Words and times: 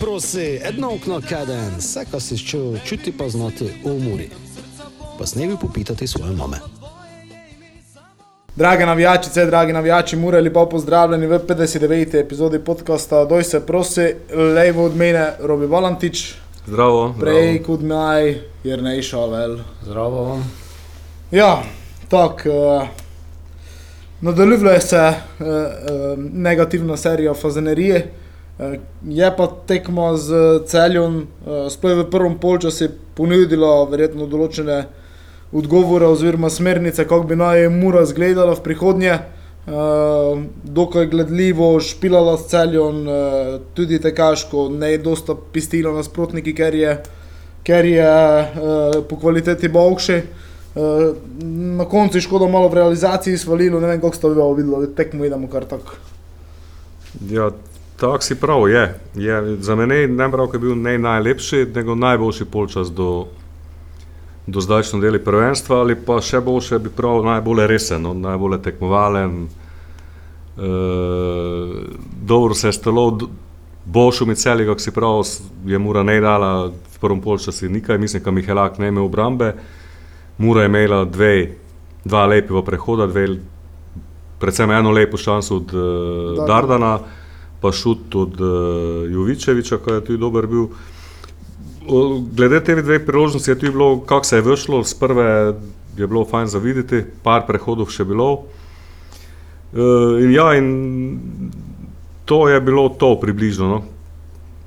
Prosi, 0.00 0.60
edno 0.64 0.94
okno 0.94 1.20
kaden, 1.28 1.70
vse, 1.78 2.04
kar 2.10 2.20
si 2.20 2.38
čutil, 2.38 2.78
čuti 2.84 3.12
pa 3.12 3.28
znati 3.28 3.64
v 3.84 3.94
muri. 4.02 4.28
Pa 5.18 5.26
snevi 5.26 5.56
popitati 5.60 6.06
svoje 6.06 6.32
mame. 6.32 6.56
Drage 8.56 8.86
navijačice, 8.86 9.46
dragi 9.46 9.72
navijači, 9.72 10.16
mure 10.16 10.40
lepo 10.40 10.66
pozdravljeni 10.68 11.26
v 11.26 11.38
59. 11.38 12.20
epizodi 12.20 12.58
podcasta 12.58 13.24
Doj 13.24 13.44
se 13.44 13.66
prosi, 13.66 14.14
levo 14.54 14.84
od 14.84 14.96
mene 14.96 15.32
Robi 15.40 15.66
Valantič, 15.66 16.34
Zdravo. 16.66 17.14
prej 17.20 17.62
kot 17.62 17.80
naj, 17.80 18.40
jer 18.64 18.82
ne 18.82 18.98
išavel. 18.98 19.58
Zdravo. 19.84 20.42
Ja, 21.30 21.62
tako. 22.08 22.48
Uh, 22.48 22.88
Nadaljuje 24.20 24.80
se 24.80 24.96
uh, 24.96 25.46
uh, 25.46 25.54
negativna 26.32 26.96
serija 26.96 27.34
Fazenerije. 27.34 28.12
Uh, 28.58 28.76
je 29.04 29.30
pa 29.36 29.46
tekmo 29.66 30.16
z 30.16 30.60
celjem, 30.66 31.26
uh, 31.44 31.66
sploh 31.72 32.04
v 32.04 32.10
prvem 32.10 32.38
polčasu, 32.40 32.88
ponudila 33.16 33.84
verjetno 33.90 34.28
določene 34.28 34.86
odgovore 35.56 36.08
oziroma 36.08 36.50
smernice, 36.50 37.04
kako 37.04 37.28
bi 37.28 37.36
naj 37.36 37.68
Mura 37.72 38.04
izgledala 38.06 38.56
v 38.56 38.64
prihodnje. 38.64 39.18
Uh, 39.66 40.46
dokaj 40.62 41.08
gledljivo, 41.10 41.80
špilala 41.82 42.36
s 42.38 42.46
celjem, 42.52 43.02
tudi 43.74 43.98
tekaško, 43.98 44.68
ne 44.70 44.92
je 44.92 45.00
dosta 45.02 45.34
pistila 45.34 45.90
nasprotniki, 45.96 46.54
ker 46.54 46.74
je, 46.78 46.92
ker 47.66 47.88
je 47.88 48.12
po 49.10 49.18
kvaliteti 49.18 49.68
boljši. 49.68 50.20
Uh, 50.76 51.16
na 51.76 51.84
koncu 51.84 52.18
je 52.18 52.20
škoda 52.20 52.48
malo 52.48 52.68
v 52.68 52.74
realizaciji 52.74 53.38
svalilo, 53.38 53.80
ne 53.80 53.86
vem, 53.88 54.00
kako 54.00 54.16
ste 54.16 54.28
vi 54.28 54.48
videli, 54.56 54.94
tekmo 54.94 55.24
idemo 55.24 55.48
kar 55.48 55.64
tako. 55.64 55.96
Ja, 57.30 57.50
tako 57.96 58.22
si 58.22 58.34
prav, 58.34 58.68
je. 58.68 59.00
je 59.14 59.56
za 59.60 59.74
mene 59.74 60.06
ne 60.06 60.30
prav, 60.30 60.48
je 60.52 60.58
bil 60.58 60.76
ne 60.76 60.98
najlepši, 60.98 61.66
nego 61.74 61.94
najboljši 61.94 62.44
polčas 62.44 62.90
do, 62.92 63.26
do 64.46 64.60
zdajšnje 64.60 65.00
deli 65.00 65.24
prvenstva, 65.24 65.80
ali 65.80 65.96
pa 65.96 66.20
še 66.20 66.40
boljše 66.40 66.78
bi 66.78 66.90
prav 66.90 67.24
najbolj 67.24 67.66
resen, 67.66 68.02
no, 68.02 68.14
najbolj 68.14 68.60
tekmovalen. 68.62 69.46
E, 69.46 70.70
dobro 72.22 72.54
se 72.54 72.68
je 72.68 72.72
stalo, 72.72 73.18
boljšo 73.84 74.26
mi 74.26 74.34
celi, 74.34 74.66
kako 74.66 74.80
si 74.80 74.90
prav, 74.90 75.22
je 75.66 75.78
Mura 75.78 76.02
ne 76.02 76.20
dala 76.20 76.66
v 76.68 76.98
prvem 77.00 77.20
polčasu 77.20 77.68
nikaj, 77.68 77.98
mislim, 77.98 78.22
da 78.22 78.30
Mihelak 78.30 78.78
ne 78.78 78.88
imel 78.88 79.04
obrambe. 79.04 79.54
Mura 80.38 80.62
je 80.62 80.66
imela 80.66 81.04
dve, 81.04 81.52
dva 82.04 82.26
lepiva 82.26 82.62
prehoda, 82.62 83.06
dve, 83.06 83.28
predvsem 84.38 84.70
eno 84.70 84.90
lepo 84.90 85.16
šanso 85.16 85.56
od 85.56 85.74
uh, 85.74 86.46
Dardana, 86.46 86.98
pa 87.60 87.72
šut 87.72 88.14
od 88.14 88.40
uh, 88.40 89.10
Jovičeviča, 89.10 89.78
ki 89.84 89.90
je 89.90 90.04
tudi 90.04 90.20
dober 90.20 90.46
bil. 90.46 90.68
Glede 92.36 92.60
te 92.64 92.74
dve 92.82 92.98
priložnosti 93.06 93.50
je 93.50 93.58
tudi 93.58 93.72
bilo, 93.72 94.00
kako 94.00 94.24
se 94.24 94.36
je 94.36 94.42
vršlo, 94.42 94.84
z 94.84 94.94
prve 94.94 95.54
je 95.96 96.06
bilo 96.06 96.24
fajn 96.24 96.46
za 96.46 96.58
videti, 96.58 97.04
par 97.22 97.46
prehodov 97.46 97.90
še 97.90 98.04
bilo. 98.04 98.30
Uh, 99.72 100.18
in 100.22 100.32
ja, 100.34 100.52
in 100.58 100.68
to 102.24 102.48
je 102.48 102.60
bilo 102.60 102.88
to 102.88 103.14
približno, 103.20 103.68
no. 103.68 103.82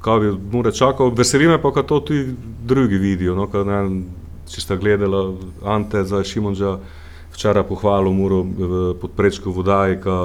kaj 0.02 0.20
bi 0.20 0.32
Mure 0.52 0.72
čakal. 0.72 1.12
Veseli 1.16 1.48
me 1.48 1.62
pa, 1.62 1.72
da 1.76 1.84
to 1.84 2.00
tudi 2.00 2.36
drugi 2.64 2.98
vidijo. 2.98 3.36
No, 3.36 3.48
kad, 3.52 3.68
ne, 3.68 4.04
če 4.50 4.62
ste 4.62 4.78
gledali 4.78 5.38
Ante 5.64 6.04
za 6.04 6.24
Šimunža, 6.24 6.78
včeraj 7.36 7.68
pohvalil 7.68 8.16
Muro 8.16 8.44
v 8.44 8.94
podprečku 9.02 9.52
vodaji, 9.52 10.00
ki 10.04 10.20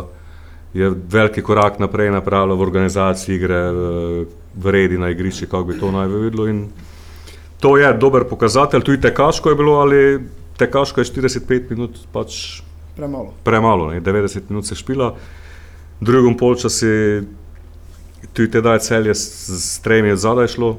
je 0.75 0.91
veliki 1.11 1.43
korak 1.43 1.79
naprej 1.79 2.11
napravila 2.11 2.55
v 2.55 2.61
organizaciji 2.61 3.37
igre, 3.37 3.61
v 4.55 4.71
redi 4.71 4.99
na 4.99 5.11
igrišču, 5.11 5.47
kako 5.47 5.65
bi 5.65 5.79
to 5.79 5.91
naj 5.91 6.09
videlo. 6.09 6.49
In 6.51 6.67
to 7.61 7.77
je 7.77 7.93
dober 7.93 8.25
pokazatelj, 8.31 8.83
tudi 8.83 9.01
tekaško 9.01 9.51
je 9.51 9.57
bilo, 9.57 9.79
ali 9.81 10.21
tekaško 10.59 11.01
je 11.01 11.05
45 11.05 11.71
minut 11.71 11.99
pač 12.13 12.63
Premalo. 12.97 13.33
premalo, 13.43 13.91
ne? 13.91 14.01
90 14.01 14.41
minut 14.49 14.67
se 14.67 14.75
špila, 14.75 15.15
v 16.01 16.05
drugem 16.05 16.37
polčasu 16.37 16.87
tudi 18.33 18.51
tedaj 18.51 18.79
celje 18.79 19.15
s, 19.15 19.49
s 19.49 19.79
tremi 19.81 20.17
zadaj 20.17 20.49
šlo, 20.49 20.77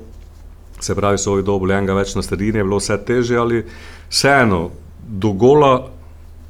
se 0.80 0.96
pravi, 0.96 1.18
so 1.18 1.32
ovi 1.32 1.44
dobili 1.44 1.74
enega 1.74 1.94
več 1.94 2.16
na 2.16 2.22
sredini, 2.24 2.60
je 2.60 2.64
bilo 2.64 2.80
vse 2.80 2.98
teže, 3.08 3.38
ali 3.38 3.64
vseeno, 4.10 4.70
do 5.08 5.32
gola, 5.32 5.88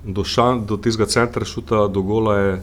do, 0.04 0.24
šan, 0.24 0.66
do 0.66 0.78
tistega 0.78 1.10
centra 1.10 1.46
šuta, 1.46 1.88
do 1.88 2.02
gola 2.02 2.38
je, 2.40 2.56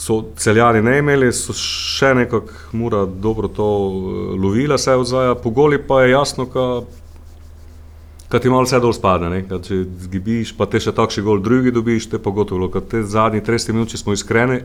so 0.00 0.22
celjani 0.36 0.80
ne 0.82 0.98
imeli, 0.98 1.28
so 1.36 1.52
še 1.56 2.14
nekako 2.16 2.72
mura 2.72 3.04
dobro 3.04 3.50
to 3.52 3.66
eh, 3.68 4.38
lovila, 4.40 4.78
se 4.78 4.94
odzaja, 4.96 5.34
po 5.36 5.52
goli 5.52 5.78
pa 5.88 6.02
je 6.02 6.14
jasno, 6.14 6.46
ka 6.48 8.38
ti 8.40 8.48
malo 8.48 8.64
vse 8.64 8.80
dol 8.80 8.94
spadne, 8.96 9.28
ne? 9.28 9.42
Kad 9.48 9.66
če 9.68 9.82
zgibiš, 10.06 10.54
pa 10.56 10.68
te 10.70 10.80
še 10.80 10.94
takšni 10.96 11.26
gol 11.26 11.42
drugi 11.44 11.74
dobiš, 11.74 12.08
te 12.14 12.22
pa 12.22 12.32
gotovo, 12.32 12.70
kad 12.72 12.88
te 12.88 13.02
zadnji 13.04 13.42
30 13.44 13.76
minut, 13.76 13.92
če 13.92 14.00
smo 14.00 14.16
iskreni, 14.16 14.62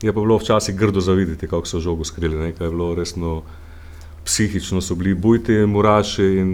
je 0.00 0.12
pa 0.12 0.20
bilo 0.20 0.38
včasih 0.40 0.76
grdo 0.76 1.04
zavideti, 1.04 1.50
kako 1.50 1.68
so 1.68 1.82
žogo 1.84 2.06
skrili, 2.08 2.38
ne? 2.40 2.52
Kaj 2.56 2.70
je 2.70 2.72
bilo 2.72 2.94
resno, 2.96 3.40
psihično 4.26 4.80
so 4.82 4.94
bili 4.94 5.14
bujti, 5.14 5.54
muraši. 5.66 6.26
In 6.42 6.50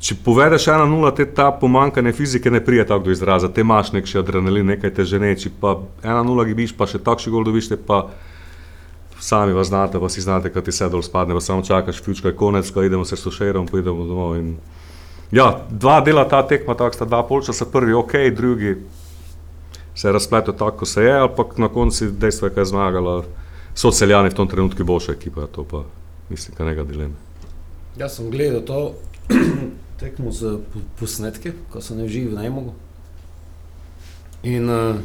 če 0.00 0.16
povedeš 0.24 0.68
1-0, 0.70 1.12
te 1.16 1.26
ta 1.34 1.50
pomankanje 1.52 2.12
fizike 2.16 2.50
ne 2.50 2.62
prije 2.64 2.86
tako 2.86 3.08
do 3.08 3.14
izraza, 3.14 3.50
te 3.52 3.64
imaš 3.66 3.92
nek 3.92 4.06
še 4.06 4.22
adrenalin, 4.22 4.70
nekaj 4.74 4.94
te 4.96 5.04
žene, 5.04 5.34
če 5.36 5.52
pa 5.60 5.74
1-0 6.06 6.46
gibiš, 6.52 6.74
pa 6.78 6.88
še 6.88 7.02
takšni 7.02 7.34
gol 7.34 7.44
dobiš, 7.44 7.72
te 7.74 7.76
pa 7.76 8.06
sami 9.20 9.52
vas 9.52 9.68
znate, 9.68 10.00
pa 10.00 10.08
si 10.08 10.24
znate, 10.24 10.52
kad 10.54 10.64
ti 10.64 10.72
vse 10.72 10.88
dol 10.88 11.04
spadne, 11.04 11.36
pa 11.36 11.44
samo 11.44 11.66
čakaš, 11.66 12.00
ključka 12.00 12.30
je 12.30 12.38
konec, 12.38 12.70
ko 12.72 12.86
idemo 12.86 13.04
se 13.04 13.18
s 13.18 13.26
sošerom, 13.26 13.68
pa 13.68 13.82
idemo 13.82 14.06
domov. 14.08 14.38
In... 14.38 14.54
Ja, 15.34 15.50
dva 15.70 16.00
dela 16.00 16.24
ta 16.28 16.40
tekma, 16.46 16.78
tako 16.78 16.96
sta 16.96 17.10
dva 17.10 17.20
polčasa, 17.26 17.68
prvi 17.68 17.92
ok, 17.94 18.16
drugi 18.32 18.78
se 19.94 20.08
je 20.08 20.16
razpletel 20.16 20.56
tako, 20.56 20.86
se 20.86 21.04
je, 21.04 21.14
ampak 21.26 21.58
na 21.58 21.68
koncu 21.68 22.08
dejstvo 22.16 22.48
je, 22.48 22.54
kaj 22.54 22.62
je 22.62 22.72
zmagala. 22.72 23.22
So 23.74 23.92
celjani 23.92 24.32
v 24.32 24.34
tom 24.34 24.48
trenutku 24.48 24.84
boljša 24.84 25.12
ekipa, 25.12 25.46
to 25.52 25.66
pa 25.68 25.84
mislim, 26.30 26.54
da 26.58 26.64
nega 26.64 26.84
dileme. 26.84 27.14
Jaz 27.98 28.16
sem 28.16 28.30
gledal 28.30 28.62
to 28.64 28.94
tekmo 30.00 30.32
z 30.32 30.58
po- 30.72 30.80
posnetki, 31.00 31.52
ko 31.72 31.80
sem 31.80 31.98
ne 31.98 32.08
živel 32.08 32.38
na 32.38 32.46
Emogu. 32.46 32.72
In 34.42 34.70
uh, 34.70 34.96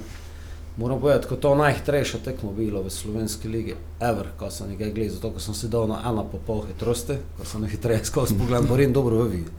moram 0.78 1.00
povedati, 1.00 1.28
da 1.30 1.36
je 1.36 1.42
to 1.42 1.56
najhitrejša 1.56 2.18
tekmo 2.24 2.54
bilo 2.54 2.82
v 2.82 2.90
slovenski 2.90 3.48
ligi, 3.48 3.76
ever, 4.00 4.30
ko 4.40 4.52
sem 4.52 4.70
nekaj 4.70 4.92
gledal, 4.92 5.16
zato 5.16 5.40
sem 5.40 5.54
si 5.54 5.68
dal 5.68 5.88
na 5.88 6.00
ena 6.06 6.24
pa 6.24 6.38
pol 6.48 6.64
hitrosti, 6.68 7.18
ko 7.38 7.46
sem 7.46 7.62
najhitreje 7.62 8.06
skozi 8.06 8.38
pogled, 8.40 8.70
moram 8.70 8.94
dobro 8.94 9.24
videti. 9.24 9.52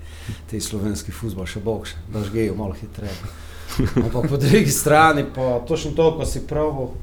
Ti 0.50 0.60
slovenski 0.60 1.12
futbol 1.12 1.47
še 1.47 1.60
boljši, 1.60 2.00
da 2.12 2.25
žgejo 2.25 2.54
malo 2.54 2.72
hitreje. 2.78 3.15
Ampak 4.04 4.31
po 4.31 4.37
drugi 4.37 4.71
strani 4.71 5.27
pa 5.34 5.60
točno 5.69 5.93
to, 5.93 6.10
ko 6.16 6.27
si 6.27 6.47
pravo. 6.47 6.94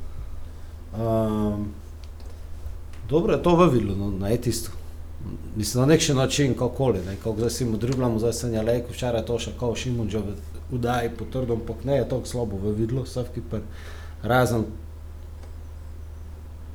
Um, 0.98 1.74
dobro 3.10 3.34
je 3.34 3.44
to 3.44 3.56
vivilo, 3.56 3.96
no, 3.96 4.12
na 4.12 4.32
etistu. 4.32 4.72
Mislim, 5.56 5.82
na 5.82 5.88
nek 5.88 6.10
način, 6.16 6.54
kako 6.54 6.92
ne, 6.92 7.16
kako 7.24 7.38
zdaj 7.38 7.50
si 7.50 7.66
mu 7.66 7.78
driblamo, 7.78 8.20
zdaj 8.20 8.34
sem 8.34 8.54
je 8.54 8.62
lejko, 8.62 8.92
včeraj 8.92 9.22
je 9.22 9.26
to 9.26 9.40
še 9.40 9.52
kao 9.60 9.76
Šimunđo 9.76 10.20
v 10.20 10.36
udaji 10.72 11.10
potrdom, 11.18 11.62
ampak 11.62 11.84
ne 11.84 11.96
je 11.96 12.10
tako 12.10 12.28
slabo 12.28 12.58
v 12.58 12.74
vidlu, 12.76 13.04
vsak 13.04 13.32
kiper, 13.34 13.62
razen, 14.24 14.66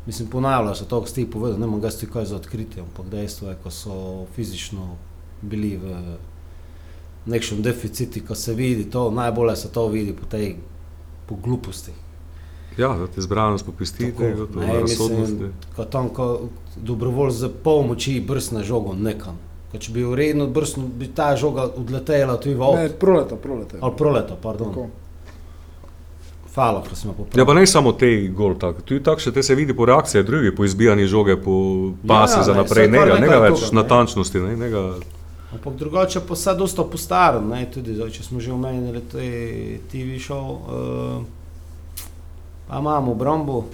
mislim, 0.07 0.29
ponavlja 0.29 0.75
se 0.75 0.89
to, 0.89 1.01
kar 1.01 1.11
ste 1.11 1.27
povedali, 1.31 1.61
ne 1.61 1.67
imam 1.67 1.81
ga 1.81 1.91
kaj 2.13 2.25
za 2.25 2.37
odkritje, 2.37 2.83
ampak 2.83 3.11
dejstvo 3.11 3.49
je, 3.49 3.57
ko 3.63 3.71
so 3.71 4.27
fizično 4.37 4.97
bili 5.43 5.77
v 5.77 6.17
nekšnem 7.27 7.63
deficiti, 7.63 8.25
ko 8.25 8.35
se 8.35 8.55
vidi 8.55 8.91
to, 8.91 9.11
najbolje 9.11 9.57
se 9.57 9.69
to 9.73 9.89
vidi 9.89 10.13
po 10.13 10.27
tej, 10.27 10.57
po 11.27 11.35
gluposti. 11.35 11.93
Ja, 12.79 12.89
da 12.91 13.07
ti 13.07 13.21
zbranost 13.21 13.67
popustiti, 13.67 14.13
Tako, 14.13 14.37
gotovo, 14.37 14.61
ne, 14.63 14.81
razsodnosti. 14.81 15.33
mislim, 15.33 15.53
Ko 15.77 15.85
tam, 15.87 16.09
ko 16.09 16.41
dobrovolj 16.79 17.31
za 17.33 17.49
pol 17.59 17.83
moči 17.85 18.21
brsne 18.23 18.63
žogo 18.63 18.95
nekam. 18.95 19.39
Ko 19.69 19.79
če 19.79 19.93
bi 19.93 20.05
uredno 20.05 20.47
brsnil, 20.49 20.87
bi 20.89 21.09
ta 21.09 21.37
žoga 21.37 21.67
odletela 21.75 22.37
tudi 22.37 22.55
v 22.55 22.59
Ne, 22.59 22.65
avto. 22.85 22.95
proleta, 22.97 23.37
proleta. 23.37 23.77
Ali 23.81 23.93
proleta, 23.95 24.37
pardon. 24.39 24.69
Tako. 24.69 24.87
Hvala, 26.55 26.83
ko 26.83 26.97
smo 26.97 27.11
Ja, 27.11 27.15
pa 27.15 27.23
popravili. 27.25 27.55
ne 27.57 27.67
samo 27.69 27.93
te 27.93 28.09
gol, 28.29 28.55
tako. 28.57 28.81
tudi 28.83 29.03
tako 29.03 29.21
še 29.21 29.33
te 29.33 29.43
se 29.43 29.55
vidi 29.55 29.75
po 29.75 29.85
reakciji 29.85 30.23
drugih, 30.25 30.53
po 30.53 30.65
izbijanju 30.65 31.07
žoge, 31.07 31.37
po 31.37 31.55
pasi 32.05 32.37
Ja, 32.37 32.43
za 32.43 32.53
ne, 32.53 32.59
naprej, 32.59 32.89
nega, 32.89 33.05
nekaj 33.07 33.21
nega 33.21 33.39
več 33.41 33.61
toga, 33.61 33.67
ne. 33.69 33.77
natančnosti, 33.77 34.39
ne, 34.41 34.57
nega, 34.59 34.83
Ampak 35.51 35.75
drugače 35.75 36.21
pa 36.21 36.35
vse 36.35 36.53
dosta 36.55 36.85
postaren, 36.85 37.47
ne, 37.49 37.67
tudi 37.67 37.95
zdaj, 37.95 38.11
če 38.11 38.23
smo 38.23 38.39
že 38.39 38.53
omenili 38.53 39.01
te 39.03 39.29
TV 39.87 40.19
show. 40.19 40.59
Uh, 40.61 41.38
pa 42.69 42.79
imamo 42.79 43.13
obrambo, 43.13 43.65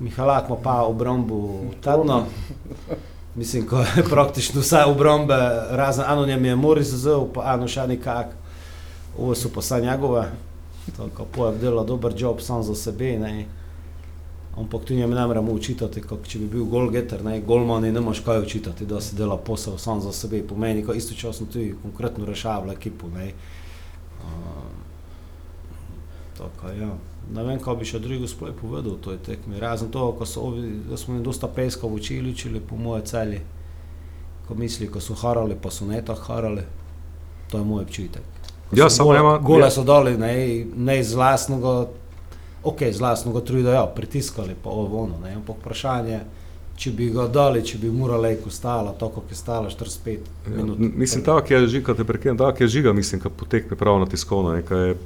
Mihalak 0.00 0.48
ima 0.48 0.56
pa 0.62 0.82
obrambo 0.82 1.60
tedno. 1.82 2.24
Mislim, 3.34 3.66
ko 3.66 3.78
je 3.78 4.04
praktično 4.10 4.60
vse 4.60 4.84
obrambe, 4.86 5.34
razen 5.70 6.04
eno 6.12 6.26
njem 6.26 6.44
je 6.44 6.56
Moris 6.56 6.88
zzel, 6.88 7.26
pa 7.34 7.54
eno 7.54 7.68
še 7.68 7.86
nekak. 7.86 8.32
Ovo 9.18 9.34
so 9.34 9.50
pa 9.54 9.60
vse 9.60 9.80
njegove. 9.80 10.24
Tako 10.96 11.24
pojem 11.24 11.58
dela 11.58 11.84
dober 11.84 12.14
job 12.16 12.40
sam 12.40 12.62
za 12.62 12.74
sebe. 12.74 13.18
Ne. 13.18 13.46
Ampak 14.56 14.84
tu 14.84 14.94
njemu 14.94 15.14
ne 15.14 15.26
moremo 15.26 15.52
učitati, 15.52 16.00
kako 16.02 16.26
če 16.26 16.38
bi 16.38 16.46
bil 16.46 16.64
golgeter, 16.64 17.22
ne, 17.24 17.40
golmani 17.40 17.92
ne 17.92 18.00
moš 18.00 18.20
kaj 18.20 18.42
učitati, 18.42 18.86
da 18.86 19.00
se 19.00 19.16
dela 19.16 19.36
posel 19.36 19.78
sam 19.78 20.00
za 20.00 20.12
sebe. 20.12 20.42
Pomeni, 20.48 20.84
ko 20.84 20.92
istočasno 20.92 21.46
tudi 21.46 21.74
konkretno 21.82 22.26
rešava 22.26 22.72
ekipo. 22.72 23.08
Ne. 23.14 23.32
Uh, 24.24 24.66
tako, 26.38 26.72
ja. 26.80 26.90
Ne 27.30 27.44
vem, 27.44 27.58
kaj 27.58 27.76
bi 27.76 27.84
še 27.84 27.98
drugo 27.98 28.26
sploh 28.26 28.50
povedal 28.52 28.92
o 28.92 28.98
toj 28.98 29.18
tekmi. 29.18 29.58
Razen 29.58 29.88
to, 29.88 30.12
ko 30.12 30.26
so 30.26 30.48
da 30.84 30.96
smo 30.96 31.14
jim 31.14 31.22
dosta 31.22 31.46
peska 31.48 31.86
v 31.86 31.94
oči 31.94 32.20
ličili, 32.20 32.60
po 32.60 32.76
moje 32.76 33.04
celi. 33.04 33.40
Ko 34.48 34.54
misli, 34.54 34.88
ko 34.88 35.00
so 35.00 35.14
harali, 35.14 35.54
pa 35.56 35.70
so 35.70 35.84
ne 35.84 36.02
tako 36.02 36.22
harali. 36.24 36.62
To 37.48 37.58
je 37.58 37.64
moj 37.64 37.82
občutek. 37.82 38.22
Ja, 38.72 38.86
So 38.86 38.96
samo 38.96 39.12
nema- 39.12 39.38
Gole 39.40 39.60
ja. 39.60 39.70
so 39.70 39.84
dali, 39.84 40.16
ne, 40.16 40.32
ne 40.76 41.00
iz 41.00 41.12
vlastnega, 41.12 41.86
ok, 42.62 42.82
iz 42.82 42.98
vlastnega 42.98 43.40
truda, 43.42 43.72
ja, 43.72 43.86
pritiskali 43.86 44.54
pa 44.54 44.70
ovo 44.70 45.02
ono, 45.02 45.18
ne, 45.18 45.34
ampak 45.34 45.56
vprašanje, 45.56 46.20
če 46.76 46.90
bi 46.92 47.10
ga 47.10 47.26
dali, 47.28 47.62
če 47.62 47.78
bi 47.78 47.90
Muralejko 47.90 48.50
stala, 48.50 48.92
tako 48.92 49.08
kot 49.16 49.30
je 49.30 49.36
stala 49.36 49.68
45 49.68 50.18
Ja, 50.46 50.56
minut. 50.56 50.78
mislim, 50.78 51.24
tako 51.24 51.54
je 51.54 51.66
žiga, 51.68 51.94
te 51.94 52.04
prekinem, 52.04 52.38
tako 52.38 52.62
je 52.62 52.68
žiga, 52.68 52.92
mislim, 52.92 53.20
ko 53.20 53.30
potekne 53.30 53.76
prav 53.76 53.98
na 53.98 54.06
tiskovno. 54.06 54.52
ne, 54.52 54.62
ko 54.62 54.74
je- 54.76 54.96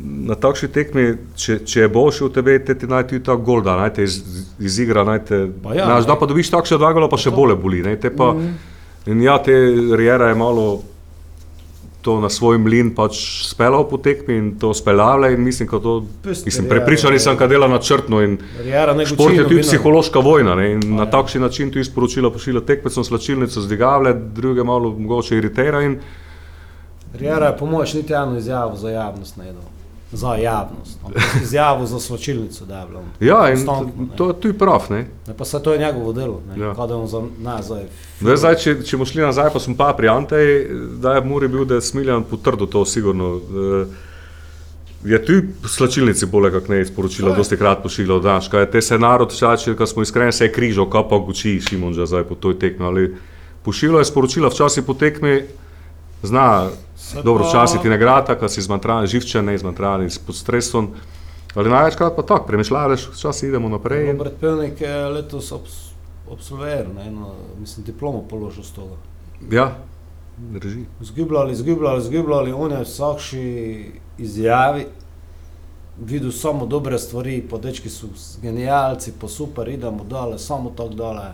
Na 0.00 0.34
takšni 0.36 0.68
tekmi, 0.68 1.02
če, 1.34 1.58
če 1.60 1.80
je 1.80 1.88
boljši 1.88 2.24
od 2.24 2.34
tebe, 2.34 2.58
te 2.60 2.74
ti 2.74 2.86
naj 2.86 3.06
ti 3.06 3.18
ta 3.20 3.34
gol 3.34 3.62
da, 3.62 3.76
naj 3.76 3.92
te 3.92 4.04
iz, 4.04 4.20
izigra, 4.60 5.02
naj 5.04 5.24
te, 5.24 5.38
Pa 5.60 5.74
ja, 5.74 5.84
znaš, 5.86 6.04
ne. 6.04 6.06
da 6.06 6.16
pa 6.16 6.26
dobiš 6.26 6.50
takšne 6.50 6.76
dva 6.76 6.92
gola, 6.92 7.08
pa 7.08 7.16
še 7.16 7.30
to. 7.30 7.36
bolje 7.36 7.56
boli. 7.56 7.82
Ne, 7.82 7.96
te 7.96 8.10
pa, 8.10 8.32
Mhm. 8.32 8.52
in 9.08 9.22
ja, 9.22 9.38
te 9.38 9.52
Rijera 9.92 10.28
je 10.28 10.34
malo 10.36 10.82
to 12.00 12.20
na 12.20 12.28
svoj 12.28 12.58
mlin 12.58 12.92
pač 12.92 13.18
speljal 13.44 13.82
po 13.84 13.98
tekmi 13.98 14.36
in 14.36 14.52
to 14.54 14.70
speljala 14.72 15.28
in 15.28 15.40
mislim, 15.40 15.68
da 15.68 15.80
to, 15.80 15.94
Pusti 16.22 16.46
mislim, 16.46 16.64
Riera, 16.64 16.76
prepričan 16.76 17.12
ja. 17.12 17.18
sem, 17.18 17.36
da 17.36 17.46
dela 17.46 17.68
načrtno 17.68 18.22
in 18.22 18.38
Rijera 18.60 18.94
ne 18.94 19.06
Šport 19.06 19.34
je 19.34 19.42
tudi 19.44 19.60
psihološka 19.62 20.18
vojna 20.20 20.54
ne, 20.54 20.72
in 20.72 20.80
Pa 20.82 20.86
na 20.92 21.02
ja. 21.02 21.10
takšen 21.10 21.42
način 21.42 21.70
tudi 21.70 21.84
sporočila 21.84 22.30
pošilja 22.30 22.60
tekmecom, 22.62 23.04
slačilnico 23.04 23.60
zdigavlja, 23.60 24.12
druge 24.12 24.62
malo 24.64 24.90
mogoče 24.90 25.36
iritira 25.36 25.82
in 25.82 25.98
Rijera 27.14 27.46
je 27.46 27.56
pomoč 27.56 27.94
niti 27.94 28.12
eno 28.14 28.36
izjavo 28.36 28.76
za 28.76 28.90
javnost 28.90 29.36
ne 29.36 29.44
dal. 29.46 29.66
Za 30.12 30.34
javnost. 30.34 30.98
ampak 31.04 31.22
Izjavo 31.42 31.86
za 31.86 32.00
sločilnico 32.00 32.64
da 32.64 32.80
je 32.80 32.86
bilo. 32.86 33.02
Ja, 33.20 33.50
in 33.50 33.58
ne. 33.80 34.06
to 34.16 34.28
je 34.28 34.40
tudi 34.40 34.58
prav. 34.58 34.86
Ne. 34.90 35.06
Ne, 35.26 35.34
pa 35.36 35.44
se 35.44 35.62
to 35.62 35.72
je 35.72 35.78
njegovo 35.78 36.12
delo, 36.12 36.42
ne, 36.48 36.62
Ja. 36.62 36.66
ja. 36.66 36.74
kada 36.74 36.96
on 36.96 37.06
za 37.06 37.22
nazaj. 37.38 37.82
Zdaj, 38.20 38.36
zdaj, 38.36 38.54
če, 38.54 38.82
če 38.82 38.96
bomo 38.96 39.04
šli 39.04 39.22
nazaj, 39.22 39.50
pa 39.52 39.58
smo 39.58 39.76
pa 39.76 39.92
pri 39.92 40.08
Anteji, 40.08 40.66
da 40.96 41.12
je 41.12 41.20
Muri 41.20 41.48
bil, 41.48 41.64
da 41.64 41.74
je 41.74 41.82
Smiljan 41.82 42.24
potrdil 42.24 42.66
to 42.66 42.84
sigurno. 42.84 43.36
Eh, 43.36 44.08
Je 45.04 45.24
tu 45.24 45.32
slačilnici 45.64 46.26
bolje, 46.26 46.50
kako 46.50 46.72
ne 46.72 46.76
je 46.76 46.86
je. 47.30 47.36
dosti 47.36 47.56
krat 47.56 47.82
pošiljal, 47.82 48.18
da 48.20 48.32
je 48.58 48.70
te 48.70 48.82
se 48.82 48.98
narod 48.98 49.30
včasih, 49.32 49.76
ko 49.76 49.86
smo 49.86 50.02
iskreni, 50.02 50.32
se 50.32 50.44
je 50.44 50.52
križal, 50.52 50.90
kaj 50.90 51.04
pa 51.10 51.18
guči 51.18 51.60
Šimon 51.60 51.94
že 51.94 52.06
zdaj 52.06 52.24
po 52.24 52.34
toj 52.34 52.58
tekmi. 52.58 52.84
Ali 52.84 53.14
pošiljal 53.62 53.98
je 53.98 54.04
sporočila 54.04 54.48
včasih 54.48 54.82
po 54.82 54.94
tekmi, 54.94 55.42
zna, 56.22 56.66
Se 56.66 56.87
dobro, 57.14 57.44
včasih 57.44 57.80
ti 57.80 57.88
ne 57.88 57.98
gre, 57.98 58.36
ko 58.40 58.48
si 58.48 58.60
izmantran, 58.60 59.06
živčen, 59.06 59.44
ne 59.44 59.54
izmantran, 59.54 60.08
pod 60.26 60.36
stresom. 60.36 60.88
Ali 61.54 61.70
največkrat 61.70 62.16
pa 62.16 62.22
tako, 62.22 62.46
premišljajš, 62.46 63.08
včasih 63.08 63.48
idemo 63.48 63.68
naprej. 63.68 64.10
in- 64.10 64.16
Robert 64.18 64.34
Pevnik 64.40 64.80
je 64.80 65.08
letos 65.08 65.52
obs, 65.52 65.72
absolviral, 66.32 66.98
eno, 67.00 67.34
mislim, 67.60 67.84
diplomo 67.84 68.22
položil 68.22 68.62
z 68.64 68.70
toga. 68.70 68.96
Ja, 69.50 69.72
drži. 70.38 70.84
Zgubljali, 71.00 71.54
zgubljali, 71.56 72.02
zgubljali, 72.02 72.52
on 72.52 72.70
je 72.70 72.82
vsakši 72.82 73.84
izjavi 74.18 74.86
videl 76.00 76.30
samo 76.30 76.66
dobre 76.66 76.98
stvari, 76.98 77.42
pa 77.50 77.58
dečki 77.58 77.88
so 77.88 78.06
genialci, 78.42 79.12
pa 79.20 79.28
super, 79.28 79.68
idemo 79.68 80.04
dole, 80.04 80.38
samo 80.38 80.70
tako 80.70 80.88
dole. 80.88 81.32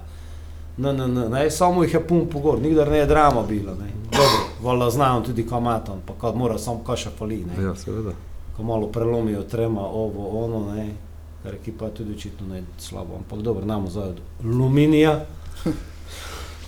Ne, 0.76 0.92
ne, 0.92 1.08
ne, 1.08 1.28
ne, 1.28 1.50
samo 1.50 1.82
jih 1.84 1.94
je 1.94 2.06
pun 2.06 2.26
pogor, 2.28 2.58
nikdar 2.60 2.88
ne 2.88 2.98
je 2.98 3.06
drama 3.06 3.42
bila. 3.42 3.72
Ne. 3.74 3.90
Dobro, 4.10 4.43
valjda 4.64 4.90
znajo 4.90 5.20
tudi 5.20 5.46
kamatan, 5.46 6.00
pa 6.06 6.12
kad 6.14 6.36
mora 6.36 6.58
samo 6.58 6.80
kaša 6.80 7.10
fali, 7.10 7.44
ne. 7.46 7.64
Ja, 7.64 7.74
seveda. 7.76 8.10
ko 8.56 8.62
malo 8.62 8.86
prelomijo 8.86 9.42
trema, 9.42 9.80
ovo, 9.82 10.44
ono, 10.44 10.74
ne. 10.74 10.88
Ker 11.42 11.54
ekipa 11.54 11.84
je 11.84 11.94
tudi 11.94 12.12
očitno 12.12 12.46
ne 12.46 12.62
slabo, 12.78 13.14
ampak 13.16 13.38
dobro, 13.40 13.64
namo 13.64 13.90
zdaj 13.90 14.08
od 14.08 14.20
Luminija. 14.44 15.24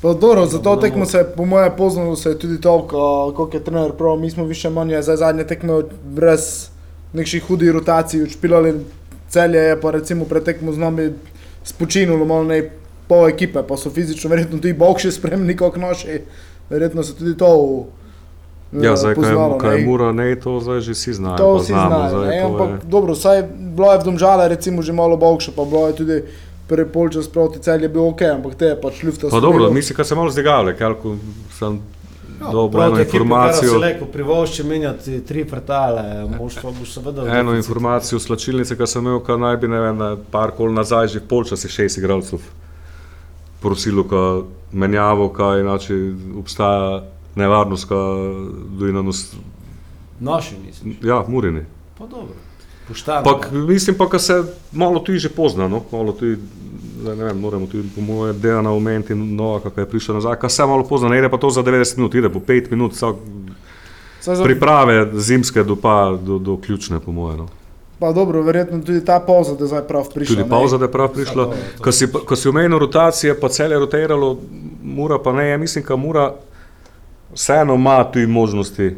Pa 0.02 0.12
dobro, 0.14 0.46
za 0.46 0.58
to 0.58 0.62
Dobro, 0.64 0.80
tekmo 0.80 1.06
se 1.06 1.32
po 1.36 1.44
moje 1.44 1.76
poznalo 1.76 2.16
se 2.16 2.28
je 2.28 2.38
tudi 2.38 2.60
to, 2.60 2.78
ko- 2.80 3.32
koliko 3.32 3.56
je 3.56 3.64
trener 3.64 3.92
prav, 3.92 4.16
mi 4.16 4.30
smo 4.30 4.44
više 4.44 4.70
manje 4.70 5.02
za 5.02 5.16
zadnje 5.16 5.44
tekme 5.44 5.72
brez 6.04 6.68
nekših 7.12 7.44
hudih 7.44 7.70
rotacij 7.70 8.22
odšpilali, 8.22 8.74
celje 9.28 9.58
je 9.58 9.80
pa 9.80 9.90
recimo 9.90 10.24
pred 10.24 10.44
tekmo 10.44 10.72
z 10.72 10.78
nami 10.78 11.10
spočinulo 11.64 12.24
malo 12.24 12.44
ne 12.44 12.70
pol 13.08 13.28
ekipe, 13.28 13.62
pa 13.62 13.76
so 13.76 13.90
fizično 13.90 14.30
verjetno 14.30 14.58
tudi 14.58 14.72
bokši 14.74 15.12
spremni 15.12 15.56
kot 15.56 15.76
naši, 15.76 16.20
verjetno 16.70 17.02
se 17.02 17.14
tudi 17.14 17.36
to 17.36 17.50
eh, 18.72 18.80
Ja, 18.80 18.96
zdaj, 18.96 19.14
kaj, 19.14 19.22
poznalo, 19.22 19.54
je- 19.54 19.60
kaj 19.60 19.70
ne. 19.70 19.76
je 19.76 19.86
mura, 19.86 20.12
ne, 20.12 20.36
to 20.36 20.60
zdaj 20.60 20.80
že 20.80 20.92
vsi 20.92 21.12
znajo. 21.14 21.36
To 21.36 21.48
pa 21.48 21.58
vsi 21.58 21.66
znamo, 21.68 21.88
znajo, 21.88 22.08
zdaj 22.10 22.28
ne, 22.28 22.40
to 22.40 22.46
ampak 22.48 22.68
je- 22.68 22.78
dobro, 22.86 23.14
saj 23.16 23.42
bilo 23.70 23.88
je 23.88 23.98
v 23.98 24.04
Domžale 24.04 24.48
recimo 24.48 24.82
že 24.82 24.92
malo 24.92 25.16
bokše, 25.16 25.52
pa 25.52 25.64
bilo 25.64 25.86
je 25.86 25.94
tudi 25.94 26.16
prvi 26.66 26.86
polčas 26.86 27.28
proti 27.28 27.58
celje 27.60 27.88
bil 27.88 28.02
ok, 28.04 28.22
ampak 28.24 28.54
te 28.54 28.64
je 28.66 28.76
pač 28.76 29.02
ljufta. 29.02 29.28
Pa 29.28 29.40
dobro, 29.40 29.70
mislim, 29.70 29.96
da 29.96 30.04
se 30.04 30.14
malo 30.14 30.30
zdigavlja, 30.30 30.74
ker 30.74 30.94
sem 31.52 31.80
Ja, 32.36 32.50
dobil 32.50 32.82
eno 32.82 32.98
informacijo. 32.98 33.72
Če 33.72 33.78
lahko 33.78 34.04
privošči 34.06 34.62
menjati 34.62 35.20
tri 35.22 35.44
pretale, 35.46 36.02
moštvo 36.30 36.72
boš 36.72 36.92
seveda 36.92 37.22
v 37.22 37.28
Eno 37.30 37.48
deficitu. 37.48 37.56
informacijo 37.64 38.18
slačilnice, 38.18 38.76
ki 38.76 38.86
sem 38.86 39.00
imel, 39.00 39.20
kaj 39.20 39.38
naj 39.38 39.56
bi, 39.56 39.68
ne 39.68 39.80
vem, 39.80 39.98
par 40.28 40.50
kol 40.50 40.68
nazaj, 40.70 41.08
že 41.08 41.20
polčas 41.22 41.64
je 41.64 41.70
šest 41.70 41.96
igralcev 41.96 42.42
prosilo, 43.60 44.04
ka 44.04 44.42
menjavo, 44.72 45.28
kaj 45.28 45.60
inače 45.60 45.94
obstaja 46.38 47.02
nevarnost, 47.34 47.84
ka 47.84 47.94
dojna 48.70 49.02
nos, 49.02 49.34
Naši 50.20 50.54
misliš. 50.58 50.96
ja, 51.02 51.24
murini. 51.28 51.60
Pa 51.98 52.06
dobro. 52.06 52.34
Pak, 53.24 53.50
mislim 53.52 53.96
pa, 53.96 54.06
da 54.06 54.18
se 54.18 54.42
malo 54.72 54.98
tudi 55.00 55.18
že 55.18 55.28
pozna, 55.30 55.68
no? 55.68 55.82
malo 55.92 56.12
tudi, 56.12 56.36
zdaj 57.00 57.16
ne 57.16 57.24
vem, 57.24 57.38
moramo 57.38 57.66
tudi 57.66 57.88
po 57.90 58.00
moje 58.02 58.32
Dejana 58.32 58.70
omeniti, 58.72 59.14
Nova, 59.14 59.60
kako 59.60 59.80
je 59.80 59.88
prišel 59.88 60.14
nazaj, 60.14 60.36
ka 60.36 60.48
se 60.48 60.62
malo 60.62 60.84
pozna, 60.84 61.08
ne 61.08 61.18
ide 61.18 61.28
pa 61.28 61.36
to 61.36 61.50
za 61.50 61.62
90 61.62 61.96
minut, 61.96 62.14
ide 62.14 62.28
po 62.28 62.38
5 62.40 62.70
minut, 62.70 62.92
vsak 62.92 63.16
za- 64.24 64.44
priprave 64.44 65.10
zimske 65.14 65.62
do, 65.62 65.76
pa, 65.76 65.94
do, 66.16 66.38
do 66.38 66.56
ključne, 66.56 67.00
po 67.00 67.12
moje. 67.12 67.36
No. 67.36 67.48
Pa 67.98 68.12
dobro, 68.12 68.42
verjetno 68.42 68.82
tudi 68.84 69.04
ta 69.04 69.20
pauza, 69.20 69.54
da 69.54 69.64
je 69.64 69.68
zdaj 69.68 69.86
prav 69.88 70.08
prišla. 70.14 70.34
Tudi 70.34 70.42
ne. 70.42 70.48
pauza, 70.48 70.78
da 70.78 70.84
je 70.84 70.92
prav 70.92 71.08
prišla. 71.14 71.42
je. 71.42 71.62
Ko 71.80 71.92
si, 71.92 72.06
ko 72.12 72.36
si 72.36 72.48
omenil 72.48 72.78
rotacije, 72.78 73.40
pa 73.40 73.48
cel 73.48 73.72
je 73.72 73.78
rotiralo, 73.78 74.36
mura 74.82 75.18
pa 75.18 75.32
ne, 75.32 75.48
ja 75.48 75.58
mislim, 75.58 75.84
da 75.88 75.96
mura 75.96 76.34
vseeno 77.34 77.74
ima 77.74 78.04
tudi 78.12 78.26
možnosti, 78.26 78.96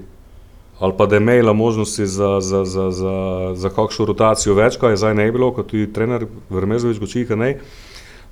ali 0.79 0.93
pa 0.99 1.07
da 1.07 1.17
je 1.17 1.21
imela 1.23 1.53
možnosti 1.53 2.07
za, 2.07 2.41
za, 2.41 2.65
za, 2.65 2.91
za, 2.91 3.15
za 3.55 3.71
kakšno 3.71 4.05
rotacijo 4.05 4.55
več, 4.55 4.77
kaj 4.77 4.93
je 4.93 4.97
zdaj 4.97 5.15
ne 5.15 5.31
bilo, 5.33 5.53
kot 5.55 5.71
tudi 5.71 5.93
trener 5.93 6.27
Vrmezovič 6.51 6.99
gočika 6.99 7.37
ne. 7.37 7.59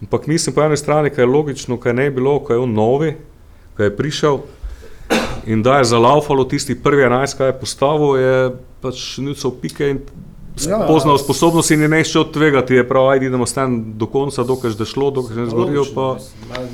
Ampak 0.03 0.27
mislim 0.27 0.55
po 0.55 0.63
eni 0.63 0.77
strani, 0.77 1.11
kaj 1.11 1.23
je 1.23 1.31
logično, 1.31 1.79
kaj 1.81 1.95
ne 1.95 2.11
bilo, 2.11 2.41
kaj 2.45 2.57
je 2.57 2.61
on 2.61 2.75
novi, 2.75 3.15
kaj 3.77 3.87
je 3.87 3.97
prišel 3.97 4.39
in 5.47 5.63
da 5.63 5.79
je 5.79 5.85
zalaufalo 5.85 6.45
tisti 6.45 6.75
prvi 6.83 7.03
11, 7.03 7.37
kaj 7.37 7.47
je 7.47 7.61
postavil, 7.61 8.17
je 8.17 8.57
pač 8.83 9.19
nucal 9.23 9.53
pike 9.63 9.91
in 9.91 10.01
Ja. 10.65 10.87
poznal 10.89 11.19
sposobnost 11.19 11.71
in 11.71 11.83
je 11.83 11.89
nešče 11.89 12.21
odtvegati, 12.21 12.75
je 12.75 12.89
prav, 12.89 13.09
ajde 13.09 13.27
idemo 13.27 13.47
stan 13.47 13.93
do 13.99 14.07
konca, 14.07 14.43
dokaj 14.45 14.71
že 14.71 14.85
šlo, 14.85 15.11
dokaj 15.11 15.37
ne 15.37 15.47
zgorijo 15.47 15.85
pa. 15.95 16.17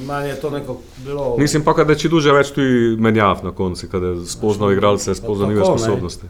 Meni 0.06 0.28
je 0.28 0.40
to 0.40 0.50
neko 0.50 0.76
bilo. 1.04 1.34
Mislim 1.38 1.64
pa, 1.64 1.74
da 1.84 1.94
če 1.94 2.08
duže 2.08 2.32
več 2.32 2.50
tudi 2.54 2.96
menjav 2.98 3.42
na 3.44 3.50
koncu, 3.50 3.88
kada 3.90 4.06
je 4.06 4.26
spoznal 4.26 4.72
igralce, 4.72 5.14
spoznal 5.14 5.50
njihove 5.50 5.72
ne. 5.72 5.78
sposobnosti. 5.78 6.26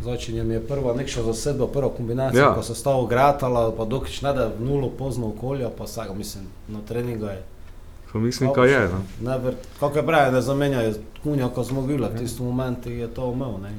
Začenjem 0.00 0.50
je 0.50 0.60
prva 0.60 0.94
nekša 0.94 1.22
zasedba, 1.22 1.66
prva 1.66 1.88
kombinacija, 1.88 2.42
Ja. 2.42 2.48
ja. 2.48 2.54
ko 2.54 2.62
se 2.62 2.74
stavo 2.74 3.06
gratala, 3.06 3.72
pa 3.72 3.84
dokič 3.84 4.22
ne 4.22 4.32
da 4.32 4.50
nulo 4.60 4.90
pozno 4.90 5.28
okolja, 5.28 5.70
pa 5.78 5.84
vsega, 5.84 6.14
mislim, 6.14 6.44
na 6.68 6.80
treningu 6.88 7.24
je. 7.26 7.42
Pa 8.12 8.18
mislim, 8.18 8.52
kaj 8.52 8.70
je. 8.70 8.88
No. 8.88 9.30
Ne, 9.30 9.38
ver, 9.38 9.54
kako 9.80 9.98
je 9.98 10.06
pravi, 10.06 10.32
ne 10.32 10.40
zamenjajo 10.40 10.92
kunja, 11.22 11.48
ko 11.48 11.64
smo 11.64 11.82
bili, 11.82 12.08
v 12.08 12.18
tistem 12.18 12.46
momentu 12.46 12.90
je 12.90 13.06
to 13.08 13.24
umel, 13.26 13.58
ne. 13.62 13.72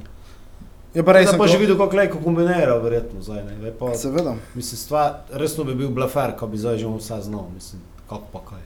Je 0.94 1.04
pa 1.04 1.12
res, 1.12 1.28
pa 1.36 1.46
že 1.46 1.58
videl, 1.60 1.76
kako 1.76 1.96
lejko 1.96 2.18
kombinira, 2.24 2.78
verjetno, 2.80 3.20
zdaj, 3.22 3.44
ne. 3.44 3.72
Pa, 3.78 3.92
Seveda. 3.94 4.34
mislim, 4.54 4.78
stvar, 4.78 5.12
resno 5.32 5.64
bi 5.64 5.74
bil 5.74 5.90
blefer, 5.92 6.32
ko 6.38 6.48
bi 6.48 6.58
zdaj 6.58 6.78
že 6.80 6.88
vse 6.88 7.20
znal, 7.28 7.44
mislim, 7.54 7.82
kako 8.08 8.26
pa 8.32 8.40
kaj. 8.50 8.62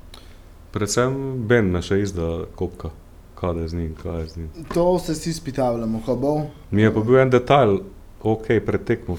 Predvsem 0.73 1.17
Ben 1.49 1.73
me 1.73 1.83
še 1.83 1.99
izda 2.01 2.47
kopka, 2.57 2.93
kaj 3.35 3.59
je 3.61 3.69
z 3.69 3.75
njim, 3.75 3.95
kaj 4.03 4.21
je 4.21 4.27
z 4.27 4.37
njim. 4.37 4.51
To 4.75 4.99
se 4.99 5.13
vsi 5.13 5.33
spitavljamo, 5.35 6.03
ko 6.07 6.17
bo. 6.17 6.35
Mi 6.71 6.87
je 6.87 6.95
pa 6.95 7.01
bil 7.01 7.19
en 7.19 7.31
detajl, 7.31 7.81
ok, 8.23 8.47
pred 8.67 8.85
tekmo, 8.87 9.19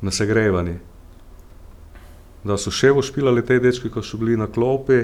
na 0.00 0.14
segrevanju. 0.14 0.78
Da 2.46 2.56
so 2.56 2.70
še 2.70 2.94
vošpilali 2.94 3.42
te 3.44 3.58
dečki, 3.58 3.90
ko 3.90 4.02
so 4.06 4.16
bili 4.16 4.38
na 4.38 4.46
klopi, 4.46 5.02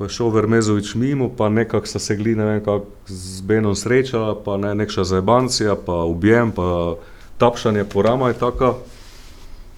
pa 0.00 0.04
je 0.08 0.16
šel 0.16 0.30
Vermezovič 0.32 0.94
mimo, 0.94 1.28
pa 1.28 1.48
nekako 1.48 1.86
sta 1.86 1.98
se 1.98 2.14
gli, 2.16 2.32
ne 2.34 2.44
vem, 2.44 2.60
kako 2.64 2.86
z 3.06 3.42
Benom 3.44 3.74
srečala, 3.76 4.32
pa 4.44 4.56
ne, 4.56 4.74
nekša 4.74 5.04
zajebancija, 5.04 5.74
pa 5.76 5.92
ubjem, 5.92 6.52
pa 6.56 6.94
tapšanje 7.38 7.84
po 7.84 8.02
rama 8.02 8.28
je 8.28 8.34
taka. 8.40 8.72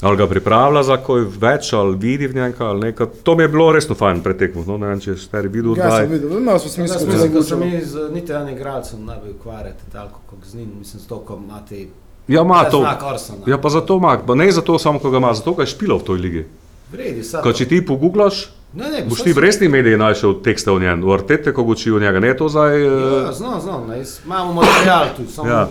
Ali 0.01 0.17
ga 0.17 0.27
pripravlja 0.27 0.83
za 0.83 0.97
kaj 1.03 1.27
več, 1.41 1.73
ali 1.73 1.99
vidi 1.99 2.31
v 2.31 2.39
njem 2.39 2.55
kaj, 2.55 2.67
ali 2.67 2.81
nekaj. 2.81 3.07
To 3.23 3.35
mi 3.35 3.43
je 3.43 3.49
bilo 3.49 3.67
resno 3.75 3.99
fajn 3.99 4.23
pretekmo. 4.23 4.63
No, 4.67 4.79
ne 4.79 4.93
vem, 4.93 5.03
če 5.03 5.17
ste 5.19 5.43
videli, 5.43 5.75
Ja, 5.79 5.91
da 5.91 5.99
sem 5.99 6.15
videl, 6.15 6.39
imel 6.39 6.59
smo 6.59 6.71
Jaz 6.71 6.79
smisel, 6.79 7.07
mislim, 7.11 7.35
da 7.35 7.43
se 7.43 7.57
mi 7.57 7.83
z 7.83 8.07
niti 8.15 8.33
enim 8.33 8.55
igralcem 8.55 9.05
ne 9.05 9.19
bi 9.25 9.35
ukvarjali, 9.35 9.75
tako 9.93 10.23
kot 10.31 10.47
z 10.47 10.63
njim, 10.63 10.71
mislim, 10.79 11.03
zato, 11.03 11.19
ko 11.27 11.41
imate 11.43 11.87
Ja, 12.29 12.47
ima 12.47 12.63
to. 12.71 12.79
znak 12.79 13.03
Orsona. 13.03 13.43
Ja, 13.47 13.59
pa 13.59 13.69
zato 13.69 13.99
ima, 13.99 14.19
pa 14.27 14.35
ne 14.35 14.53
zato 14.53 14.79
samo, 14.79 15.03
ko 15.03 15.11
ga 15.11 15.19
ima, 15.19 15.35
zato, 15.35 15.55
ker 15.59 15.67
je 15.67 15.75
špilal 15.75 15.99
v 15.99 16.11
toj 16.13 16.19
ligi. 16.19 16.47
Vredi, 16.93 17.23
sad. 17.27 17.43
Ko 17.43 17.53
če 17.53 17.67
ti 17.67 17.87
poguglaš, 17.87 18.53
Ne, 18.75 18.91
ne, 18.91 19.05
boš 19.05 19.23
ti 19.23 19.33
v 19.33 19.39
resni 19.39 19.69
mediji 19.69 19.97
našel 19.97 20.35
tekste 20.37 20.71
o 20.71 20.79
njem, 20.79 21.03
v 21.03 21.13
Artete, 21.13 21.53
ko 21.53 21.63
uči 21.65 21.91
o 21.91 21.99
njega, 21.99 22.21
ne 22.21 22.33
to 22.33 22.49
zdaj. 22.49 22.73
Ja, 22.79 22.93
eh, 23.23 23.33
znam, 23.33 23.61
znam, 23.61 23.87
ne, 23.87 23.99
jaz- 23.99 24.21
imamo 24.25 24.53
material 24.55 25.07
tu, 25.17 25.23
Ja. 25.47 25.69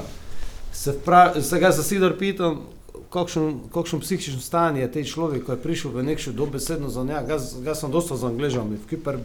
se, 0.72 0.94
prav, 0.96 1.42
se 1.42 1.60
ga 1.60 1.72
za 1.72 1.84
Sidor 1.84 2.14
pitam, 2.14 2.62
kakšen, 3.10 3.60
kakšen 3.70 4.00
psihičen 4.00 4.40
stanje 4.40 4.82
je 4.82 4.92
tej 4.92 5.04
človek, 5.06 5.44
ko 5.44 5.52
je 5.52 5.58
prišel 5.60 5.92
v 5.92 6.04
nekšo 6.04 6.32
dobesedno 6.32 6.90
za 6.90 7.04
njega, 7.04 7.22
ga, 7.24 7.38
ga 7.62 7.76
sem 7.76 7.92
dosta 7.92 8.16
z 8.16 8.24
Angležami, 8.24 8.78
v 8.78 8.88
Kipr 8.88 9.18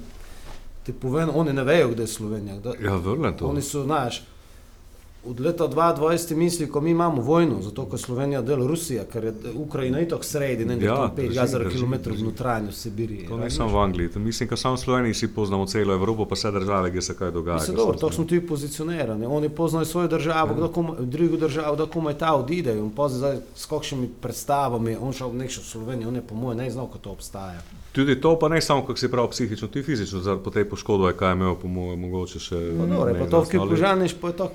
ti 0.83 0.92
povem, 0.92 1.28
oni 1.30 1.52
ne 1.52 1.64
vejo, 1.64 1.88
kde 1.88 2.02
je 2.02 2.06
Slovenija. 2.09 2.56
Da, 2.56 2.73
Ja, 2.80 2.97
vrlen 2.97 3.35
to. 3.35 3.47
Oni 3.47 3.62
so, 3.62 3.83
znaš, 3.83 4.23
od 5.26 5.40
leta 5.40 5.64
2020 5.66 6.35
misli, 6.37 6.68
ko 6.68 6.80
mi 6.80 6.90
imamo 6.90 7.23
vojno, 7.23 7.62
zato 7.62 7.88
je 7.92 7.99
Slovenija 7.99 8.42
del 8.42 8.66
Rusije, 8.66 9.06
ker 9.06 9.25
je 9.25 9.33
Ukrajina 9.56 10.00
itak 10.00 10.25
sredi, 10.25 10.64
ne 10.64 10.75
Ja, 10.76 10.85
ja, 10.85 11.11
5 11.11 11.14
drži, 11.16 11.35
gazar 11.35 11.64
drži. 11.64 11.85
v 11.85 12.25
notranju 12.25 12.73
Sibiriji. 12.73 13.26
To 13.26 13.37
ne 13.37 13.50
samo 13.50 13.71
v 13.71 13.78
Angliji, 13.78 14.09
to 14.09 14.18
mislim, 14.21 14.49
da 14.49 14.56
samo 14.56 14.75
v 14.75 14.78
Sloveniji 14.78 15.14
si 15.14 15.28
poznamo 15.28 15.66
celo 15.66 15.95
Evropo, 15.95 16.25
pa 16.25 16.35
vse 16.35 16.50
države, 16.52 16.90
kjer 16.90 17.04
se 17.04 17.14
kaj 17.14 17.30
dogaja. 17.30 17.54
Mislim, 17.54 17.76
dobro, 17.76 17.99
to 17.99 18.11
smo 18.11 18.25
tudi 18.25 18.40
pozicionirani. 18.42 19.26
Oni 19.26 19.49
poznajo 19.50 19.85
svojo 19.85 20.09
državo, 20.09 20.54
Ja. 20.56 20.68
komaj, 20.68 20.97
drugo 21.00 21.37
državo, 21.38 21.76
da 21.76 21.87
komaj 21.87 22.14
ta 22.14 22.35
odide. 22.35 22.73
In 22.75 22.90
pozna 22.90 23.16
s 23.54 23.66
kakšnimi 23.66 24.09
predstavami, 24.21 24.97
on 24.97 25.12
šel 25.12 25.28
v 25.28 25.35
nekšo 25.37 25.61
Slovenijo, 25.62 26.09
on 26.09 26.14
je 26.14 26.23
po 26.23 26.35
mojem 26.37 26.59
ne 26.59 26.71
znal, 26.71 26.87
kako 26.87 26.99
to 26.99 27.11
obstaja. 27.11 27.61
Tudi 27.92 28.21
to, 28.21 28.38
pa 28.38 28.49
ne 28.49 28.61
samo, 28.61 28.83
kako 28.83 28.97
si 28.97 29.09
prav 29.09 29.30
psihično, 29.30 29.68
tudi 29.68 29.83
fizično, 29.85 30.21
zaradi 30.21 30.45
po 30.45 30.50
tej 30.50 30.64
poškodbi, 30.66 31.12
kaj 31.14 31.28
je 31.28 31.35
imel, 31.35 31.54
po 31.56 31.68
mojem, 31.68 32.00
mogoče 32.00 32.38
še. 32.38 32.56
Pa 32.73 32.87
dobro, 32.87 33.06
ne 33.06 33.18
pa 33.18 33.26
to 33.26 33.37
ali- 33.37 33.47
Kipužaniš, 33.49 34.14
pa 34.14 34.28
je 34.28 34.37
tako, 34.37 34.52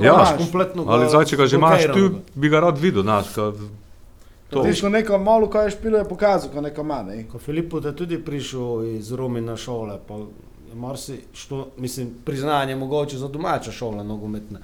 Ja, 0.00 0.13
imaš 0.14 0.36
kompletno. 0.38 0.84
Ali 0.88 1.08
zdaj, 1.08 1.24
če 1.24 1.36
ga 1.36 1.46
že 1.46 1.56
imaš, 1.56 1.86
ti 1.94 2.04
bi 2.34 2.48
ga 2.48 2.60
rad 2.60 2.78
videl, 2.78 3.02
znaš, 3.02 3.32
ka, 3.34 3.50
to. 4.50 4.62
Veš, 4.62 4.80
ko 4.80 4.88
neko 4.88 5.18
malo 5.18 5.50
kaj 5.50 5.66
je 5.66 5.74
špilo, 5.76 5.98
je 5.98 6.08
pokazal, 6.08 6.50
ko 6.52 6.60
neko 6.60 6.86
ima. 6.86 7.02
Ne? 7.02 7.24
Ko 7.28 7.38
Filipu 7.38 7.80
je 7.84 7.96
tudi 7.96 8.18
prišel 8.24 8.84
iz 8.96 9.12
Romina 9.12 9.56
šole, 9.56 9.98
pa 10.08 10.14
je 10.14 10.74
marsi, 10.74 11.20
što, 11.32 11.68
mislim, 11.76 12.14
priznanje 12.24 12.76
mogoče 12.76 13.18
za 13.18 13.28
domače 13.28 13.72
šole 13.72 14.04
nogometne. 14.04 14.60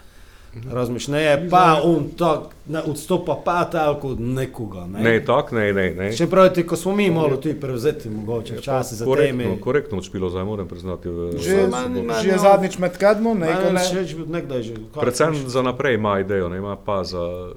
Razumeš, 0.66 1.08
ne 1.08 1.20
je 1.20 1.48
pa 1.48 1.80
on 1.84 2.08
tak, 2.10 2.38
ne 2.66 2.80
odstopa 2.82 3.36
pa 3.38 3.64
tako 3.66 4.08
od 4.08 4.20
nekoga. 4.20 4.86
Ne, 4.86 5.00
Ne, 5.00 5.24
tako, 5.24 5.54
ne, 5.54 5.72
ne. 5.72 5.90
ne. 5.92 6.08
Če 6.12 6.26
pravite, 6.26 6.64
ko 6.64 6.76
smo 6.76 6.90
mi 6.92 7.06
malo 7.08 7.36
tudi 7.36 7.54
prevzeti, 7.56 8.10
mogoče 8.10 8.56
včasih 8.56 8.98
za 8.98 9.04
korektno, 9.04 9.38
teme. 9.40 9.60
korektno 9.60 9.98
odšpilo, 9.98 10.28
zdaj 10.28 10.44
moram 10.44 10.68
priznati. 10.68 11.08
Že, 11.38 11.68
Ma- 11.68 11.86
ma- 11.88 12.18
že 12.18 12.28
je 12.28 12.38
zadnjič 12.40 12.78
med 12.78 12.96
kadmom, 12.96 13.38
ne, 13.38 13.46
Ne, 13.46 13.72
ne. 13.72 13.78
še 13.80 14.16
bil 14.16 14.26
nekdaj 14.28 14.62
že. 14.62 14.74
Predvsem 14.92 15.28
hočeš? 15.30 15.46
za 15.46 15.62
naprej 15.62 15.94
ima 15.94 16.18
idejo, 16.18 16.48
ne 16.48 16.58
ima 16.58 16.74
pa 16.76 17.04
za 17.04 17.54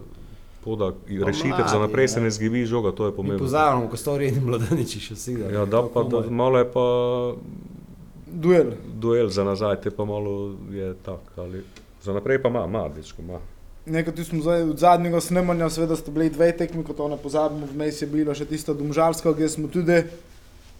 poda, 0.62 0.94
rešitev 1.10 1.66
za 1.68 1.80
naprej 1.80 2.08
se 2.08 2.22
ne. 2.22 2.30
zgibi 2.30 2.62
žoga, 2.64 2.92
to 2.92 3.06
je 3.06 3.12
Mi 3.12 3.16
pomembno. 3.16 3.40
pozavamo, 3.40 3.88
ko 3.88 3.98
stori 3.98 4.28
in 4.28 4.38
mladeniči 4.40 5.00
še 5.02 5.16
siga. 5.18 5.50
Ja, 5.50 5.66
da 5.66 5.82
pa 5.84 6.04
da, 6.04 6.22
malo 6.30 6.58
je 6.58 6.68
pa 6.68 6.86
Duel. 8.28 8.66
duel 8.94 9.28
za 9.30 9.44
nazaj, 9.44 9.76
te 9.78 9.92
pa 9.92 10.06
malo 10.06 10.32
je 10.72 10.94
tak. 10.96 11.20
Ali, 11.38 11.62
za 12.04 12.14
naprej 12.14 12.42
pa 12.42 12.50
ima, 12.50 12.66
ima, 12.66 12.90
dečko 12.90 13.22
ima. 13.22 13.40
Nekaj 13.86 14.16
tu 14.16 14.24
smo 14.24 14.42
zdaj 14.42 14.62
od 14.64 14.78
zadnjega 14.78 15.22
snemanja, 15.22 15.70
seveda 15.70 15.96
sta 15.96 16.12
bili 16.12 16.30
dve 16.30 16.52
tekmi, 16.54 16.84
kot 16.84 16.98
to 16.98 17.08
ne 17.08 17.18
pozabimo, 17.18 17.68
vmes 17.68 18.02
je 18.02 18.08
bilo 18.08 18.34
še 18.34 18.46
tisto 18.46 18.74
domžalsko, 18.74 19.34
kjer 19.34 19.50
smo 19.50 19.68
tudi 19.68 20.04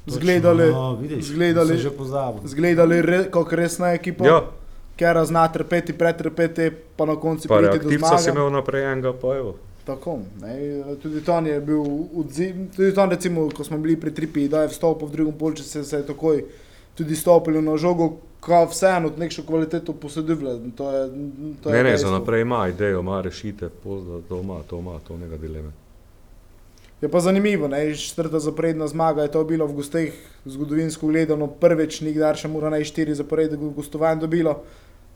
zgledali, 0.08 0.70
no, 0.70 0.96
vidiš, 0.96 1.26
zgledali- 1.26 1.68
se 1.70 1.78
že 1.80 1.92
pozabili. 1.92 2.48
zgledali 2.48 3.02
re, 3.02 3.24
kako 3.26 3.56
resna 3.56 3.92
ekipa, 3.92 4.26
Ja, 4.26 4.42
ker 4.96 5.26
zna 5.26 5.48
trpeti, 5.48 5.94
pretrpeti, 5.94 6.72
pa 6.96 7.06
na 7.06 7.16
koncu 7.18 7.48
pa 7.48 7.58
priti 7.58 7.68
do 7.70 7.74
reaktivca 7.74 8.18
si 8.18 8.24
zmage. 8.24 8.32
imel 8.32 8.52
naprej 8.52 8.84
enega, 8.86 9.14
pa 9.14 9.38
evo. 9.38 9.56
Tako, 9.84 10.20
ne, 10.42 10.56
tudi 10.96 11.22
to 11.22 11.40
je 11.40 11.62
bil 11.62 11.84
odziv, 12.16 12.56
tudi 12.72 12.94
to 12.94 13.06
recimo, 13.06 13.50
ko 13.50 13.64
smo 13.64 13.78
bili 13.78 13.96
pri 13.98 14.12
tripi, 14.12 14.48
da 14.48 14.62
je 14.62 14.68
vstopil 14.70 15.08
v 15.08 15.12
drugem 15.12 15.34
polčasu, 15.34 15.70
se, 15.70 15.84
se 15.84 15.98
je 15.98 16.06
takoj 16.06 16.44
tudi 16.96 17.16
stopili 17.16 17.62
na 17.62 17.78
žogo, 17.78 18.18
ko 18.40 18.66
vseeno 18.66 19.12
nekšno 19.18 19.44
kvaliteto 19.44 19.96
je, 20.92 21.00
je 21.00 21.10
Ne, 21.66 21.84
ne, 21.84 21.84
dejstvo. 21.84 22.10
za 22.10 22.18
naprej 22.20 22.42
ima 22.42 22.68
idejo, 22.68 23.00
ima 23.00 23.22
rešitev, 23.22 23.70
pozda, 23.84 24.20
to 24.30 24.42
ima, 24.42 24.60
to 24.70 24.80
ima, 24.80 25.00
to 25.08 25.18
nega 25.18 25.38
dileme. 25.38 25.72
Je 27.02 27.10
pa 27.12 27.20
zanimivo, 27.20 27.68
ne, 27.68 27.96
četrta 27.96 28.40
zaporedna 28.40 28.88
zmaga 28.88 29.22
je 29.22 29.32
to 29.32 29.44
bilo 29.44 29.68
v 29.68 29.74
gosteh, 29.74 30.14
zgodovinsko 30.46 31.08
gledano, 31.08 31.48
prvič 31.48 32.02
nikdar 32.02 32.36
še 32.36 32.48
mora 32.48 32.70
naj 32.70 32.84
štiri 32.84 33.16
zaporedne 33.16 33.58
gostovanj 33.76 34.20
dobilo. 34.20 34.62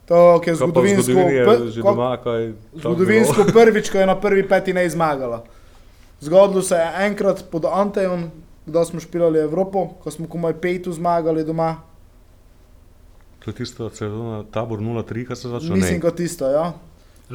To, 0.06 0.40
ki 0.40 0.50
je 0.50 0.54
zgodovinsko, 0.56 1.12
je 1.12 1.44
doma, 1.82 2.16
kaj 2.24 2.52
zgodovinsko 2.74 3.44
prvič, 3.56 3.90
ko 3.92 3.98
je 3.98 4.06
na 4.06 4.16
prvi 4.20 4.48
peti 4.48 4.72
ne 4.72 4.88
zmagala. 4.88 5.44
Zgodilo 6.20 6.62
se 6.62 6.74
je 6.74 7.06
enkrat 7.06 7.44
pod 7.50 7.64
Antejon, 7.64 8.30
da 8.68 8.84
smo 8.84 9.00
špilali 9.00 9.38
Evropo, 9.38 9.88
ko 10.02 10.10
smo 10.10 10.28
komaj 10.28 10.60
petu 10.60 10.92
zmagali 10.92 11.44
doma. 11.44 11.76
To 13.44 13.50
je 13.50 13.54
tisto, 13.54 13.90
sezona 13.90 14.44
tabor 14.50 14.78
0-3, 14.80 15.26
kar 15.26 15.36
se 15.36 15.48
začne. 15.48 15.76
Mislim, 15.76 15.94
Ne. 15.94 16.00
kot 16.00 16.16
tisto, 16.16 16.50
ja. 16.50 16.72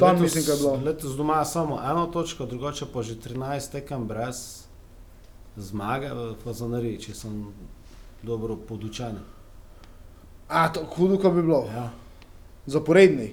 Tam 0.00 0.22
mislim, 0.22 0.44
da 0.44 0.52
je 0.52 0.58
bilo. 0.58 0.80
Letos 0.84 1.12
doma 1.16 1.44
samo 1.44 1.80
eno 1.90 2.06
točko, 2.06 2.46
drugače 2.46 2.86
pa 2.92 3.02
že 3.02 3.14
13 3.16 3.72
tekem 3.72 4.06
brez 4.06 4.64
zmage 5.56 6.08
v 6.10 6.34
Fazanari, 6.44 6.98
če 7.00 7.14
sem 7.14 7.46
dobro 8.22 8.56
podučen. 8.56 9.18
A, 10.48 10.68
to 10.72 10.84
hudo, 10.96 11.18
ko 11.18 11.30
bi 11.30 11.42
bilo. 11.42 11.64
Ja. 11.74 11.90
Zaporedni. 12.66 13.32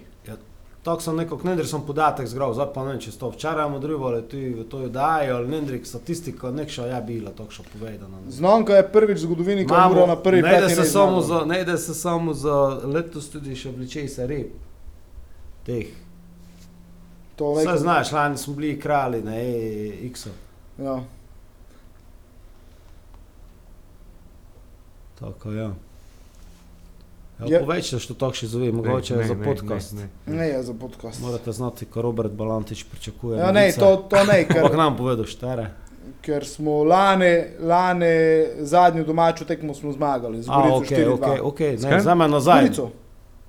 Tako 0.84 1.02
sem 1.02 1.16
nekako, 1.16 1.48
Nendrik 1.48 1.68
sem 1.70 1.82
podatek 1.86 2.28
zgral, 2.28 2.54
zdaj 2.58 2.72
pa 2.74 2.82
ne 2.82 2.96
vem, 2.96 3.00
če 3.04 3.12
to 3.14 3.30
včeraj 3.30 3.68
modrivo 3.70 4.08
ali 4.10 4.22
tu 4.26 4.38
v 4.38 4.64
to 4.70 4.88
dajo, 4.90 5.36
ali 5.38 5.52
Nendrik 5.52 5.86
statistika, 5.86 6.50
nekša 6.52 6.88
je 6.90 7.02
bila, 7.06 7.34
tako 7.38 7.54
še 7.54 7.66
povedano. 7.70 8.22
Znonka 8.34 8.80
je 8.80 8.88
prvič 8.90 9.20
v 9.20 9.28
zgodovini, 9.28 9.66
ko 9.70 9.78
je 9.78 9.92
moral 9.94 10.10
na 10.10 10.16
prvi 10.18 10.42
ne 10.42 10.50
peti 10.50 10.62
da 10.62 10.72
ne 10.74 10.76
se 10.76 10.86
samo 10.90 11.22
za, 11.22 11.44
ne 11.46 11.60
da 11.66 11.78
se 11.78 11.94
samo 11.94 12.34
za 12.34 12.56
letos 12.90 13.30
tudi 13.30 13.56
še 13.56 13.76
vleče 13.78 14.08
se 14.10 14.26
rep. 14.28 14.58
Teh. 15.70 15.94
To 17.38 17.54
Vse 17.54 17.78
znaš, 17.78 18.12
lani 18.12 18.38
smo 18.38 18.58
bili 18.58 18.74
kralji, 18.80 19.22
ne, 19.22 19.38
X. 20.10 20.28
Ja. 20.82 20.98
Tako, 25.20 25.54
ja. 25.54 25.70
Ja, 27.42 27.48
Je- 27.48 27.60
Povejte, 27.60 28.00
što 28.00 28.14
to 28.14 28.34
še 28.34 28.48
zove, 28.48 28.72
mogoče 28.72 29.16
Ne, 29.16 29.24
za 29.24 29.34
ne, 29.34 29.44
podcast. 29.46 29.94
Ne, 29.94 30.08
ne. 30.26 30.36
Ne 30.36 30.48
je 30.48 30.64
za 30.64 30.74
podcast. 30.74 31.22
Morate 31.22 31.52
znati, 31.52 31.86
ko 31.86 32.02
Robert 32.02 32.32
Balantič 32.32 32.84
pričakuje. 32.84 33.40
Ja, 33.40 33.52
ne, 33.52 33.72
to, 33.72 33.96
to 34.10 34.24
ne, 34.26 34.46
ker, 34.46 34.58
Ampak 34.60 34.78
nam 34.78 34.98
povedal 34.98 35.26
štere. 35.26 35.70
ker 36.22 36.46
smo 36.46 36.84
lani, 36.84 37.32
lani 37.60 38.16
zadnjo 38.60 39.04
domačo 39.04 39.46
tekmo 39.46 39.74
smo 39.74 39.92
zmagali 39.92 40.44
z 40.44 40.50
A, 40.50 40.56
Gorico 40.56 40.78
ok, 40.78 40.86
4-2. 40.86 41.14
ok, 41.14 41.44
ok, 41.44 41.60
S 41.78 41.84
ne, 41.84 42.00
za 42.00 42.16
me 42.16 42.28
nazaj. 42.28 42.62
Gorico. 42.62 42.90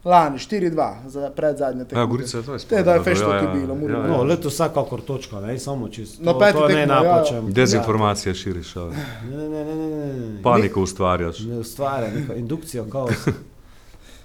Lani 0.05 0.39
4-2, 0.39 0.73
za 1.07 1.31
pred 1.31 1.57
zadnje 1.57 1.85
tekmo. 1.85 2.01
Ja, 2.01 2.07
Gorica 2.07 2.39
je 2.39 2.45
to 2.45 2.59
Te, 2.59 2.83
da 2.83 2.91
je 2.91 2.97
ja, 2.97 3.03
je 3.03 3.45
ja, 3.45 3.53
bilo, 3.55 3.89
ja, 3.89 3.99
ja. 3.99 4.07
No, 4.09 4.23
leto 4.23 4.49
vsakakor 4.49 5.01
točka, 5.01 5.41
ne, 5.41 5.59
samo 5.59 5.89
čisto. 5.89 6.25
No, 6.25 6.33
to, 6.33 6.39
peti 6.39 6.53
to 6.53 6.69
ne 6.69 6.75
tekmo, 6.75 6.95
ja, 6.95 7.25
ja. 7.33 7.41
Dezinformacije 7.43 8.35
širiš, 8.35 8.75
Ne, 8.75 8.83
ne, 9.31 9.49
ne, 9.49 9.65
ne, 9.65 9.75
ne, 9.77 9.87
ne, 9.87 10.31
ne. 10.33 10.43
paniko 10.43 10.83
ustvarjaš. 10.83 11.39
Ne 11.41 11.59
ustvarja, 11.59 12.11
neka 12.11 12.35
indukcija, 12.35 12.85
kaos. 12.85 13.29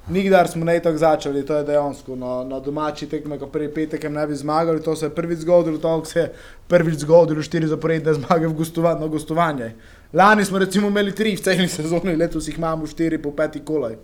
Nikdar 0.10 0.48
smo 0.48 0.66
ne 0.66 0.80
tako 0.80 0.98
začeli, 0.98 1.46
to 1.46 1.56
je 1.56 1.64
dejansko 1.64 2.16
na, 2.16 2.44
na 2.44 2.60
domači 2.60 3.10
tekmi, 3.10 3.40
ko 3.40 3.48
prvi 3.52 3.68
petek 3.74 4.04
ne 4.10 4.28
bi 4.28 4.36
zmagali, 4.36 4.84
to 4.84 4.96
se 4.96 5.06
je 5.06 5.10
prvič 5.16 5.40
zgodilo, 5.40 5.78
to 5.78 6.06
se 6.06 6.20
je 6.20 6.34
prvič 6.68 7.00
zgodilo, 7.00 7.44
štiri 7.44 7.68
zaporedne 7.68 8.14
zmage 8.14 8.48
v 8.48 8.54
gostova, 8.54 8.96
na 9.00 9.08
gostovanje. 9.08 9.74
Lani 10.14 10.46
smo 10.46 10.60
recimo 10.60 10.88
imeli 10.88 11.16
tri 11.16 11.36
v 11.36 11.44
celi 11.44 11.68
sezoni, 11.78 12.16
letos 12.16 12.48
jih 12.48 12.58
imamo 12.58 12.88
štiri 12.88 13.20
po 13.22 13.32
peti 13.32 13.60
kolaj. 13.60 13.98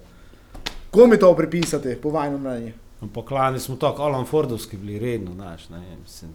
Komu 0.91 1.17
to 1.17 1.35
pripisati, 1.35 1.95
po 2.01 2.09
vajnem 2.09 2.41
mnenju? 2.41 2.73
Ampak 3.01 3.31
lani 3.31 3.59
smo 3.59 3.75
tako 3.75 4.03
Alan 4.03 4.25
Fordovski 4.25 4.77
bili 4.77 4.99
redno, 4.99 5.33
znaš, 5.33 5.69
ne, 5.69 5.81
mislim, 6.03 6.31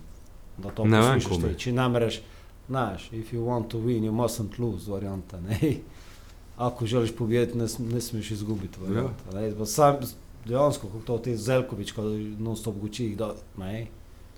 da 0.59 0.71
to 0.71 0.85
Ne 0.85 1.01
poslušaš 1.01 1.43
ti. 1.43 1.59
Če 1.59 1.73
namreš, 1.73 2.23
znaš, 2.69 3.13
if 3.13 3.33
you 3.33 3.45
want 3.45 3.69
to 3.69 3.79
win, 3.79 4.09
you 4.09 4.13
mustn't 4.13 4.59
lose, 4.59 4.91
varianta, 4.91 5.41
ne. 5.41 5.77
Ako 6.59 6.87
želiš 6.87 7.13
pobjediti, 7.13 7.59
ne, 7.59 7.65
ne 7.87 8.01
smiješ 8.01 8.31
izgubiti. 8.31 8.79
Pa 9.59 9.67
Sam, 9.67 9.97
dejansko, 10.45 10.87
kako 10.87 10.99
to 11.01 11.19
ti 11.19 11.37
Zelković, 11.37 11.93
ko 11.93 12.03
non 12.39 12.57
stop 12.57 12.75
guči, 12.77 13.15
da, 13.15 13.29
ne. 13.59 13.87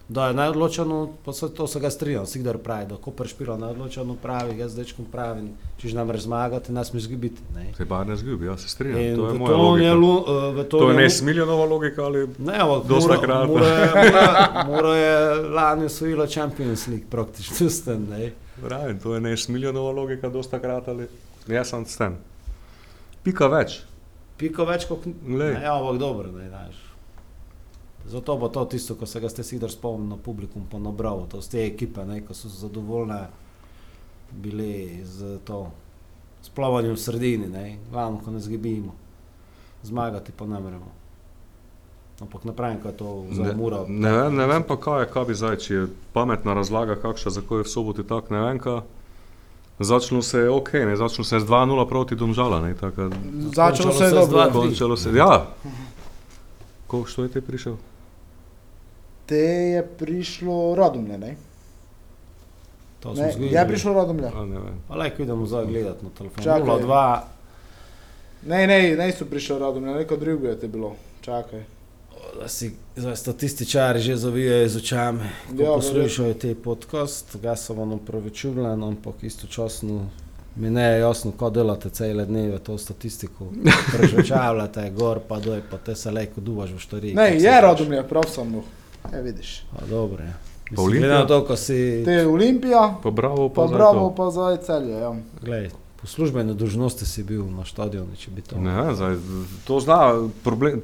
Da 0.09 0.27
je 0.27 0.35
najodločeno, 0.35 0.97
pa 1.25 1.33
se 1.33 1.49
to 1.51 1.67
se 1.67 1.81
ga 1.81 1.91
strinjam, 1.91 2.27
Sigdar 2.27 2.59
pravi, 2.59 2.87
da 2.87 2.97
ko 2.97 3.11
prešpira 3.11 3.57
najodločeno 3.57 4.17
pravi, 4.17 4.59
jaz 4.59 4.75
dečkom 4.75 5.05
pravim, 5.07 5.49
če 5.79 5.89
že 5.89 5.95
namreš 5.95 6.21
zmagati, 6.21 6.73
ne 6.73 6.85
smiješ 6.85 7.05
izgubiti, 7.05 7.43
ne. 7.55 7.67
Se 7.77 7.85
bar 7.85 8.07
ne 8.07 8.17
zgubi, 8.17 8.47
ja 8.47 8.57
se 8.59 8.69
strinjam. 8.69 9.01
In 9.01 9.17
To 9.17 9.29
je 9.29 9.35
moja 9.35 9.47
to 9.47 9.53
je 9.53 9.59
logika. 9.61 9.95
lu- 9.95 10.25
eh, 10.29 10.55
v 10.55 10.65
To 10.65 10.91
je 10.91 10.97
ne 10.97 11.11
smiljenova 11.11 11.65
logika 11.67 12.03
ali 12.03 12.29
Ne, 12.39 12.59
ampak 12.59 12.87
Dosta 12.87 13.09
mora, 13.09 13.21
krat. 13.23 13.49
mora, 13.49 13.67
mora, 14.05 14.65
mora 14.67 14.97
je 14.97 15.15
lani 15.35 15.85
osvojila 15.85 16.27
Champions 16.27 16.87
League 16.87 17.07
praktično 17.11 17.69
ne. 18.11 18.33
Pravim, 18.61 18.99
to 18.99 19.15
je 19.15 19.21
ne 19.21 19.37
smiljonova 19.37 19.93
logika, 19.93 20.29
dosta 20.29 20.59
krat 20.59 20.89
ali. 20.89 21.07
Jaz 21.49 21.73
sem 21.73 21.87
s 21.87 21.97
tem. 21.97 22.19
Pika 23.25 23.49
več. 23.49 23.81
Piko 24.41 24.65
več 24.69 24.87
kot 24.89 25.05
Glej. 25.05 25.55
ne, 25.55 25.65
ja, 25.65 25.75
ampak 25.77 25.99
dobro, 26.01 26.33
ne 26.33 26.49
znaš. 26.49 26.79
Zato 28.09 28.37
bo 28.37 28.49
to 28.49 28.65
tisto, 28.65 28.95
ko 28.97 29.07
se 29.07 29.21
ga 29.21 29.29
ste 29.29 29.45
sidar 29.45 29.71
spomnil 29.71 30.09
na 30.09 30.17
publikum 30.17 30.65
pa 30.71 30.79
nabral, 30.79 31.27
to 31.29 31.43
z 31.45 31.49
te 31.49 31.67
ekipe, 31.67 32.05
ne, 32.05 32.23
ko 32.25 32.35
so 32.35 32.49
zadovoljne 32.49 33.27
bili 34.33 35.05
z 35.05 35.39
to 35.45 35.69
splavanjem 36.43 36.97
v 36.97 37.01
sredini, 37.01 37.49
ne, 37.49 37.77
glavno, 37.91 38.23
ko 38.25 38.31
ne 38.31 38.41
zgibimo. 38.41 38.95
Zmagati 39.83 40.33
pa 40.33 40.47
ne 40.47 40.61
moremo. 40.61 40.91
Ampak 42.21 42.45
ne 42.45 42.53
pravim, 42.57 42.81
kaj 42.83 42.93
je 42.93 42.97
to 42.97 43.25
za 43.33 43.53
Ne, 43.89 44.13
ne, 44.13 44.31
ne 44.31 44.47
vem 44.47 44.65
pa, 44.65 44.77
kaj 44.77 45.03
je, 45.03 45.11
kaj 45.13 45.25
bi 45.25 45.35
zdaj, 45.35 45.57
če 45.57 45.75
je 45.75 45.87
pametna 46.13 46.55
razlaga, 46.55 46.97
kakšna, 47.01 47.33
zakaj 47.33 47.63
je 47.63 47.69
v 47.69 47.73
soboti 47.73 48.05
tako, 48.05 48.35
ne 48.35 48.41
vem, 48.45 48.59
kaj. 48.61 48.81
Začelo 49.81 50.23
se 50.23 50.39
je 50.39 50.51
ok, 50.51 50.73
ne, 50.75 50.97
začelo 50.97 51.25
se 51.25 51.37
je 51.37 51.41
z 51.41 51.45
2-0 51.45 51.89
proti 51.89 52.15
Domžala, 52.15 52.61
ne, 52.61 52.75
tako. 52.75 53.03
da- 53.03 53.17
Začelo 53.55 53.93
se 53.93 54.05
je 54.05 54.11
dobro. 54.11 54.51
Končalo 54.53 54.97
se, 54.97 55.11
ja. 55.11 55.47
Ko, 56.87 57.05
što 57.05 57.23
je 57.23 57.29
te 57.31 57.41
prišel? 57.41 57.77
Te 59.27 59.37
je 59.73 59.87
prišlo 59.89 60.75
Radomlje, 60.75 61.19
ne? 61.19 61.37
To 63.01 63.15
ne 63.15 63.33
zgodili. 63.33 63.55
je 63.55 63.67
prišlo 63.67 63.93
Radomlje. 63.95 64.27
A, 64.29 64.45
ne 64.45 64.59
vem. 64.59 64.77
Pa 64.89 64.95
lajko 64.97 65.23
idemo 65.23 65.47
zdaj 65.47 65.67
gledati 65.67 66.05
na 66.05 66.11
telefon. 66.11 66.45
Čakaj. 66.45 66.67
0-2, 66.67 67.21
Ne, 68.43 68.67
ne, 68.67 68.97
ne 68.97 69.13
so 69.13 69.25
prišli 69.25 69.59
Radomlje, 69.59 69.95
neko 69.95 70.17
drugo 70.17 70.47
je 70.47 70.61
te 70.61 70.69
bilo. 70.69 70.93
Čakaj. 71.21 71.65
Da 72.39 72.49
si 72.49 72.73
zdaj 72.97 73.17
statističari 73.17 74.01
že 74.01 74.17
zavijajo 74.17 74.69
z 74.69 74.77
očami, 74.77 75.29
ko 75.57 75.63
Ja, 75.63 75.69
ja, 75.69 75.75
poslušajo 75.75 76.35
te 76.35 76.55
podcast, 76.55 77.37
ga 77.43 77.57
se 77.57 77.75
vam 77.75 77.93
opravičujem, 77.93 78.83
ampak 78.83 79.15
istočasno 79.23 80.11
mi 80.57 80.71
ne 80.71 80.83
je 80.83 81.01
jasno, 81.01 81.31
kako 81.31 81.51
delate 81.51 81.91
cele 81.91 82.27
dneve 82.27 82.59
to 82.59 82.79
statistiko. 82.79 83.47
Prežvečavljate 83.93 84.91
gor, 84.91 85.21
pa 85.29 85.41
doj, 85.41 85.63
pa 85.71 85.77
te 85.79 85.95
se 85.95 86.11
lejko 86.11 86.41
duvaš 86.41 86.71
v 86.71 86.79
štoriji. 86.79 87.15
Ne, 87.15 87.37
je 87.39 87.61
Radomlje, 87.61 88.03
prav 88.09 88.25
sem 88.29 88.49
mu. 88.49 88.63
E, 89.13 89.23
vidiš. 89.23 89.63
A, 89.73 89.87
dobro, 89.89 90.25
ja. 90.25 90.33
Mislim, 90.71 90.85
Olimpija? 90.85 91.09
glede 91.09 91.23
na 91.23 91.27
to, 91.27 91.45
ko 91.47 91.57
si... 91.57 92.03
Te 92.05 92.11
je 92.13 92.27
Olimpija, 92.27 92.99
Pa 93.03 93.11
bravo, 93.11 93.49
pa, 93.49 93.63
pa 93.63 93.73
bravo, 93.73 94.15
pa 94.15 94.31
zdaj 94.31 94.57
celje. 94.57 94.93
Ja. 94.93 95.15
Glej, 95.43 95.71
po 96.01 96.07
službeni 96.07 96.55
dožnosti 96.55 97.07
si 97.07 97.23
bil 97.23 97.45
na 97.45 97.65
stadionu, 97.65 98.17
če 98.17 98.31
bi 98.31 98.43
to... 98.43 98.59
Ne, 98.59 98.95
zdaj, 98.95 99.17
to 99.65 99.81
zna 99.81 100.29
problem, 100.45 100.83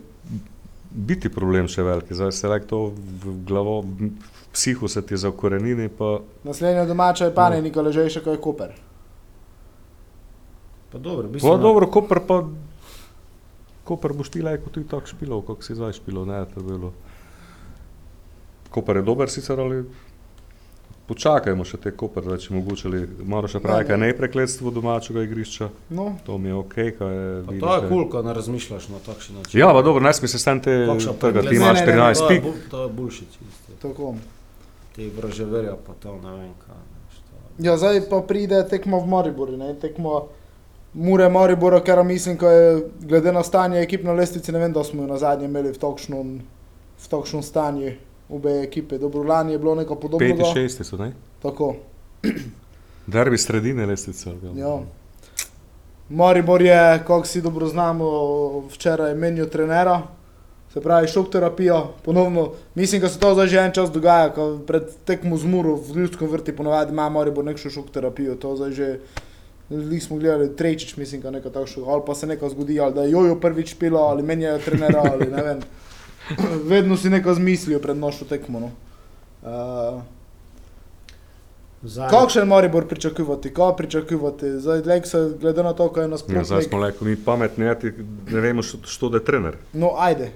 biti 0.97 1.29
problem 1.29 1.69
še 1.69 1.85
veliki, 1.85 2.17
zdaj 2.17 2.33
se 2.33 2.49
lek 2.49 2.65
to 2.67 2.88
v 2.97 3.37
glavo, 3.47 3.83
v 3.85 4.11
psihu 4.57 4.88
se 4.88 5.03
ti 5.05 5.17
zakorenini, 5.21 5.88
pa 5.93 6.19
Naslednja 6.45 6.87
domača 6.88 7.29
je 7.29 7.35
pa 7.37 7.50
ne, 7.53 7.61
niko 7.62 7.85
ležejša, 7.85 8.25
kot 8.25 8.38
je 8.38 8.41
Koper. 8.41 8.73
Pa 10.93 10.99
dobro, 10.99 11.29
bi 11.29 11.43
Pa 11.45 11.57
dobro, 11.61 11.91
Koper 11.93 12.23
pa, 12.25 12.41
Koper 13.85 14.17
boš 14.17 14.33
ti 14.33 14.43
lajko 14.43 14.73
tudi 14.73 14.88
tako 14.88 15.12
špilov, 15.12 15.45
kako 15.50 15.62
si 15.62 15.76
zdaj 15.76 15.99
špilov, 16.00 16.26
ne, 16.31 16.41
to 16.49 16.61
je 16.61 16.67
bilo. 16.67 16.93
Koper 18.73 19.03
je 19.03 19.07
dober 19.07 19.31
sicer, 19.31 19.61
ali 19.61 19.85
počakajmo 21.07 21.65
še 21.65 21.79
te 21.79 21.91
Koper, 21.93 22.25
da 22.25 22.37
če 22.37 22.53
mogoče, 22.53 22.87
ali 22.87 23.01
malo 23.25 23.47
še 23.47 23.61
pravi, 23.61 23.85
kaj 23.85 23.97
ne. 23.97 24.09
prekletstvo 24.13 24.71
domačega 24.71 25.23
igrišča, 25.23 25.69
No, 25.91 26.17
to 26.23 26.37
mi 26.37 26.49
je 26.49 26.55
ok, 26.57 26.75
kaj 26.93 27.13
je. 27.13 27.27
Pa 27.41 27.51
vidiš, 27.51 27.61
to 27.61 27.75
je 27.75 27.81
kul, 27.83 27.89
cool, 27.91 28.09
ko 28.09 28.23
ne 28.23 28.35
razmišljaš 28.35 28.88
na 28.88 28.99
takšen 29.01 29.37
način. 29.37 29.55
Ja, 29.57 29.69
pa 29.69 29.83
dobro, 29.83 30.01
ne 30.01 30.12
smej 30.12 30.29
se 30.29 30.38
s 30.38 30.45
tem 30.45 30.61
te, 30.61 30.75
tega, 31.19 31.42
ti 31.42 31.55
imaš 31.55 31.79
Ne, 31.79 31.87
ne, 31.87 31.92
ne, 31.92 32.03
14 32.03 32.19
to 32.19 32.25
je 32.25 32.29
pik. 32.31 32.42
bul- 32.45 32.59
To 32.69 32.83
je 32.83 32.88
bullshit 32.90 33.38
tako. 33.79 34.14
Ti 34.92 35.11
vraževerja 35.11 35.77
pa 35.79 35.92
to 35.97 36.16
ne 36.16 36.33
vem 36.33 36.53
kaj. 36.61 36.83
Ja, 37.59 37.77
zdaj 37.77 38.03
pa 38.07 38.21
pride 38.23 38.66
tekmo 38.66 38.99
v 38.99 39.07
Mariboru, 39.09 39.57
ne, 39.57 39.75
tekmo 39.75 40.27
Mure 40.95 41.29
Maribora, 41.29 41.81
ker 41.81 42.03
mislim, 42.03 42.37
ko 42.37 42.49
je 42.49 42.66
glede 43.03 43.29
na 43.31 43.42
stanje 43.42 43.79
ekip 43.79 44.03
na 44.03 44.12
lestvici, 44.12 44.49
ne 44.51 44.59
vem, 44.59 44.73
da 44.73 44.83
smo 44.83 45.03
jo 45.03 45.07
na 45.07 45.19
zadnje 45.19 45.45
imeli 45.45 45.69
v 45.69 45.79
takšnem, 45.79 46.29
v 46.97 47.07
takšnem 47.07 47.42
stanju 47.42 47.92
obe 48.29 48.62
ekipe. 48.62 48.99
Dobro, 48.99 49.23
lani 49.23 49.53
je 49.53 49.59
bilo 49.59 49.75
neko 49.75 49.95
podobno. 49.95 50.37
Peti, 50.37 50.51
šesti 50.55 50.85
so, 50.85 50.97
ne? 50.97 51.12
Tako, 51.43 51.75
Derbi 53.07 53.39
sredine 53.39 53.87
lestvice. 53.87 54.31
ja. 54.57 54.79
Maribor 56.09 56.62
je, 56.62 56.99
kako 56.99 57.25
si 57.27 57.43
dobro 57.43 57.67
znamo, 57.67 58.07
včeraj 58.71 59.15
menil 59.15 59.49
trenera, 59.49 60.03
se 60.73 60.81
pravi 60.81 61.09
šok 61.09 61.31
terapijo, 61.31 61.87
ponovno, 62.05 62.53
mislim, 62.75 63.01
da 63.01 63.09
se 63.09 63.19
to 63.19 63.35
zdaj 63.35 63.47
že 63.47 63.59
en 63.59 63.73
čas 63.73 63.91
dogaja, 63.91 64.33
ko 64.35 64.59
pred 64.67 64.83
tekmo 65.05 65.37
z 65.37 65.47
Muro 65.47 65.75
v 65.75 65.97
ljudskem 65.97 66.29
vrti 66.29 66.57
ponovadi 66.57 66.93
ima 66.93 67.09
Maribor 67.09 67.45
nekšno 67.45 67.71
šok 67.71 67.91
terapijo, 67.91 68.35
to 68.35 68.57
zdaj 68.57 68.71
že, 68.71 68.99
Lih 69.71 70.03
smo 70.05 70.17
gledali 70.17 70.57
trečič, 70.57 70.97
mislim, 70.97 71.21
da 71.21 71.31
nekaj 71.31 71.53
takšnega, 71.53 71.91
ali 71.91 72.03
pa 72.07 72.15
se 72.15 72.27
nekaj 72.27 72.49
zgodi, 72.49 72.81
ali 72.81 72.95
da 72.95 73.03
je 73.03 73.11
jojo 73.11 73.41
prvič 73.41 73.75
pilo, 73.75 73.99
ali 73.99 74.23
menjajo 74.23 74.59
trenera, 74.59 75.03
ali 75.12 75.27
ne 75.31 75.43
vem. 75.43 75.61
Vedno 76.65 76.97
si 76.97 77.11
nekaj 77.11 77.35
zmislijo 77.35 77.79
pred 77.79 77.97
nošo 77.97 78.25
tekmo. 78.25 78.61
No. 78.61 78.71
Uh, 79.43 80.03
Zadnji- 81.85 82.11
Kakšen 82.11 82.49
Maribor 82.49 82.87
pričakujete, 82.87 83.53
kaj 83.53 83.77
pričakujete? 83.77 84.59
Zdaj, 84.59 84.83
gled 84.83 85.07
se, 85.07 85.33
glede 85.41 85.62
na 85.62 85.73
to, 85.73 85.89
kaj 85.89 86.01
je 86.01 86.05
Ja, 86.05 86.09
nasprotnik. 86.09 86.45
zdaj 86.45 86.62
smo 86.62 86.79
leko 86.79 87.05
mi 87.05 87.17
pametni, 87.19 87.65
ja, 87.65 87.77
ne 88.27 88.41
vemo, 88.41 88.62
što, 88.62 88.79
što 88.85 89.09
da 89.09 89.17
je 89.17 89.25
trener. 89.25 89.57
No, 89.73 89.91
ajde. 89.97 90.33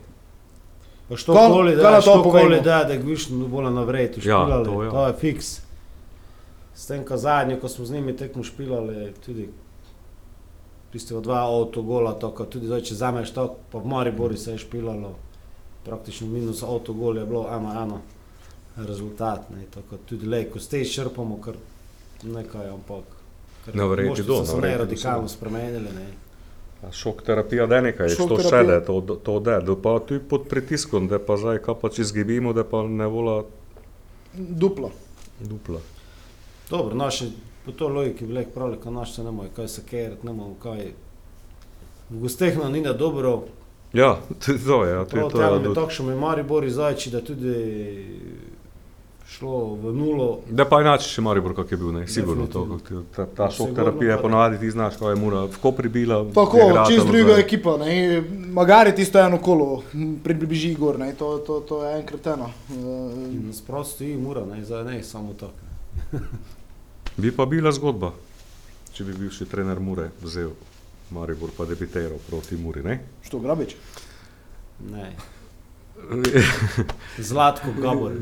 Pa 1.08 1.16
što 1.16 1.34
Kaj- 1.34 1.48
koli 1.48 1.76
da, 1.76 1.82
na 1.82 1.96
to 1.96 2.02
što 2.02 2.22
koli 2.24 2.60
da, 2.60 2.84
da 2.84 2.96
gviš 2.96 3.28
bolj 3.30 3.64
na 3.66 3.82
vrejtu 3.82 4.18
Ja, 4.18 4.22
špilali, 4.22 4.64
to 4.64 4.70
to, 4.70 4.82
ja. 4.84 4.90
to 4.90 5.06
je 5.06 5.14
fiks. 5.14 5.60
S 6.74 6.86
tem, 6.86 7.04
ko 7.04 7.16
zadnje, 7.16 7.56
ko 7.56 7.68
smo 7.68 7.84
z 7.84 7.92
njimi 7.92 8.16
tekmo 8.16 8.42
špilali, 8.44 9.12
tudi 9.16 9.48
tistega 10.92 11.20
dva 11.20 11.40
avtogola, 11.40 12.12
to, 12.12 12.30
ko 12.30 12.44
tudi 12.44 12.66
zdaj, 12.66 12.80
če 12.82 12.94
zameš 12.96 13.30
to, 13.30 13.42
pa 13.72 13.78
v 13.78 13.86
Mariboru 13.86 14.36
se 14.36 14.52
je 14.52 14.58
špilalo, 14.58 15.14
praktično 15.84 16.26
minus 16.26 16.62
avtogol 16.62 17.18
je 17.18 17.26
bilo, 17.26 17.46
ena, 17.48 17.82
ena 17.82 18.00
rezultat, 18.86 19.50
ne, 19.50 19.64
tako 19.70 19.96
tudi 20.06 20.26
lej, 20.26 20.50
ko 20.50 20.60
ste 20.60 20.80
izčrpamo, 20.80 21.40
kar 21.40 21.54
nekaj, 22.22 22.68
ampak 22.68 23.04
ker 23.64 23.76
Na 23.76 23.84
verjeti 23.84 24.08
moštvi 24.10 24.26
do, 24.26 24.34
so 24.34 24.40
na 24.40 24.46
se 24.46 24.60
ne 24.60 24.76
radikalno 24.78 25.28
spremenili, 25.28 25.92
ne. 25.94 26.06
A 26.82 26.92
šok 26.92 27.22
terapija 27.22 27.66
da 27.66 27.80
nekaj, 27.80 28.08
Šok 28.08 28.30
še 28.38 28.48
terapija. 28.48 28.78
da 28.80 28.86
to, 28.86 29.16
to 29.16 29.40
da, 29.40 29.58
da 29.60 29.76
pa 29.76 29.98
tudi 30.00 30.20
pod 30.24 30.46
pritiskom, 30.48 31.08
da 31.08 31.18
pa 31.18 31.36
zdaj, 31.36 31.58
kaj 31.58 31.74
pa 31.74 31.88
če 31.88 32.04
zgibimo, 32.04 32.52
da 32.52 32.64
pa 32.64 32.82
ne 32.82 33.06
vola 33.06 33.42
Duplo. 34.34 34.90
dupla. 35.40 35.80
Dobro, 36.70 36.94
naši, 36.94 37.32
po 37.64 37.72
to 37.72 37.88
logiki 37.88 38.26
bi 38.26 38.34
rekel, 38.34 38.52
pravi, 38.52 38.76
ko 38.76 38.90
naš 38.90 39.14
se 39.14 39.24
ne 39.24 39.30
more 39.30 39.48
kaj 39.56 39.68
sekerati, 39.68 40.26
ne 40.26 40.32
more 40.32 40.54
kaj. 40.62 40.92
V 42.10 42.20
gostehno 42.20 42.68
ni 42.68 42.82
da 42.82 42.92
dobro, 42.92 43.42
Ja, 43.92 44.16
to, 44.40 44.52
to 44.56 44.84
je, 44.84 44.92
ja, 44.92 45.00
to, 45.00 45.10
prav 45.10 45.30
to 45.30 45.42
je. 45.44 45.58
do- 45.60 45.74
takšno 45.74 46.06
mi 46.06 46.14
Maribor 46.16 46.62
zajči, 46.64 47.10
da 47.10 47.20
tudi 47.20 47.54
šlo 49.28 49.74
v 49.76 49.92
nulo. 49.92 50.40
Da 50.48 50.64
pa 50.64 50.80
inače 50.80 51.06
še 51.06 51.22
Maribor, 51.22 51.54
kak 51.54 51.70
je 51.70 51.76
bil, 51.76 51.92
ne, 51.92 52.06
sigurno 52.06 52.46
to, 52.46 52.64
ti- 52.80 53.02
ta, 53.10 53.26
ta 53.28 53.46
šok 53.48 53.72
terapija 53.72 54.12
je 54.12 54.20
ponavadi 54.20 54.58
ti 54.58 54.70
znaš, 54.70 54.96
kaj 54.96 55.08
je 55.08 55.16
mura, 55.16 55.44
v 55.44 55.58
Kopri 55.58 55.88
bila. 55.88 56.20
Tako, 56.30 56.58
je 56.60 56.84
čist 56.88 57.06
druga 57.06 57.32
zdaj. 57.32 57.40
ekipa, 57.40 57.76
ne, 57.76 57.94
magari 58.50 58.92
tisto 58.92 59.18
eno 59.18 59.38
kolo, 59.38 59.82
m, 59.92 60.18
približi 60.18 60.74
gor, 60.74 60.98
ne, 60.98 61.12
to, 61.14 61.38
to, 61.40 61.60
to 61.62 61.84
je 61.84 61.96
enkrat 61.96 62.26
eno. 62.28 62.50
Uh, 62.70 62.76
In 63.28 63.52
Sprosto 63.52 63.94
stoji 63.96 64.16
mura, 64.16 64.44
ne, 64.44 64.64
zdaj 64.64 64.84
ne 64.84 65.02
samo 65.02 65.34
tako. 65.34 66.18
Bi 67.16 67.30
pa 67.30 67.46
bila 67.46 67.70
zgodba, 67.70 68.12
če 68.92 69.04
bi 69.04 69.14
bivši 69.14 69.46
trener 69.46 69.80
Mure 69.80 70.10
vzel 70.20 70.50
Maribor 71.10 71.50
pa 71.56 71.64
debiteral 71.64 72.18
proti 72.28 72.56
Muri, 72.56 72.82
ne? 72.82 73.00
što, 73.22 73.38
Grabič? 73.38 73.74
Ne. 74.90 75.12
Zlatko 77.18 77.66
Gabor. 77.82 78.12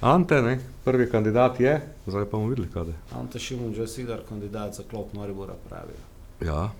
Ante, 0.00 0.42
ne, 0.42 0.58
prvi 0.84 1.10
kandidat 1.10 1.60
je, 1.60 1.80
zdaj 2.06 2.24
pa 2.24 2.30
bomo 2.30 2.48
videli, 2.48 2.68
kaj 2.72 2.82
je. 2.82 2.94
Ante 3.14 3.38
Šimun, 3.38 3.74
že 3.74 3.86
Sidar, 3.86 4.20
kandidat 4.28 4.74
za 4.74 4.82
klop 4.90 5.12
Maribora 5.12 5.54
pravijo. 5.68 6.02
Ja, 6.40 6.70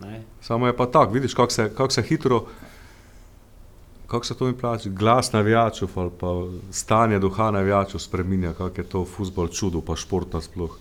Ne? 0.00 0.22
samo 0.40 0.66
je 0.66 0.76
pa 0.76 0.86
tako, 0.86 1.12
vidiš, 1.12 1.34
kako 1.34 1.52
se, 1.52 1.70
kak 1.76 1.92
se 1.92 2.02
hitro, 2.02 2.46
kako 4.06 4.24
se 4.26 4.34
to 4.34 4.44
mi 4.46 4.58
plače, 4.58 4.90
glas 4.90 5.32
navijačev 5.32 5.88
ali 5.94 6.10
pa 6.20 6.26
stanje 6.70 7.18
duha 7.18 7.50
navijačev 7.50 7.98
spreminja, 8.00 8.52
kako 8.52 8.80
je 8.80 8.88
to 8.88 9.04
futbol 9.04 9.48
čudo, 9.48 9.80
pa 9.80 9.96
šport 9.96 10.32
nasploh. 10.32 10.78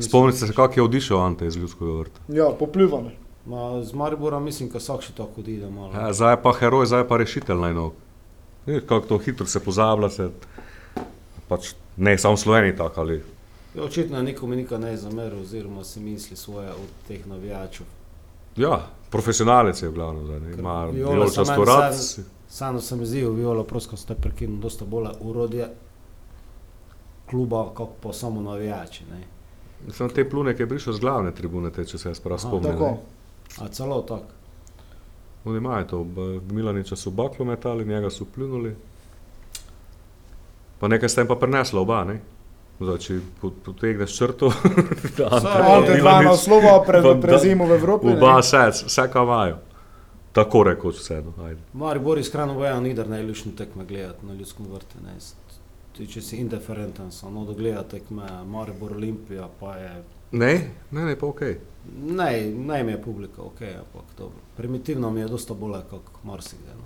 Spomnite 0.00 0.38
se, 0.38 0.52
kako 0.52 0.74
je 0.76 0.84
odišel 0.84 1.20
Ante 1.20 1.46
iz 1.46 1.56
ljudskega 1.56 1.90
vrta. 1.92 2.20
Ja, 2.28 2.50
popljuvane. 2.50 3.10
Ma, 3.46 3.82
z 3.82 3.92
Maribora 3.92 4.40
mislim, 4.40 4.68
da 4.68 4.78
vsak 4.78 5.02
še 5.02 5.12
tako 5.12 5.40
odide 5.40 5.70
malo. 5.70 5.92
Ja, 5.92 6.12
zdaj 6.12 6.32
je 6.32 6.42
pa 6.42 6.52
heroj, 6.52 6.86
zdaj 6.86 7.00
je 7.00 7.08
pa 7.08 7.16
rešitelj 7.16 7.56
najnov. 7.56 7.92
Kako 8.66 9.06
to 9.06 9.18
hitro 9.18 9.46
se 9.46 9.60
pozablja, 9.60 10.10
se, 10.10 10.30
pač, 11.48 11.68
ne 11.96 12.18
samo 12.18 12.36
Sloveniji 12.36 12.76
tako 12.76 13.00
ali. 13.00 13.22
Ja, 13.74 13.84
očitno 13.84 14.22
nikomu 14.22 14.54
nikaj 14.54 14.78
ne 14.80 14.96
zameril, 14.96 15.40
oziroma 15.40 15.84
si 15.84 16.00
misli 16.00 16.36
svoje 16.36 16.70
od 16.70 16.90
teh 17.08 17.26
navijačev. 17.26 17.86
Ja, 18.56 18.80
profesionalec 19.10 19.82
je 19.82 19.88
v 19.88 19.92
glavnem, 19.92 20.24
zdaj, 20.24 20.40
ne, 20.40 20.52
ima 20.52 20.74
samo 21.28 21.52
en 21.52 21.64
rad. 21.66 21.94
sam- 21.96 22.24
Samo 22.48 22.80
se 22.80 22.96
mi 22.96 23.06
zdi, 23.06 23.24
Viola, 23.26 23.64
prosto 23.64 23.96
ste 23.96 24.14
prekinuli, 24.14 24.60
dosta 24.60 24.84
bolj 24.84 25.08
urodje. 25.20 25.68
kluba, 27.26 27.70
kot 27.74 27.88
pa 28.00 28.12
samo 28.12 28.40
navijači. 28.40 29.04
Ne. 29.04 29.35
Samo 29.90 30.08
te 30.10 30.24
plune, 30.24 30.56
ki 30.56 30.62
je 30.62 30.68
prišel 30.68 30.92
z 30.92 31.00
glavne 31.00 31.30
tribune, 31.32 31.70
te, 31.70 31.84
če 31.84 31.98
se 31.98 32.08
jaz 32.08 32.20
prav 32.20 32.38
spomnim. 32.38 32.72
Tako. 32.72 32.84
ne. 32.86 32.96
A 33.58 33.68
celo 33.68 34.02
tako. 34.02 34.32
Oni 35.44 35.58
imajo 35.58 35.84
to, 35.84 36.06
Milaniča 36.50 36.96
so 36.96 37.10
baklo 37.10 37.44
metali, 37.44 37.84
njega 37.84 38.10
so 38.10 38.24
pljunuli. 38.26 38.74
Pa 40.78 40.88
nekaj 40.88 41.08
sta 41.08 41.20
jim 41.20 41.28
pa 41.28 41.36
prenesla 41.36 41.80
oba, 41.80 42.04
ne? 42.04 42.20
Zdaj, 42.80 42.98
če 42.98 43.14
po- 43.40 43.52
potegneš 43.64 44.16
črto, 44.16 44.50
da 45.16 45.28
Ante 45.30 45.46
dva 45.46 45.94
Milanič, 45.94 46.26
naslova 46.26 46.82
pred, 46.82 47.02
pa 47.02 47.14
da- 47.14 47.20
pred 47.20 47.40
zimo 47.40 47.64
v 47.66 47.72
Evropi. 47.72 48.06
oba 48.08 48.38
vse, 48.38 48.64
vse 48.82 49.06
kaj 49.08 49.22
imajo. 49.22 49.56
Tako 50.32 50.62
rekoč 50.64 50.98
vse, 50.98 51.22
no, 51.22 51.32
ajde. 51.44 51.60
Maribor 51.72 52.18
iskreno 52.18 52.54
bojo, 52.54 52.80
ni 52.80 52.92
da 52.94 53.04
najljubši 53.06 53.50
tekme 53.52 53.84
gledati 53.84 54.26
na 54.26 54.34
ljudskem 54.34 54.66
vrtu. 54.66 54.98
Ti, 55.96 56.06
če 56.06 56.20
si 56.22 56.36
indiferenten, 56.36 57.10
samo 57.12 57.44
da 57.44 57.52
gleda 57.52 57.82
tekme 57.82 58.26
Maribor 58.46 58.92
Olimpija, 58.92 59.48
pa 59.60 59.76
je 59.76 60.02
Ne, 60.32 60.52
ne, 60.90 61.04
ne, 61.04 61.16
pa 61.16 61.26
ok. 61.26 61.40
Ne, 62.02 62.30
naj 62.50 62.82
mi 62.84 62.92
je 62.92 63.02
publika, 63.02 63.42
ok, 63.42 63.60
ampak 63.62 64.04
dobro. 64.18 64.38
Primitivno 64.56 65.10
mi 65.10 65.20
je 65.20 65.28
dosta 65.28 65.54
bolje 65.54 65.80
kot 65.90 66.02
marsikde. 66.24 66.74
No. 66.76 66.82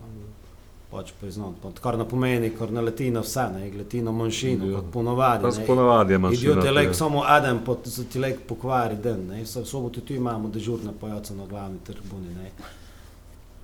Pač 0.91 1.13
priznam, 1.21 1.55
pa 1.63 1.71
kar 1.83 1.99
ne 1.99 2.05
pomeni, 2.09 2.51
kar 2.51 2.73
ne 2.73 2.83
leti 2.83 3.11
na 3.11 3.21
vse, 3.21 3.47
ne 3.55 3.71
leti 3.79 4.03
na 4.03 4.13
manjšino, 4.13 4.67
Ja. 4.67 4.77
kot 4.81 4.93
ponovadi. 4.93 5.65
Ponavadi 5.67 6.13
je 6.13 6.19
manjšina. 6.19 6.53
Idiot 6.53 6.65
je 6.65 6.71
lek 6.71 6.95
samo 6.95 7.23
eden, 7.39 7.61
pa 7.67 7.77
za 7.85 8.05
ti 8.05 8.19
lek 8.19 8.41
pokvari 8.49 8.97
den. 8.97 9.27
Ne. 9.27 9.43
Vse 9.43 9.61
v 9.61 9.67
soboto 9.67 10.01
tu 10.01 10.15
imamo 10.15 10.49
dežurne 10.49 10.93
pojace 11.01 11.35
na 11.35 11.47
glavni 11.47 11.79
tribuni. 11.85 12.35
Ne. 12.35 12.51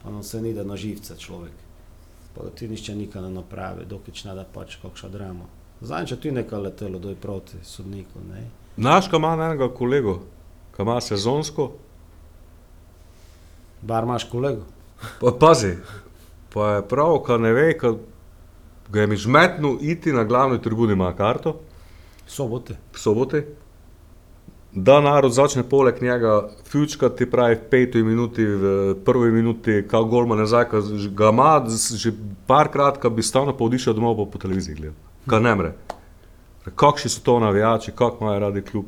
Pa 0.02 0.10
nam 0.10 0.22
se 0.22 0.40
ni 0.42 0.54
da 0.54 0.64
na 0.64 0.76
živce 0.76 1.16
človek. 1.18 1.52
Pa 2.36 2.44
da 2.44 2.50
ti 2.50 2.68
nišče 2.68 2.94
nikaj 2.94 3.22
ne 3.22 3.30
napravi, 3.30 3.84
dokič 3.88 4.24
ne 4.24 4.34
da 4.36 4.44
pač 4.44 4.76
kakša 4.82 5.08
drama. 5.08 5.46
Zdaj, 5.80 6.06
če 6.06 6.16
tu 6.20 6.32
nekaj 6.32 6.60
letelo, 6.60 6.98
doj 6.98 7.14
proti 7.20 7.56
sodniku. 7.64 8.20
Ne. 8.28 8.44
Naš, 8.76 9.08
ki 9.08 9.16
ima 9.16 9.32
enega 9.34 9.68
kolego, 9.74 10.18
ki 10.76 10.82
ima 10.84 11.00
sezonsko, 11.00 11.70
Bar 13.82 14.04
imaš 14.04 14.24
kolego. 14.24 14.62
pa 15.20 15.32
pazi, 15.40 15.76
pa 16.52 16.68
je 16.74 16.88
prav, 16.88 17.18
ki 17.26 17.38
ne 17.38 17.52
ve, 17.52 17.78
ki 17.78 17.86
ga 18.92 19.00
je 19.00 19.06
mi 19.06 19.16
žmetno 19.16 19.78
iti 19.80 20.12
na 20.12 20.24
glavni 20.24 20.62
tribuni, 20.62 20.92
ima 20.92 21.12
karto. 21.16 21.60
Sobote. 22.26 22.76
v 22.92 22.98
soboti, 22.98 23.42
da 24.76 25.00
narod 25.00 25.32
začne 25.32 25.62
poleg 25.62 26.02
njega 26.02 26.34
fučkati, 26.64 27.26
pravi 27.26 27.54
v 27.54 27.62
peti 27.70 28.02
minuti, 28.02 28.44
v 28.44 28.64
prvi 29.04 29.30
minuti, 29.32 29.84
kao 29.88 30.04
golma 30.04 30.36
nazaj, 30.36 30.64
ka 30.64 30.80
ž- 30.80 31.08
ga 31.10 31.28
ima 31.28 31.64
že 31.96 32.12
parkrat, 32.46 32.98
ka 32.98 33.08
bi 33.08 33.22
stalno 33.22 33.56
povdišal 33.56 33.94
domov 33.94 34.16
pa 34.16 34.26
po 34.28 34.38
televiziji 34.38 34.74
gledal. 34.74 34.94
Ka 35.26 35.40
ne 35.40 35.54
mre. 35.54 35.72
Kakšni 36.76 37.10
so 37.10 37.20
to 37.20 37.40
navijači, 37.40 37.92
kako 37.92 38.24
imajo 38.24 38.38
radi 38.40 38.62
klub. 38.62 38.84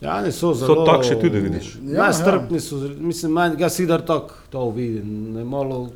Ja, 0.00 0.20
ne 0.22 0.32
so 0.32 0.54
zelo. 0.54 0.84
takšni 0.86 1.20
tudi 1.20 1.40
vidiš. 1.40 1.74
Ja, 1.82 2.04
Ja, 2.04 2.12
strpni 2.12 2.60
so, 2.60 2.76
mislim, 2.98 3.32
manj, 3.32 3.58
jaz 3.58 3.74
sidar 3.74 4.00
tako 4.00 4.34
to 4.50 4.70
vidim, 4.70 5.32
ne 5.32 5.44
malo 5.44 5.88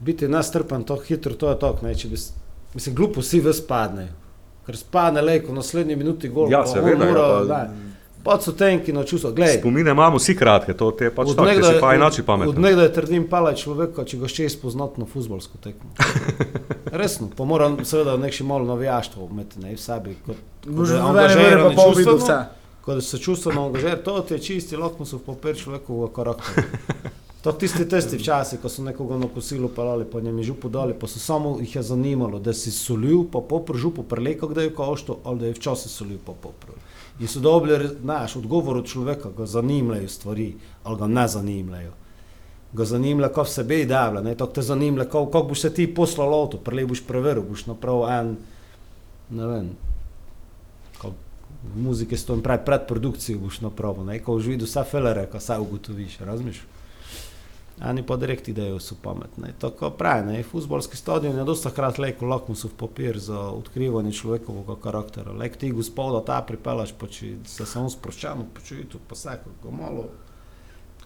biti 0.00 0.28
nestrpen 0.28 0.84
tako 0.84 1.02
hitro, 1.02 1.34
to 1.34 1.50
je 1.50 1.58
tako, 1.58 1.86
ne, 1.86 1.94
če 1.94 2.08
bi, 2.08 2.16
mislim, 2.74 2.94
glupo 2.94 3.22
si 3.22 3.40
ves 3.40 3.60
padne, 3.60 4.08
ker 4.70 4.78
spadne 4.78 5.20
lejko, 5.22 5.50
v 5.50 5.58
naslednji 5.58 5.96
minuti 5.96 6.30
gol, 6.30 6.46
Ja, 6.48 6.62
seveda, 6.64 6.94
ja, 6.96 7.08
mora, 7.08 7.28
pa- 7.28 7.44
da, 7.44 7.60
pa 8.22 8.36
so 8.38 8.52
tenki 8.52 8.92
na 8.92 9.02
čustvo, 9.02 9.30
glej, 9.32 9.58
Spomine 9.58 9.90
imamo 9.90 10.16
vsi 10.16 10.34
kratke, 10.36 10.74
to 10.74 10.90
te 10.92 11.04
je 11.04 11.10
pač 11.10 11.30
tako, 11.30 11.46
če 11.48 11.62
si 11.64 11.80
pa 11.80 11.94
inače 11.94 12.20
od 12.20 12.26
pameten. 12.26 12.60
nekdaj 12.60 12.92
trdim 12.92 13.24
pala 13.26 13.54
človeka, 13.54 14.04
če 14.04 14.16
ga 14.16 14.28
še 14.28 14.48
spoznati 14.50 15.00
na 15.00 15.06
futbolsko 15.06 15.58
tekmo. 15.58 15.90
Resno, 16.92 17.30
pa 17.32 17.44
moram 17.44 17.78
seveda 17.82 18.16
nekši 18.16 18.44
malo 18.44 18.64
navijaštvo 18.66 19.26
imeti 19.26 19.60
ne, 19.60 19.72
v 19.72 19.80
sebi, 19.80 20.14
kot, 20.20 20.36
kot 20.62 20.86
je 20.86 21.00
angažiran 21.00 21.64
pa 21.66 21.74
pol 21.74 21.94
čustveno. 21.94 22.18
vse. 22.18 22.38
Ko 22.80 23.00
se 23.00 23.18
čustveno 23.18 23.66
angažira, 23.66 23.96
to 23.98 24.20
ti 24.20 24.34
je 24.34 24.40
čisti 24.40 24.76
lakmusov 24.76 25.20
papir 25.20 25.56
človekovega 25.56 26.12
karaktera. 26.12 26.66
To 27.42 27.52
tisti 27.52 27.88
testi 27.88 28.18
včasih, 28.20 28.60
ko 28.60 28.68
so 28.68 28.82
nekoga 28.84 29.16
na 29.16 29.28
kosilu 29.34 29.68
pelali, 29.72 30.04
pa 30.04 30.20
njem 30.20 30.38
je 30.38 30.44
župo 30.50 30.68
dali, 30.68 30.94
pa 30.94 31.08
so 31.08 31.18
samo 31.18 31.56
jih 31.60 31.76
je 31.76 31.82
zanimalo, 31.82 32.38
da 32.38 32.52
si 32.52 32.70
solil, 32.70 33.24
pa 33.32 33.40
popr 33.40 33.76
župo 33.80 34.02
prelekal, 34.02 34.52
da 34.52 34.62
je 34.62 34.74
košto, 34.74 35.18
ali 35.24 35.40
da 35.40 35.46
je 35.46 35.56
včasih 35.56 35.90
solil, 35.90 36.18
pa 36.26 36.32
popr. 36.32 36.74
In 37.20 37.28
so 37.28 37.40
dobili, 37.40 37.88
znaš, 38.00 38.36
odgovor 38.36 38.76
od 38.76 38.86
človeka, 38.86 39.30
ga 39.36 39.46
zanimljajo 39.46 40.08
stvari, 40.08 40.54
ali 40.84 40.98
ga 40.98 41.06
ne 41.06 41.28
zanimljajo. 41.28 41.92
Ga 42.72 42.84
zanimlja, 42.84 43.28
kako 43.28 43.48
se 43.48 43.64
bi 43.64 43.84
davlja, 43.84 44.20
ne, 44.20 44.34
tako 44.34 44.52
te 44.52 44.62
zanimlja, 44.62 45.04
kako, 45.04 45.26
kako 45.26 45.48
boš 45.48 45.60
se 45.60 45.74
ti 45.74 45.94
poslal 45.94 46.34
avto, 46.34 46.58
prelej 46.58 46.86
boš 46.86 47.02
preveril, 47.08 47.42
boš 47.48 47.66
napravil 47.66 48.08
en, 48.08 48.36
ne 49.30 49.46
vem, 49.46 49.70
v 51.60 51.82
muziki 51.82 52.16
stojim 52.16 52.42
pred 52.42 52.64
predprodukcijo 52.64 53.38
boš 53.38 53.60
napravil, 53.60 54.04
ne, 54.04 54.18
ko 54.20 54.36
boš 54.36 54.52
videl 54.52 54.68
vse 54.68 54.84
felere, 54.90 55.24
ko 55.32 55.40
vse 55.40 55.58
ugotoviš, 55.58 56.18
razmiš? 56.20 56.62
Ani 57.80 58.02
pa 58.02 58.16
direkt 58.16 58.48
idejo 58.48 58.78
so 58.80 58.94
pametne. 59.02 59.54
Tako 59.58 59.90
pravi, 59.90 60.26
ne, 60.32 60.42
futbolski 60.42 60.96
stadion 60.96 61.38
je 61.38 61.44
dosta 61.44 61.70
krat 61.70 61.98
leko 61.98 62.26
lakmusov 62.26 62.70
papir 62.76 63.18
za 63.18 63.40
odkrivanje 63.40 64.12
človekovega 64.12 64.76
karaktera. 64.82 65.32
Lek 65.32 65.56
ti 65.56 65.70
gospoda 65.70 66.20
ta 66.24 66.42
pripelaš, 66.42 66.92
pa 66.92 67.06
če 67.06 67.36
se 67.48 67.66
samo 67.66 67.88
sproščeno 67.90 68.44
počuti, 68.54 69.00
pa 69.08 69.16
vse, 69.16 69.38
ko 69.62 69.70
malo, 69.70 70.04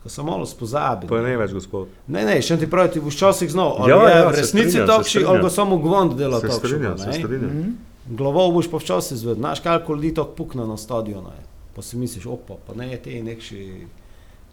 ko 0.03 0.09
se 0.09 0.23
malo 0.23 0.47
spozabi. 0.47 1.07
Pa 1.07 1.17
je 1.17 1.23
ne 1.23 1.37
več, 1.37 1.53
gospod. 1.53 1.89
Ne, 2.09 2.25
ne, 2.25 2.43
še 2.43 2.59
ti 2.59 2.67
pravi, 2.67 2.97
ti 2.97 3.01
boš 3.01 3.15
včasih 3.15 3.51
znal, 3.51 3.77
ali 3.79 3.91
Ja, 3.91 4.03
ja, 4.03 4.17
je 4.17 4.27
v 4.27 4.35
resnici 4.35 4.83
takšni, 4.87 5.25
ali 5.25 5.41
ga 5.41 5.51
samo 5.51 5.79
gvond 5.79 6.19
dela 6.19 6.41
Se 6.41 6.51
strinjam, 6.51 6.99
se 6.99 7.05
takšen. 7.05 7.23
strinjam. 7.23 7.51
Mhm. 7.51 7.71
Glavo 8.11 8.51
boš 8.53 8.67
pa 8.69 8.77
včasih 8.77 9.17
zvedel, 9.17 9.41
znaš, 9.41 9.63
koliko 9.63 9.95
ljudi 9.95 10.15
tako 10.15 10.35
pukne 10.35 10.67
na 10.67 10.77
stadionu. 10.77 11.31
Pa 11.75 11.83
si 11.83 11.97
misliš, 11.97 12.27
opa, 12.27 12.59
pa 12.67 12.75
ne, 12.75 12.97
ti 12.97 13.23
nekši, 13.23 13.87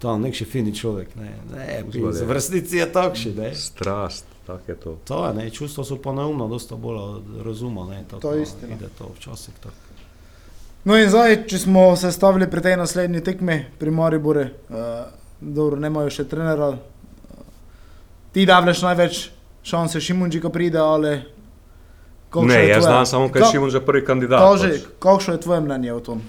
to 0.01 0.17
nekši 0.17 0.45
fini 0.45 0.71
človek, 0.71 1.13
ne, 1.15 1.29
ne, 1.47 1.83
Zgolj 1.87 2.15
je. 2.15 2.25
v 2.25 2.31
resnici 2.31 2.77
je 2.77 2.87
takšni, 2.87 3.31
ne. 3.33 3.49
Strast, 3.55 4.25
tako 4.43 4.65
je 4.67 4.75
to. 4.77 4.91
To 5.05 5.19
je, 5.21 5.33
ne, 5.35 5.49
čustva 5.49 5.83
so 5.83 5.95
pa 5.97 6.11
neumno, 6.11 6.47
dosta 6.47 6.75
bolj 6.75 6.97
od 6.97 7.23
razuma, 7.41 7.85
ne, 7.85 8.03
tako 8.05 8.21
To 8.21 8.33
je 8.33 8.41
istina. 8.41 8.73
ide 8.73 8.89
to 8.91 9.11
včasih 9.11 9.53
tako. 9.59 9.77
No 10.83 10.97
in 10.97 11.05
zdaj, 11.07 11.45
če 11.45 11.59
smo 11.59 11.95
se 11.95 12.09
stavili 12.09 12.47
pri 12.47 12.61
tej 12.61 12.75
naslednji 12.75 13.21
tekmi, 13.21 13.65
pri 13.77 13.91
Mariboru, 13.91 14.41
uh, 14.41 15.05
dobro, 15.39 15.77
ne 15.77 15.87
imajo 15.87 16.09
še 16.09 16.25
trenera. 16.25 16.69
Uh, 16.69 16.77
ti 18.31 18.45
davljaš 18.45 18.81
največ 18.81 19.29
šanse 19.63 20.01
Šimunči, 20.01 20.41
ko 20.41 20.49
pride, 20.49 20.79
ali 20.79 21.21
Ne, 22.33 22.55
je 22.55 22.69
jaz 22.69 22.79
tvoje- 22.79 22.81
znam 22.83 23.05
samo, 23.05 23.27
Ka- 23.29 23.45
Šimon 23.45 23.69
že 23.69 23.79
prvi 23.81 24.01
kandidat. 24.01 24.39
Pač. 24.41 24.81
kakšno 24.99 25.33
je 25.33 25.41
tvoje 25.41 25.61
mnenje 25.61 25.93
o 25.93 25.99
tom? 25.99 26.21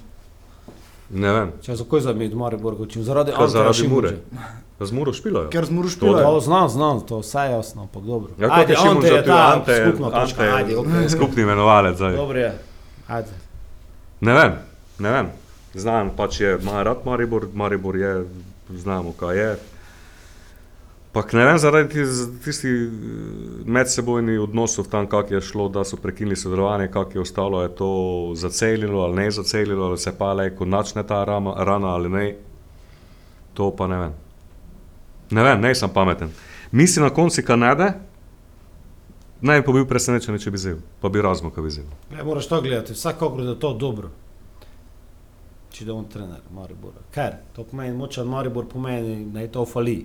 Ne 1.13 1.33
vem, 1.33 1.53
Če 1.63 1.77
za 1.77 1.85
koj 1.85 2.01
za 2.01 2.13
mi 2.13 2.29
Maribor 2.29 2.75
gočim, 2.75 3.03
zaradi 3.05 3.33
kaj 3.33 3.45
Anteja 3.45 3.49
zaradi 3.53 3.79
Šimunže. 3.79 4.17
mure. 4.33 4.49
Z 4.81 4.93
muro 4.93 5.13
špilajo. 5.13 5.51
Ker 5.51 5.67
smo 5.67 5.79
To 5.79 5.83
rušpili. 5.83 6.13
To 6.15 6.41
znam, 6.41 6.69
znam, 6.69 7.01
to 7.01 7.19
vse 7.19 7.39
jasno, 7.39 7.83
ampak 7.83 8.03
dobro. 8.03 8.31
Ja, 8.39 8.49
kot 8.49 8.71
je 8.71 8.77
Šimon 8.77 8.97
Ante 8.97 9.09
že 9.09 9.15
je 9.15 9.25
ta 9.25 9.53
Ante, 9.55 9.77
skupna 9.85 10.11
točka, 10.11 10.43
Ante 10.43 10.57
ajde, 10.57 10.77
okej. 10.77 11.09
skupni 11.17 11.43
imenovalec 11.43 11.97
zdaj. 11.97 12.17
Dobro 12.17 12.39
je, 12.39 12.59
ajde. 13.09 13.29
Ne 14.21 14.35
vem, 14.35 14.53
ne 14.99 15.11
vem. 15.11 15.27
Znam 15.75 16.11
pač 16.17 16.41
je, 16.41 16.59
ima 16.63 16.83
rad 16.83 16.99
Maribor, 17.05 17.47
Maribor 17.55 17.97
je, 17.97 18.25
znamo 18.71 19.13
kaj 19.13 19.39
je. 19.39 19.57
Pak 21.13 21.33
ne 21.33 21.45
vem, 21.45 21.59
zaradi 21.59 21.89
tis- 21.93 22.29
tistih 22.45 22.71
eh, 22.71 22.89
medsebojnih 23.69 24.41
odnosov 24.41 24.89
tam, 24.89 25.07
kako 25.07 25.35
je 25.35 25.41
šlo, 25.41 25.69
da 25.69 25.85
so 25.85 25.97
prekinili 25.97 26.37
sodelovanje, 26.37 26.89
kako 26.89 27.13
je 27.15 27.21
ostalo, 27.21 27.63
je 27.63 27.75
to 27.77 27.91
zacelilo 28.35 29.01
ali 29.01 29.17
ne 29.17 29.31
zacelilo, 29.31 29.87
ali 29.87 29.99
se 29.99 30.13
pa 30.19 30.33
le, 30.33 30.57
ko 30.57 30.65
načne 30.65 31.03
ta 31.07 31.25
rama, 31.25 31.55
rana 31.59 31.89
ali 31.89 32.09
ne. 32.09 32.37
To 33.55 33.71
pa 33.77 33.87
ne 33.87 33.99
vem. 33.99 34.15
Ne 35.31 35.43
vem, 35.43 35.61
ne 35.61 35.75
sem 35.75 35.91
pameten. 35.91 36.31
Mislim 36.73 37.05
na 37.05 37.11
konci 37.11 37.45
Kanade, 37.45 37.93
naj 39.41 39.61
bi 39.61 39.67
pa 39.67 39.73
bil 39.73 39.85
presenečen, 39.87 40.39
če 40.39 40.51
bi 40.51 40.59
zel, 40.59 40.79
pa 41.01 41.09
bi 41.09 41.21
razmok, 41.23 41.61
bi 41.61 41.71
zel. 41.71 41.85
Ne, 42.11 42.23
moraš 42.25 42.49
to 42.49 42.61
gledati, 42.61 42.93
vsakogor 42.93 43.45
da 43.45 43.51
je 43.51 43.61
to 43.61 43.75
dobro. 43.75 44.09
Če 45.73 45.85
da 45.85 45.95
on 45.95 46.05
trener 46.09 46.41
Maribora. 46.53 47.01
Ker 47.13 47.37
to 47.57 47.65
pomeni, 47.65 47.97
močan 47.97 48.29
Maribor 48.29 48.65
pomeni, 48.69 49.25
da 49.33 49.41
je 49.41 49.53
to 49.53 49.65
fali. 49.67 49.99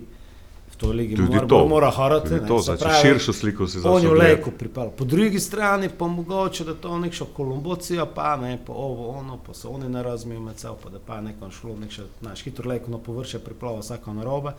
To 0.78 0.90
ligi 0.92 1.16
Tudi 1.16 1.28
Maribor 1.28 1.48
to, 1.48 1.68
mora 1.68 1.90
harati. 1.90 2.28
Tudi 2.28 2.40
ne, 2.40 2.48
to, 2.48 2.58
se 2.58 2.64
znači 2.64 2.82
pravi, 2.82 3.02
širšo 3.02 3.32
sliko 3.32 3.66
si 3.68 3.78
On 3.78 3.82
začel 3.82 4.08
je 4.08 4.14
v 4.14 4.18
lejku 4.18 4.50
pripel. 4.50 4.90
Po 4.90 5.04
drugi 5.04 5.40
strani 5.40 5.88
pa 5.98 6.06
mogoče, 6.06 6.64
da 6.64 6.74
to 6.74 6.98
nekša 6.98 7.24
kolumbocija, 7.36 8.06
pa 8.06 8.36
ne, 8.36 8.58
pa 8.66 8.72
ovo, 8.72 9.08
ono, 9.18 9.38
pa 9.46 9.54
se 9.54 9.68
oni 9.68 9.88
ne 9.88 10.02
razumejo 10.02 10.40
med 10.40 10.58
sabo, 10.58 10.78
pa 10.82 10.90
da 10.90 10.98
pa 11.06 11.20
nekom 11.20 11.50
šlo, 11.50 11.76
nekša, 11.76 12.02
znaš, 12.20 12.42
hitro 12.42 12.68
lejko 12.70 12.90
na 12.90 12.98
površje 12.98 13.40
priplava 13.40 13.80
vsaka 13.80 14.12
narobe. 14.12 14.52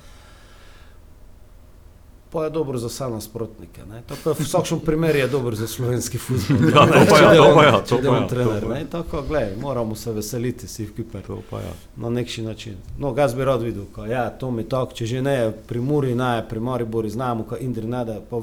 Pa 2.31 2.43
je 2.43 2.49
dobro 2.49 2.77
za 2.77 2.87
vse 2.87 3.09
nasprotnike. 3.09 3.81
v 4.25 4.43
vsakem 4.43 4.79
primeru 4.79 5.17
je 5.17 5.27
dobro 5.27 5.55
za 5.55 5.67
slovenski 5.67 6.17
futbol. 6.17 6.69
Ja, 6.69 6.85
to 6.85 7.05
pa 7.09 7.19
ja, 7.19 7.33
to 7.33 7.55
pa 7.55 7.63
ja, 7.63 7.71
to 7.71 7.95
Če 7.95 8.01
da 8.01 8.09
pa 8.09 8.15
on 8.15 8.21
ja, 8.21 8.27
to 8.27 8.35
trener, 8.35 8.65
pa 8.67 8.73
ja. 8.73 8.79
ne, 8.79 8.89
tako 8.89 9.21
gledaj, 9.21 9.55
moramo 9.55 9.95
se 9.95 10.11
veseliti 10.11 10.67
si 10.67 10.85
v 10.85 10.93
kiper. 10.95 11.23
To 11.25 11.41
pa 11.49 11.61
ja. 11.61 11.73
Na 11.95 12.09
neki 12.09 12.41
način. 12.41 12.77
No, 12.97 13.15
jaz 13.17 13.33
bi 13.33 13.45
rad 13.45 13.61
videl, 13.61 13.85
ko, 13.95 14.05
ja, 14.05 14.29
to 14.29 14.51
mi 14.51 14.63
tako, 14.69 14.93
če 14.93 15.05
že 15.05 15.21
ne, 15.21 15.51
pri 15.67 15.81
Muri 15.81 16.15
ne, 16.15 16.45
pri 16.49 16.59
Mariboru 16.59 17.09
znamo, 17.09 17.43
ko 17.49 17.57
Indri 17.57 17.87
ne 17.87 18.05
da, 18.05 18.19
pa 18.29 18.41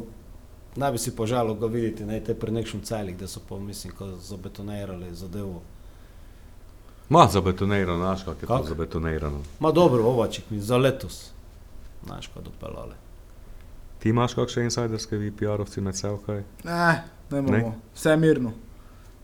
naj 0.77 0.93
bi 0.93 0.99
si 0.99 1.17
požalil 1.17 1.55
ga 1.55 1.67
videti, 1.67 2.05
ne 2.05 2.21
te 2.21 2.35
pri 2.35 2.53
nekšnem 2.53 2.83
celih, 2.83 3.17
da 3.17 3.29
so 3.29 3.41
pa, 3.49 3.59
mislim, 3.59 3.95
ko 3.95 4.11
zabetonirali 4.19 5.15
zadevo. 5.15 5.63
Ma 7.09 7.29
zabetonirano, 7.33 8.03
znaš, 8.03 8.25
kako 8.25 8.43
je 8.43 8.47
Kak? 8.47 8.63
to 8.63 8.69
zabetonirano. 8.69 9.41
Ma 9.61 9.73
dobro, 9.73 10.05
ovaček 10.05 10.51
mi 10.51 10.61
za 10.61 10.77
letos. 10.77 11.31
Znaš, 12.05 12.27
ko 12.27 12.41
dopeljali. 12.41 13.06
Ti 14.07 14.11
imaš 14.11 14.35
kakšne 14.35 14.63
insiderske 14.65 15.17
VPR-ovci 15.19 15.81
med 15.81 15.97
seboj? 15.97 16.19
kaj? 16.27 16.43
Ne, 16.65 17.03
ne 17.27 17.33
Ne? 17.33 17.41
moramo. 17.43 17.75
Vse 17.93 18.17
mirno. 18.17 18.53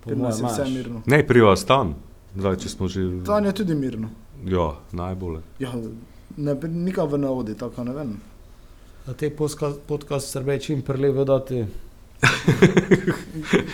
Pri 0.01 0.17
nas 0.17 0.41
je 0.41 0.45
vse 0.45 0.65
mirno. 0.67 1.03
Ne, 1.07 1.23
pri 1.23 1.41
vas 1.41 1.63
tam, 1.65 1.95
zdaj 2.35 2.57
če 2.57 2.69
smo 2.69 2.89
že. 2.89 3.05
Tam 3.23 3.45
je 3.45 3.53
tudi 3.53 3.75
mirno. 3.77 4.09
Ja, 4.45 4.65
najbolje. 4.93 5.41
Ja, 5.61 5.71
ne, 6.37 6.55
nikam 6.65 7.07
v 7.07 7.19
ne 7.19 7.29
odi, 7.31 7.55
tako 7.55 7.85
ne 7.85 7.93
vem. 7.93 8.11
A 9.07 9.13
te 9.13 9.31
podcast, 9.33 9.79
podcast 9.87 10.27
srbej 10.29 10.59
čim 10.61 10.83
prelevo 10.83 11.23
dati. 11.25 11.63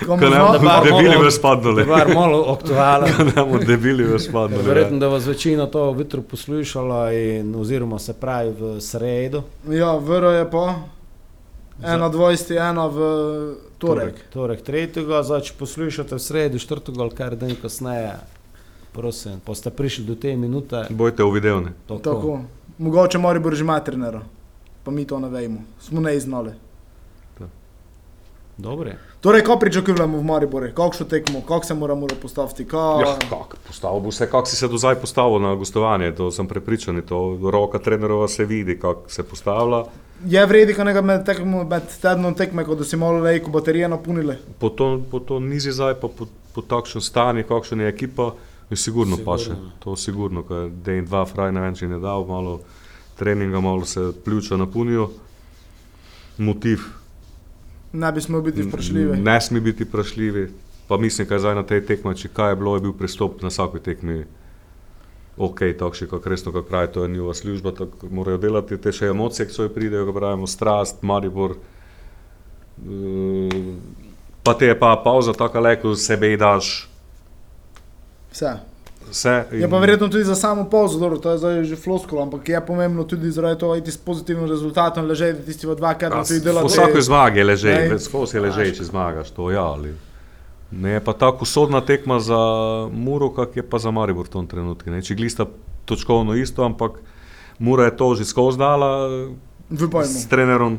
Komu 0.07 0.19
Ko 0.19 0.27
ne 0.27 0.39
bomo 0.39 0.61
malo- 0.61 1.23
v 1.23 1.31
spadnole. 1.31 1.85
Bar 1.87 2.09
malo 2.11 2.45
aktualen. 2.51 3.09
Ne 3.27 3.33
bomo 3.35 3.59
debili 3.61 4.05
v 4.05 4.19
spadnole. 4.19 4.63
Verjetno, 4.63 4.99
da 4.99 5.09
vas 5.09 5.25
večina 5.25 5.67
to 5.67 5.93
vitro 5.93 6.21
poslušala 6.23 7.13
in 7.15 7.55
oziroma 7.55 7.99
se 7.99 8.13
pravi 8.13 8.53
v 8.53 8.81
sredo. 8.81 9.43
Ja, 9.67 9.97
vero 9.97 10.31
je 10.31 10.45
pa. 10.45 10.98
Ena 11.83 12.09
dvajsti, 12.09 12.57
ena 12.59 12.87
v 12.87 12.99
torek. 13.79 14.19
Torek 14.35 14.63
tretjega, 14.67 15.23
zdaj 15.23 15.47
če 15.47 15.55
poslušate 15.59 16.17
v 16.19 16.23
sredo, 16.23 16.59
četrtega 16.59 17.05
ali 17.05 17.15
kar 17.15 17.37
dan 17.39 17.55
kasneje, 17.55 18.17
prosim, 18.93 19.39
pa 19.47 19.55
ste 19.55 19.71
prišli 19.71 20.05
do 20.09 20.17
te 20.19 20.35
minute. 20.37 20.87
Bojte 20.91 21.23
v 21.23 21.39
videone. 21.39 21.75
Tako. 21.87 22.03
Tako. 22.03 22.41
Mogoče 22.79 23.19
mora 23.19 23.39
biti 23.39 23.63
že 23.63 23.67
ima 23.67 23.79
trenera, 23.81 24.23
pa 24.85 24.91
mi 24.91 25.07
to 25.07 25.19
ne 25.23 25.31
vemo. 25.31 25.63
Smo 25.81 26.01
ne 26.01 26.19
znali. 26.21 26.53
Dobro. 28.59 28.91
Torej, 29.21 29.43
kaj 29.43 29.57
pričakujemo 29.61 30.19
v 30.19 30.23
Mariboru? 30.25 30.69
Kakšno 30.75 31.07
tekmo, 31.07 31.41
kako 31.41 31.67
se 31.67 31.75
moramo 31.75 32.07
postaviti? 32.23 32.65
Kaj... 32.65 33.01
Ja, 33.03 33.17
kak, 33.31 33.57
postavil 33.67 34.01
bo 34.01 34.13
se, 34.13 34.31
kako 34.31 34.47
si 34.47 34.57
se 34.57 34.69
do 34.69 34.79
zdaj 34.79 34.95
postavil 34.95 35.43
na 35.43 35.55
gostovanje, 35.55 36.13
to 36.15 36.31
sem 36.31 36.47
prepričan, 36.47 37.03
to 37.03 37.39
roka 37.51 37.79
trenerova 37.79 38.29
se 38.29 38.45
vidi, 38.45 38.79
kako 38.81 39.11
se 39.11 39.23
postavlja. 39.23 39.85
Je 40.27 40.47
vredi, 40.47 40.75
kaj 40.75 40.85
nekaj 40.85 41.03
med, 41.03 41.25
tekmo, 41.27 41.65
med 41.65 41.83
tednom 42.03 42.35
tekme, 42.35 42.65
ko 42.65 42.75
da 42.79 42.85
si 42.85 42.97
malo 42.97 43.19
lejko 43.19 43.51
baterije 43.51 43.89
napunili? 43.89 44.37
Po 44.59 44.71
to, 44.71 45.01
po 45.11 45.19
to 45.21 45.41
nizi 45.41 45.73
zdaj, 45.73 45.95
pa 45.95 46.09
po, 46.09 46.27
po 46.55 46.63
takšnem 46.63 47.03
stanju, 47.03 47.45
kakšna 47.49 47.83
je 47.83 47.89
ekipa, 47.89 48.33
je 48.71 48.77
sigurno, 48.77 49.17
sigurno. 49.17 49.33
paše. 49.33 49.57
To 49.83 49.97
sigurno, 49.97 50.43
ker 50.47 50.71
je 50.87 51.03
dva 51.03 51.25
fraj 51.27 51.53
na 51.53 51.67
venči 51.67 51.91
ne 51.91 51.99
dal, 51.99 52.27
malo 52.27 52.61
treninga, 53.19 53.61
malo 53.61 53.85
se 53.85 54.13
pljuča 54.25 54.57
napunijo. 54.57 55.11
Motiv. 56.39 56.98
Ne 57.93 58.13
bi 58.13 58.21
smeli 58.21 58.43
biti 58.43 58.63
vprašljivi. 58.63 59.17
Ne 59.17 59.41
sme 59.41 59.61
biti 59.61 59.85
vprašljivi. 59.85 60.49
Pa 60.89 60.97
mislim, 60.97 61.29
kaj 61.29 61.39
zdaj 61.39 61.55
na 61.55 61.63
tej 61.63 61.85
tekmi, 61.87 62.17
če 62.17 62.29
kaj 62.33 62.53
je 62.53 62.57
bilo, 62.57 62.75
je 62.77 62.85
bil 62.85 62.93
pristop 62.97 63.43
na 63.43 63.53
vsaki 63.53 63.81
tekmi. 63.85 64.25
Ok, 65.39 65.61
takšni, 65.79 66.09
kot 66.11 66.27
resno, 66.27 66.53
kot 66.53 66.69
pravi, 66.69 66.89
to 66.93 67.05
je 67.05 67.09
njihova 67.09 67.35
služba, 67.35 67.73
tako 67.73 68.09
morajo 68.11 68.39
delati 68.43 68.79
te 68.81 68.93
še 68.93 69.13
emocije, 69.13 69.47
ki 69.47 69.55
so 69.55 69.67
jih 69.69 69.73
pridejo, 69.75 70.07
ko 70.09 70.17
pravimo, 70.17 70.49
strast, 70.51 71.03
maribor. 71.07 71.55
Uh, 72.79 73.77
pa 74.43 74.55
te 74.59 74.73
je 74.73 74.79
pa 74.79 74.97
pauza, 75.05 75.33
tako 75.37 75.61
leko 75.61 75.95
sebe 75.97 76.37
daš 76.37 76.89
Vse. 78.33 78.68
Vse. 79.11 79.45
Je 79.53 79.69
pa 79.69 79.79
verjetno 79.79 80.09
tudi 80.09 80.25
za 80.25 80.35
samo 80.35 80.65
pauzo, 80.71 80.99
dobro, 80.99 81.19
to 81.19 81.31
je 81.31 81.39
zdaj 81.39 81.65
že 81.65 81.77
floskula, 81.77 82.23
ampak 82.23 82.49
je 82.49 82.61
pomembno 82.67 83.05
tudi 83.05 83.31
zaradi 83.31 83.61
tega, 83.61 83.77
iti 83.77 83.91
s 83.91 83.97
pozitivnim 83.97 84.49
rezultatom, 84.49 85.07
ležeti 85.07 85.47
tisti 85.47 85.67
v 85.67 85.75
dva, 85.75 85.95
tudi 85.95 86.41
Po 86.41 86.45
delati. 86.45 86.69
vsaki 86.69 87.03
zmagi 87.03 87.39
je 87.39 87.45
ležej, 87.45 87.93
Ej, 87.93 87.99
skozi 87.99 88.37
je 88.37 88.41
ležej, 88.41 88.73
če 88.77 88.85
zmagaš, 88.85 89.31
to 89.31 89.51
ja. 89.51 89.63
Ali. 89.63 89.95
Ne 90.71 90.91
je 90.91 91.01
pa 91.01 91.13
tako 91.13 91.43
usodna 91.43 91.81
tekma 91.81 92.21
za 92.21 92.37
Muro, 92.93 93.31
kak 93.31 93.57
je 93.57 93.63
pa 93.63 93.79
za 93.79 93.91
Maribor 93.91 94.27
v 94.27 94.29
tom 94.29 94.47
trenutku. 94.47 94.91
Ne. 94.91 95.01
Če 95.03 95.15
glista 95.15 95.47
točkovno 95.85 96.35
isto, 96.37 96.65
ampak 96.65 97.01
Mura 97.59 97.85
je 97.85 97.97
to 97.97 98.15
že 98.15 98.25
skozi 98.25 98.59
dala 98.59 99.09
s 100.05 100.29
trenerom, 100.29 100.79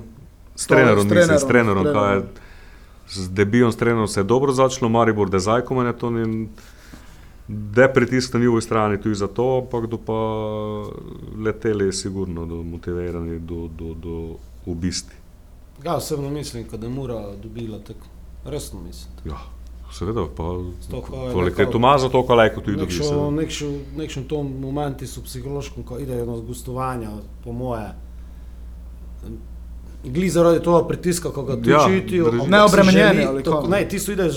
s 0.56 0.68
To 0.68 0.74
je, 0.74 0.86
trenerom, 0.86 1.02
s 1.02 1.12
mislim, 1.12 1.40
s 1.40 1.46
trenerom, 1.48 1.84
trenerom, 1.84 1.86
s 1.86 1.94
kaj 1.94 2.16
je, 2.16 2.22
trenerom. 2.22 2.28
z 3.10 3.30
debijem, 3.30 3.72
s 3.72 3.76
trenerom 3.76 4.08
se 4.08 4.20
je 4.20 4.24
dobro 4.24 4.52
začelo, 4.52 4.90
Maribor, 4.90 5.30
da 5.30 5.40
zdaj 5.40 5.62
komaj 5.62 5.94
to 5.94 6.10
ni, 6.10 6.48
da 7.50 7.82
je 7.82 7.94
pritisk 7.94 8.34
na 8.34 8.40
njihovi 8.40 8.62
strani 8.62 8.98
tudi 8.98 9.16
zato, 9.16 9.58
ampak 9.60 9.88
do 9.88 9.98
pa 9.98 10.14
leteli 11.40 11.86
je 11.86 11.94
sigurno, 11.94 12.46
do 12.46 12.56
motivirani 12.56 13.40
do, 13.40 13.70
do, 13.70 13.94
do 13.96 14.36
ubisti. 14.66 15.14
Ja, 15.86 15.96
osebno 15.96 16.30
mislim, 16.30 16.66
da 16.72 16.86
je 16.86 16.92
Mura 16.92 17.36
dobila 17.36 17.80
tako. 17.80 18.06
Resno 18.46 18.82
mislim. 18.82 19.14
Ja, 19.26 19.38
seveda, 19.92 20.26
pa 20.28 20.44
Stoko 20.82 21.16
je 21.16 21.22
koliko 21.24 21.40
je 21.40 21.46
nekako- 21.46 21.72
tu 21.72 21.80
mazo, 21.80 22.10
toliko 22.10 22.36
lajko 22.36 22.62
tudi 22.62 22.78
dobi. 22.78 22.86
Nekšo, 22.86 23.04
seveda. 23.04 23.32
nekšo, 23.32 23.66
nekšo 23.98 24.22
tom 24.22 24.60
momenti 24.60 25.08
so 25.08 25.22
psihološko, 25.22 25.84
ko 25.84 26.00
idejo 26.00 26.26
na 26.26 26.38
gostovanja, 26.38 27.10
po 27.44 27.52
moje. 27.54 27.90
Gli 30.06 30.30
zaradi 30.30 30.60
tega 30.60 30.88
pritiska, 30.88 31.30
ko 31.30 31.44
ga 31.44 31.56
tu 31.56 31.70
Ja, 31.70 31.80
čutijo. 31.82 32.32
Neobremenjeni 32.48 33.44
to- 33.44 33.52
kako? 33.52 33.68
Ne, 33.68 33.88
ti 33.88 34.00
so 34.00 34.12
ide 34.12 34.30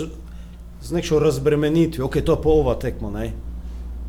z, 0.83 0.92
nekšo 0.92 1.18
razbremenitvijo, 1.18 2.07
ok, 2.07 2.12
to 2.21 2.33
je 2.33 2.42
pa 2.42 2.49
ova 2.51 2.75
tekma, 2.75 3.11
ne. 3.11 3.33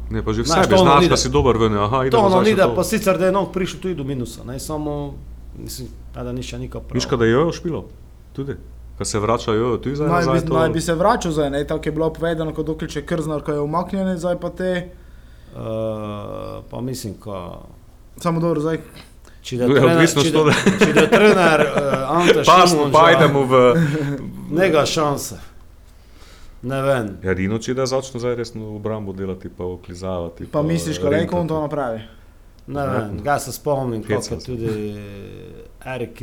Ne, 0.10 0.22
pa 0.22 0.34
že 0.34 0.42
v 0.42 0.46
Znaš, 0.46 0.68
znaš, 0.68 1.08
da 1.08 1.18
si 1.18 1.30
dober 1.30 1.58
ven, 1.58 1.74
aha, 1.74 2.10
To 2.12 2.20
ono 2.20 2.42
ni, 2.42 2.56
da 2.56 2.70
pa 2.70 2.84
sicer 2.84 3.18
da 3.18 3.26
je 3.26 3.32
nog 3.32 3.54
prišel 3.54 3.80
tudi 3.80 3.96
do 3.96 4.04
minusa, 4.04 4.44
ne, 4.44 4.60
samo, 4.60 5.14
mislim, 5.56 5.88
da 6.14 6.32
ni 6.32 6.44
še 6.44 6.60
nikak 6.60 6.84
prav. 6.84 6.96
Miška, 6.96 7.16
da 7.16 7.26
je 7.26 7.32
jojo 7.32 7.52
špilo, 7.52 7.86
tudi. 8.34 8.56
Ko 8.94 9.06
se 9.06 9.20
vrača 9.20 9.54
jojo, 9.54 9.78
tudi 9.78 9.96
zdaj 9.96 10.08
Naj 10.08 10.20
nazaj. 10.20 10.34
bi, 10.36 10.48
to- 10.48 10.54
naj 10.54 10.70
bi 10.70 10.82
se 10.82 10.94
vračal 10.94 11.32
zdaj, 11.32 11.50
ne, 11.50 11.64
tako 11.66 11.86
je 11.86 11.92
bilo 11.92 12.10
povedano, 12.10 12.54
kot 12.54 12.66
dokler 12.66 12.90
če 12.90 13.02
krznar, 13.02 13.42
ko 13.42 13.52
je 13.52 13.60
umaknjen, 13.60 14.18
zdaj 14.18 14.38
pa 14.38 14.50
te, 14.50 14.90
Uh, 15.54 15.60
pa 16.66 16.82
mislim, 16.82 17.14
ko... 17.14 17.62
samo 18.18 18.40
dobro, 18.40 18.62
zdaj, 18.62 18.78
Če 19.42 19.58
da 19.58 19.68
trener, 19.68 19.92
odvisno 19.92 20.24
če 20.24 20.32
da, 20.32 20.54
če 20.80 20.94
da 20.94 21.04
trener 21.08 21.62
uh, 21.62 22.10
Ante 22.10 22.42
Pa, 22.42 22.56
Šimunža, 22.68 22.92
pa 22.92 23.12
idemo 23.12 23.44
v... 23.44 23.60
Nega 24.50 24.82
šanse. 24.86 25.38
Ne 26.64 26.82
vem. 26.82 27.18
Ja, 27.24 27.34
Rino, 27.36 27.60
če 27.60 27.76
da 27.76 27.86
začne 27.90 28.22
zdaj 28.24 28.38
resno 28.40 28.70
v 28.72 28.78
obrambo 28.78 29.14
delati, 29.14 29.50
pa 29.52 29.68
oklizavati. 29.68 30.48
pa 30.52 30.62
misliš, 30.64 31.02
ko 31.04 31.12
lejko 31.12 31.42
on 31.44 31.48
to 31.48 31.60
napravi. 31.62 32.04
Ne 32.68 32.86
vem, 32.88 33.18
ga 33.24 33.40
se 33.40 33.52
spomnim, 33.52 34.04
kako 34.04 34.36
je 34.36 34.40
tudi 34.46 34.74
Erik 35.86 36.22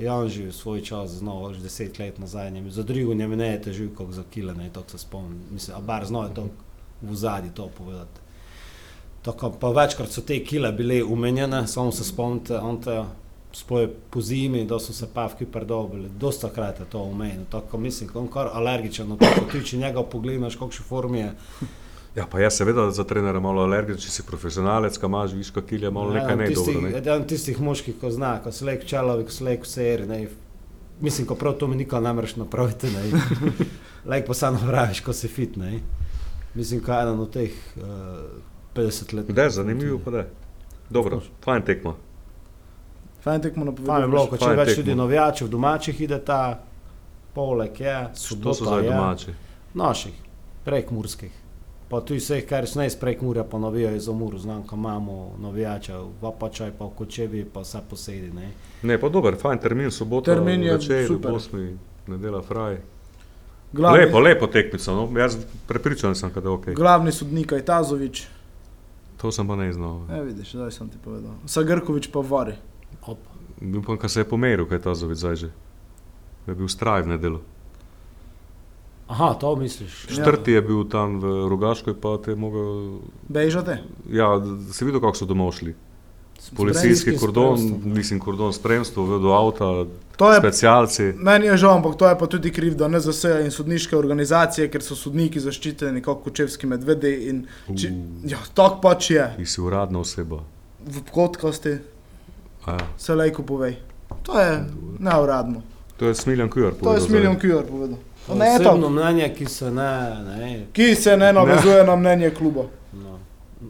Janži 0.00 0.46
v 0.46 0.52
svoj 0.52 0.80
čas 0.80 1.18
znal, 1.20 1.52
že 1.52 1.60
deset 1.60 1.98
let 1.98 2.18
nazaj, 2.18 2.50
njemi, 2.50 2.70
za 2.70 2.82
drugo 2.82 3.14
ne 3.14 3.48
je 3.52 3.62
težil, 3.62 3.90
kot 3.94 4.12
za 4.16 4.24
kile, 4.30 4.54
ne, 4.54 4.70
to 4.72 4.84
se 4.88 4.98
spomnim. 4.98 5.42
Mislim, 5.50 5.76
a 5.76 5.80
bar 5.80 6.06
znal 6.06 6.28
je 6.28 6.34
to 6.34 6.48
v 7.02 7.14
zadnji 7.14 7.50
to 7.54 7.68
povedati. 7.68 8.20
Tako, 9.22 9.50
pa 9.60 9.68
večkrat 9.68 10.08
so 10.08 10.20
te 10.20 10.40
kile 10.44 10.72
bile 10.72 11.02
umenjene, 11.04 11.66
samo 11.66 11.92
se 11.92 12.04
spomnite, 12.04 12.56
on 12.58 12.80
te 12.80 13.02
spoje 13.54 13.88
po 14.10 14.20
zimi, 14.20 14.64
da 14.66 14.78
so 14.78 14.92
se 14.92 15.06
pavki 15.14 15.46
predobili, 15.46 16.08
dosta 16.18 16.50
krat 16.50 16.80
je 16.80 16.86
to 16.90 17.02
umenjeno, 17.02 17.44
tako 17.50 17.78
mislim, 17.78 18.10
ko 18.10 18.20
on 18.20 18.28
kar 18.28 18.50
alergičen, 18.52 19.08
no, 19.08 19.16
tako 19.16 19.46
ti 19.52 19.62
če 19.66 19.78
njega 19.78 20.02
pogledaš, 20.02 20.56
kakšne 20.56 20.84
forme 20.88 21.20
je, 21.20 21.32
Ja, 22.14 22.26
pa 22.30 22.38
jaz 22.38 22.54
seveda 22.54 22.90
za 22.90 23.04
trenera 23.04 23.40
malo 23.42 23.64
alergičen, 23.66 23.98
če 24.04 24.10
si 24.10 24.22
profesionalec, 24.22 24.98
ka 25.02 25.08
imaš 25.10 25.32
viška 25.34 25.64
kilja, 25.66 25.90
malo 25.90 26.12
nekaj 26.14 26.36
ne 26.38 26.46
dobro. 26.54 26.82
Ne? 26.84 26.92
Eden 27.00 27.24
tistih 27.26 27.58
moških, 27.60 27.96
ko 27.98 28.10
zna, 28.14 28.36
ko 28.42 28.52
se 28.54 28.66
lek 28.68 28.84
čelovi, 28.86 29.26
ko 29.26 29.34
se 29.34 29.44
lek 29.44 29.66
seri, 29.66 30.06
ne. 30.06 30.20
Mislim, 31.02 31.26
ko 31.26 31.34
prav 31.34 31.56
to 31.58 31.66
mi 31.66 31.76
nikoli 31.76 32.06
ne 32.06 32.12
moreš 32.14 32.36
napraviti, 32.38 32.92
ne. 32.94 33.02
lek 34.12 34.28
pa 34.28 34.34
samo 34.38 34.62
napraviš, 34.62 35.02
ko 35.02 35.12
si 35.12 35.28
fit, 35.28 35.56
ne. 35.58 35.80
Mislim, 36.54 36.84
ko 36.84 36.94
je 36.94 37.02
eden 37.02 37.20
od 37.26 37.34
teh 37.34 37.58
uh, 37.82 37.82
50 38.78 39.14
let. 39.18 39.34
Da 39.34 39.48
je 39.48 39.56
zanimivo, 39.58 39.98
pa 40.04 40.14
da 40.14 40.22
je. 40.22 40.30
Dobro, 40.94 41.18
fajn 41.42 41.66
tekmo. 41.66 41.96
Fajn 43.24 43.40
tekmo 43.40 43.64
Fajn 43.64 43.68
je 43.68 43.72
napovedal. 43.72 44.10
bilo, 44.10 44.26
ko 44.26 44.36
če 44.36 44.44
Fajn 44.44 44.58
več 44.58 44.68
tekmo. 44.68 44.82
tudi 44.82 44.94
navijačev 44.94 45.48
domačih 45.48 46.00
ide 46.00 46.18
ta, 46.20 46.40
poleg 47.32 47.80
je, 47.80 47.94
so 48.14 48.34
sobota 48.34 48.54
zdaj 48.60 48.84
je. 48.84 48.90
domači? 48.90 49.34
Naših, 49.74 50.14
prekmurskih. 50.64 51.32
Pa 51.88 52.00
tudi 52.00 52.18
vseh, 52.18 52.44
kar 52.44 52.66
so 52.66 52.78
ne 52.78 52.86
iz 52.86 52.96
prekmurja, 52.96 53.44
pa 53.44 53.58
navijajo 53.58 54.00
za 54.00 54.12
muru, 54.12 54.38
znam, 54.38 54.62
ko 54.62 54.76
imamo 54.76 55.16
navijača, 55.38 55.98
v 56.20 56.26
Apačaj, 56.26 56.70
pa 56.72 56.84
v 56.84 56.90
Kočevi, 56.90 57.44
pa 57.44 57.60
vse 57.60 57.80
posedi, 57.90 58.30
ne. 58.30 58.50
Ne, 58.82 58.98
pa 58.98 59.08
dober, 59.08 59.36
fajn 59.36 59.58
termin, 59.58 59.90
sobota, 59.90 60.32
Termin 60.32 60.62
je 60.62 60.72
večer, 60.72 61.06
super. 61.06 61.32
osmi, 61.32 61.76
nedela 62.06 62.42
fraj. 62.42 62.78
Glavni, 63.72 63.98
Lepo, 63.98 64.20
lepo 64.20 64.46
tekmico, 64.46 64.92
no? 64.92 65.20
jaz 65.20 65.36
prepričan 65.66 66.14
sem, 66.14 66.30
da 66.32 66.40
je 66.40 66.48
ok. 66.48 66.66
glavni 66.68 67.12
sodnik 67.12 67.52
je 67.52 67.64
Tazovič. 67.64 68.26
To 69.16 69.32
sem 69.32 69.48
pa 69.48 69.56
ne 69.56 69.72
znal. 69.72 70.00
E, 70.10 70.22
vidiš, 70.22 70.52
zdaj 70.52 70.70
sem 70.70 70.88
ti 70.88 70.98
povedal. 71.04 71.32
Sagrkovič 71.46 72.06
pa 72.06 72.20
vari. 72.20 72.54
Pa, 73.86 73.96
kar 73.96 74.10
se 74.10 74.20
je 74.20 74.28
pomeril, 74.28 74.66
kaj 74.66 74.78
je 74.78 74.82
ta 74.82 74.94
zavit 74.94 75.18
zdaj 75.18 75.36
že. 75.36 75.50
Da 76.46 76.52
je 76.52 76.56
bil 76.56 76.68
straj 76.68 77.02
v 77.02 77.14
nedelu. 77.14 77.40
Aha, 79.08 79.34
to 79.34 79.56
misliš. 79.56 80.06
Četrti 80.06 80.52
je 80.52 80.62
bil 80.62 80.84
tam 80.88 81.20
v 81.20 81.48
Rogaškoj, 81.48 81.94
pa 82.00 82.16
te 82.24 82.32
je 82.32 82.36
mogel. 82.36 82.98
Bežate? 83.28 83.82
Ja, 84.10 84.40
si 84.72 84.84
videl, 84.84 85.00
kako 85.00 85.16
so 85.16 85.28
domov 85.28 85.52
šli. 85.52 85.74
policijski 86.56 87.16
kordon, 87.16 87.58
spremstvom. 87.58 87.92
mislim 87.94 88.20
kordon 88.20 88.52
spremstvo, 88.52 89.18
do 89.18 89.28
avta, 89.32 89.64
je 90.32 90.38
specialci. 90.38 91.12
Meni 91.16 91.46
je 91.46 91.56
žal, 91.56 91.76
ampak 91.76 91.96
to 91.96 92.08
je 92.08 92.18
pa 92.18 92.26
tudi 92.26 92.50
krivda 92.52 92.88
NZS 92.88 93.24
in 93.44 93.50
sodniške 93.50 93.96
organizacije, 93.96 94.68
ker 94.70 94.82
so 94.82 94.96
sodniki 94.96 95.40
zaščiteni 95.40 96.02
kot 96.02 96.24
kočevski 96.24 96.66
medvedi. 96.66 97.14
In, 97.28 97.46
či, 97.76 97.92
ja, 98.24 98.38
tako 98.54 98.80
pač 98.80 99.10
je, 99.10 99.34
Ti 99.36 99.46
si 99.46 99.60
uradna 99.60 99.98
oseba. 100.00 100.42
v 100.86 101.00
podkosti 101.14 101.72
A 101.72 101.93
Ja. 102.66 102.76
se 102.96 103.14
lajko 103.14 103.42
povej. 103.42 103.76
To 104.22 104.40
je 104.40 104.64
neuradno. 104.98 105.62
To 105.96 106.06
je 106.06 106.14
Smiljan 106.14 106.48
Kujar. 106.48 106.70
To 106.70 106.76
je 106.76 106.80
povedal 106.80 107.06
Smiljan. 107.06 107.38
Kjur 107.38 107.62
povedal. 107.64 107.98
Ne 108.30 108.46
je 108.46 108.58
to, 108.60 108.90
mnenje, 108.90 109.28
ki 109.30 109.46
se 109.46 109.70
ne, 109.70 109.90
ne, 110.28 110.66
ki 110.72 110.94
se 110.94 111.16
ne 111.16 111.32
navezuje 111.32 111.84
na 111.84 111.96
mnenje 111.96 112.30
kluba. 112.30 112.62
no, 112.94 113.18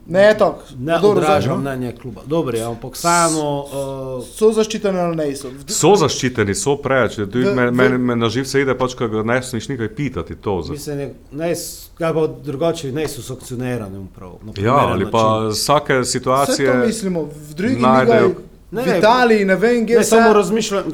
Ne 0.06 0.22
je 0.22 0.38
to. 0.38 0.58
ne 0.78 0.96
odraža 0.96 1.56
mnenje 1.56 1.92
kluba. 1.92 2.20
Dobro, 2.26 2.56
je, 2.56 2.64
ampak 2.64 2.92
vseeno. 2.92 3.60
Uh, 3.60 4.24
So 4.26 4.52
zaščiteni 4.52 4.98
ali 4.98 5.16
ne 5.16 5.36
so. 5.36 5.48
So 5.68 5.94
zaščiteni, 5.96 6.54
so 6.54 6.76
preveč. 6.76 7.18
V- 7.18 7.26
Meni 7.46 7.70
v- 7.70 7.72
me, 7.72 7.98
me 7.98 8.16
na 8.16 8.28
živ 8.28 8.44
se 8.44 8.60
ide, 8.60 8.74
pač, 8.74 8.94
ko 8.94 9.06
ne 9.22 9.42
smeš 9.42 9.68
nikaj 9.68 9.88
pitati. 9.90 10.34
To, 10.36 10.62
za- 10.62 10.72
mislim, 10.72 10.98
ne, 10.98 11.10
ne, 11.32 11.52
kaj 11.94 12.14
pa 12.14 12.26
drugače, 12.26 12.92
ne 12.92 13.08
so 13.08 13.22
sankcionirani. 13.22 14.06
Prav, 14.14 14.32
ja, 14.56 14.72
ali 14.72 15.04
način. 15.04 15.10
pa 15.12 15.48
vsake 15.48 15.94
Vse 15.94 16.10
situacije. 16.10 16.72
to 16.72 16.86
mislimo, 16.86 17.22
v 17.24 17.54
drugi 17.54 17.74
najdejo- 17.76 18.22
ligi, 18.24 18.34
Ne, 18.74 18.82
v 18.82 18.86
ne, 18.86 18.98
Italiji, 18.98 19.44
ne 19.44 19.56
vem, 19.56 19.86
kje 19.86 19.96
Ne, 19.96 20.04
se. 20.04 20.16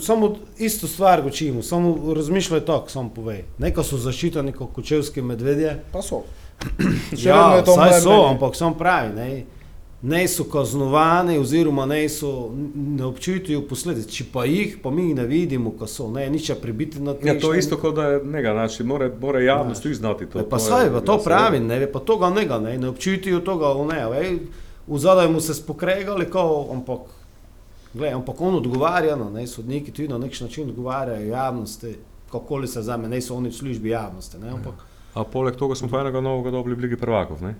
samo 0.00 0.28
isto 0.58 0.86
stvar 0.86 1.22
učimo, 1.26 1.62
samo 1.62 2.14
razmišljaj 2.14 2.60
tako, 2.62 2.90
samo 2.90 3.08
povej. 3.10 3.44
Nekaj 3.58 3.84
so 3.84 3.96
zaščiteni 3.98 4.52
kot 4.52 4.72
kočevski 4.72 5.22
medvedje. 5.22 5.78
Pa 5.92 6.02
so. 6.02 6.22
Ja, 7.18 7.56
je 7.56 7.64
to 7.64 7.74
saj 7.74 8.00
so, 8.00 8.08
mnenje. 8.10 8.28
ampak 8.28 8.56
sem 8.56 8.74
pravi, 8.74 9.14
ne, 9.14 9.44
ne 10.02 10.28
so 10.28 10.44
kaznovani 10.44 11.38
oziroma 11.38 11.86
ne, 11.86 12.08
so, 12.08 12.50
ne 12.76 13.04
občutijo 13.04 13.62
posledic. 13.62 14.08
Če 14.08 14.24
pa 14.32 14.44
jih, 14.44 14.78
pa 14.82 14.90
mi 14.90 15.14
ne 15.14 15.24
vidimo, 15.24 15.70
ko 15.70 15.86
so, 15.86 16.10
ne, 16.10 16.26
nič 16.26 16.52
pribiti 16.54 17.00
na 17.00 17.14
Ja, 17.22 17.34
to 17.34 17.52
je 17.52 17.58
isto 17.58 17.76
kot 17.76 17.94
da 17.94 18.02
je 18.04 18.20
njega, 18.26 18.52
znači, 18.52 18.84
mora, 18.84 19.10
mora 19.20 19.40
javnost 19.40 19.82
tudi 19.82 19.94
znati 19.94 20.26
to. 20.26 20.38
To, 20.38 20.48
pa 20.48 20.56
je- 20.56 20.60
saj, 20.60 20.90
pa 20.90 21.00
to 21.00 21.18
pravi, 21.18 21.60
ne, 21.60 21.86
pa 21.86 21.98
toga 22.00 22.30
nega, 22.30 22.58
ne, 22.58 22.78
ne 22.78 22.88
občutijo 22.88 23.40
toga, 23.40 23.66
ne, 23.86 24.08
vej, 24.10 24.38
v 24.86 24.98
zadaj 24.98 25.28
mu 25.28 25.40
se 25.40 25.54
spokregali, 25.54 26.26
kao, 26.26 26.68
ampak, 26.72 27.00
gled, 27.92 28.12
ampak 28.12 28.40
on 28.40 28.54
odgovarja, 28.54 29.16
no, 29.16 29.30
ne, 29.30 29.46
sodniki 29.46 29.90
tudi 29.90 30.08
na 30.08 30.18
nek 30.18 30.40
način 30.40 30.68
odgovarjajo 30.68 31.26
javnosti, 31.26 31.96
kakoli 32.30 32.68
se 32.68 32.82
zame, 32.82 33.08
ne 33.08 33.20
so 33.20 33.34
oni 33.34 33.48
v 33.48 33.54
službi 33.54 33.88
javnosti, 33.88 34.38
ne, 34.38 34.50
ampak, 34.50 34.74
A 35.14 35.24
poleg 35.24 35.56
tega 35.56 35.74
smo 35.74 35.88
pa 35.88 36.00
enega 36.00 36.20
novega 36.20 36.50
dobili 36.50 36.76
v 36.76 36.80
Ligi 36.80 36.96
prvakov, 36.96 37.42
ne? 37.42 37.54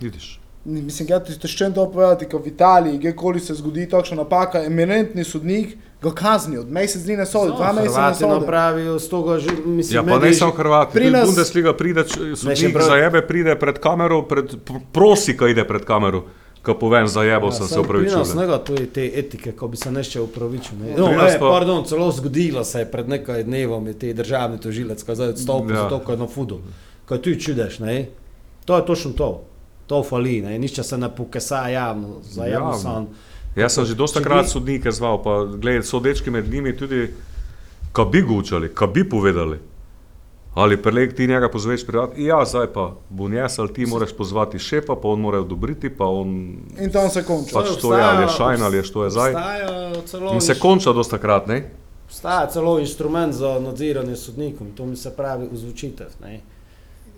Vidiš. 0.00 0.40
Mislim, 0.62 1.08
da 1.08 1.18
ti 1.18 1.48
še 1.48 1.70
to 1.72 1.86
povedati, 1.88 2.28
ko 2.28 2.38
v 2.38 2.46
Italiji, 2.46 3.00
kjerkoli 3.00 3.40
se 3.40 3.54
zgodi 3.54 3.86
takšna 3.88 4.16
napaka, 4.18 4.60
eminentni 4.62 5.24
sodnik 5.24 5.72
ga 6.00 6.12
kazni 6.12 6.58
od 6.58 6.68
mesec 6.68 7.02
dni 7.02 7.16
na 7.16 7.26
sodi, 7.26 7.52
dva 7.52 7.72
meseca 7.72 7.90
na 7.90 7.96
Hrvati 7.96 8.18
sodi. 8.18 8.34
napravijo 8.36 8.98
z 8.98 9.08
toga, 9.08 9.38
že, 9.38 9.50
mislim, 9.58 9.96
Ja, 9.96 10.02
pa 10.04 10.18
ne 10.18 10.34
samo 10.34 10.52
Hrvati, 10.52 10.92
Pri 10.92 11.10
nas- 11.10 11.26
Bundesliga 11.26 11.72
pride, 11.74 12.04
sodnik 12.36 12.70
prav- 12.70 12.86
za 12.86 12.96
jebe 12.96 13.22
pride 13.22 13.56
pred 13.56 13.78
kamero, 13.78 14.22
pred, 14.24 14.54
pr- 14.62 14.80
prosi, 14.92 15.34
ko 15.34 15.46
ide 15.46 15.64
pred 15.64 15.82
kamero, 15.82 16.22
ko 16.62 16.74
povem 16.74 17.06
za 17.06 17.22
jebo, 17.22 17.46
Ja, 17.46 17.52
sem 17.52 17.66
se 17.66 17.74
saj 17.74 17.82
Pri 17.82 17.98
nas 17.98 18.12
upravičil. 18.12 18.36
nega 18.36 18.58
tu 18.58 18.72
je 18.74 18.86
te 18.88 19.10
etike, 19.14 19.52
ko 19.52 19.68
bi 19.68 19.76
se 19.76 19.90
nešče 19.90 20.20
upravičil. 20.20 20.78
Ne. 20.78 20.94
No, 20.94 21.08
e, 21.08 21.38
pa- 21.38 21.50
pardon, 21.50 21.84
celo 21.84 22.10
zgodilo 22.10 22.64
se 22.64 22.78
je 22.78 22.86
pred 22.86 23.08
nekaj 23.08 23.44
dnevom, 23.44 23.86
je 23.86 23.94
te 23.94 24.12
državni 24.12 24.58
tožilec, 24.58 25.02
ko 25.02 25.12
je 25.12 25.16
zdaj 25.16 25.28
odstopil 25.30 25.70
Ja. 25.70 25.82
zato, 25.82 25.98
ko 25.98 26.12
je 26.12 26.18
na 26.18 26.26
fudu. 26.26 26.60
Ko 27.04 27.18
tu 27.18 27.32
čudeš, 27.32 27.78
ne. 27.78 28.06
To 28.64 28.76
je 28.76 28.86
točno 28.86 29.10
to. 29.12 29.44
To 29.86 30.02
fali, 30.02 30.42
ne. 30.42 30.58
Nišče 30.58 30.82
se 30.82 30.98
ne 30.98 31.08
pokesa 31.10 31.68
javno, 31.68 32.08
za 32.22 32.44
javno 32.44 32.70
Ja, 32.70 32.78
san. 32.78 33.06
Jaz 33.56 33.72
sem 33.72 33.84
že 33.84 33.94
dosta 33.94 34.20
krat 34.20 34.48
sodnike 34.48 34.90
zval, 34.90 35.18
pa 35.18 35.44
gledaj, 35.46 35.82
so 35.82 35.98
dečki 35.98 36.30
med 36.30 36.46
njimi 36.46 36.76
tudi, 36.76 37.08
ko 37.92 38.04
bi 38.04 38.22
gučali, 38.22 38.68
ko 38.68 38.86
bi 38.86 39.02
povedali. 39.02 39.58
Ali 40.54 40.76
preleg 40.82 41.12
ti 41.14 41.26
njega 41.26 41.48
pozveš 41.48 41.86
prijatelj, 41.86 42.26
ja, 42.26 42.44
zdaj 42.44 42.66
pa 42.74 42.94
bo 43.08 43.28
njes, 43.28 43.58
ali 43.58 43.72
ti 43.72 43.86
moraš 43.86 44.12
pozvati 44.16 44.58
šefa, 44.58 44.96
pa 45.02 45.08
on 45.08 45.20
mora 45.20 45.40
odobriti, 45.40 45.90
pa 45.90 46.04
on 46.04 46.56
In 46.80 46.90
tam 46.92 47.10
se 47.10 47.22
konča. 47.24 47.54
Pač 47.54 47.76
to 47.80 47.94
je, 47.94 48.02
ali 48.02 48.24
je 48.24 48.28
šajn, 48.28 48.62
ali 48.62 48.76
je 48.76 48.84
što 48.84 49.04
je 49.04 49.10
zdaj. 49.10 49.34
In 50.34 50.40
se 50.40 50.58
konča 50.58 50.92
dosta 50.92 51.18
krat, 51.18 51.46
ne? 51.46 51.70
obstaja 52.10 52.46
celo 52.46 52.78
inštrument 52.78 53.34
za 53.34 53.60
nadziranje 53.60 54.16
sodnikov, 54.16 54.66
to 54.76 54.86
mi 54.86 54.96
se 54.96 55.16
pravi 55.16 55.48
vzvučitev. 55.52 56.06
Ne. 56.22 56.40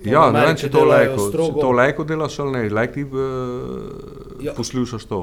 To 0.03 0.11
Ja, 0.11 0.31
ne 0.31 0.47
vem, 0.47 0.57
če 0.57 0.69
to 0.71 0.85
lajko, 0.85 1.31
če 1.31 1.53
to 1.61 1.71
lajko 1.73 2.05
delaš 2.05 2.39
ali 2.45 2.53
ne, 2.53 2.63
lajk 2.69 2.93
ti 2.93 3.05
uh, 3.05 3.15
ja. 4.45 4.53
poslušaš 4.53 5.05
to. 5.09 5.21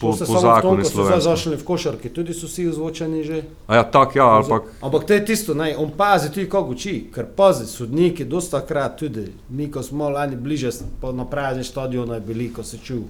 Po, 0.00 0.12
se 0.16 0.24
po 0.24 0.38
zakonu 0.40 0.82
ko 0.82 0.84
so 0.84 0.90
slovenskem. 0.90 1.20
zašli 1.20 1.56
v 1.56 1.64
košarki, 1.64 2.08
tudi 2.08 2.34
so 2.34 2.46
vsi 2.46 2.68
vzvočeni 2.68 3.24
že. 3.24 3.42
A 3.66 3.76
ja, 3.76 3.84
tak, 3.84 4.16
ja, 4.16 4.40
pa 4.48 4.60
Ampak 4.80 5.04
to 5.04 5.12
je 5.12 5.24
tisto, 5.24 5.54
naj, 5.54 5.74
on 5.76 5.92
pazi 5.96 6.32
tudi, 6.32 6.48
kako 6.48 6.72
uči, 6.72 7.10
ker 7.14 7.26
pazi, 7.36 7.66
sodniki, 7.66 8.24
dosta 8.24 8.60
krat 8.64 8.96
tudi, 8.96 9.26
mi, 9.48 9.68
ko 9.70 9.82
smo 9.82 10.08
lani 10.08 10.36
bliže, 10.36 10.72
pa 11.00 11.12
na 11.12 11.28
prazni 11.28 11.64
stadionu 11.64 12.14
je 12.14 12.20
bili, 12.20 12.48
ko 12.52 12.64
se 12.64 12.78
čuv 12.78 13.02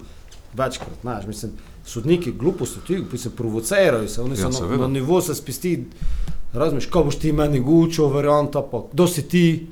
večkrat, 0.55 0.99
znaš, 1.01 1.27
mislim, 1.27 1.53
sodniki 1.87 2.33
gluposti 2.33 2.81
tudi, 2.87 3.19
se 3.19 3.31
provocirajo 3.31 4.09
se, 4.09 4.23
oni 4.23 4.39
Ja, 4.39 4.53
so 4.53 4.67
na, 4.67 4.77
na 4.77 4.89
nivo 4.89 5.21
se 5.21 5.35
spisti, 5.35 5.85
razmiš, 6.53 6.87
ko 6.91 7.05
boš 7.05 7.23
ti 7.23 7.33
meni 7.33 7.61
gučil, 7.61 8.11
varianta, 8.11 8.63
pa 8.63 8.83
kdo 8.93 9.07
si 9.07 9.29
ti, 9.29 9.67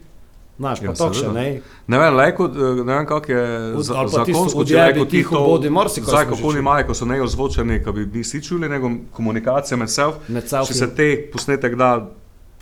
znaš, 0.59 0.79
pa 0.79 0.85
Ja, 0.85 0.91
ja, 0.91 0.97
to 0.97 1.13
še 1.13 1.29
ne. 1.29 1.47
Ne 1.87 1.99
vem, 1.99 2.15
lajko, 2.15 2.45
eh, 2.47 2.83
ne 2.83 2.95
vem, 2.95 3.07
kako 3.07 3.33
je 3.33 3.43
za, 3.79 3.95
pa 3.95 4.07
zakonsko, 4.09 4.65
če 4.65 4.77
ti 4.95 5.07
tiho 5.11 5.41
bodi, 5.43 5.71
marsikaj 5.71 6.11
zdaj, 6.11 6.25
kako 6.27 6.49
oni 6.49 6.59
imajo, 6.59 6.87
ko 6.87 6.95
so 6.95 7.05
neozvočeni, 7.07 7.81
ko 7.81 7.93
bi 7.93 8.23
vsi 8.23 8.43
čuli, 8.43 8.69
nego 8.69 8.89
komunikacija 9.13 9.77
med 9.77 9.91
self, 9.91 10.15
Med 10.29 10.43
če 10.43 10.49
selfi. 10.51 10.75
se 10.75 10.89
te 10.91 11.09
posnetek 11.29 11.75
da, 11.75 11.91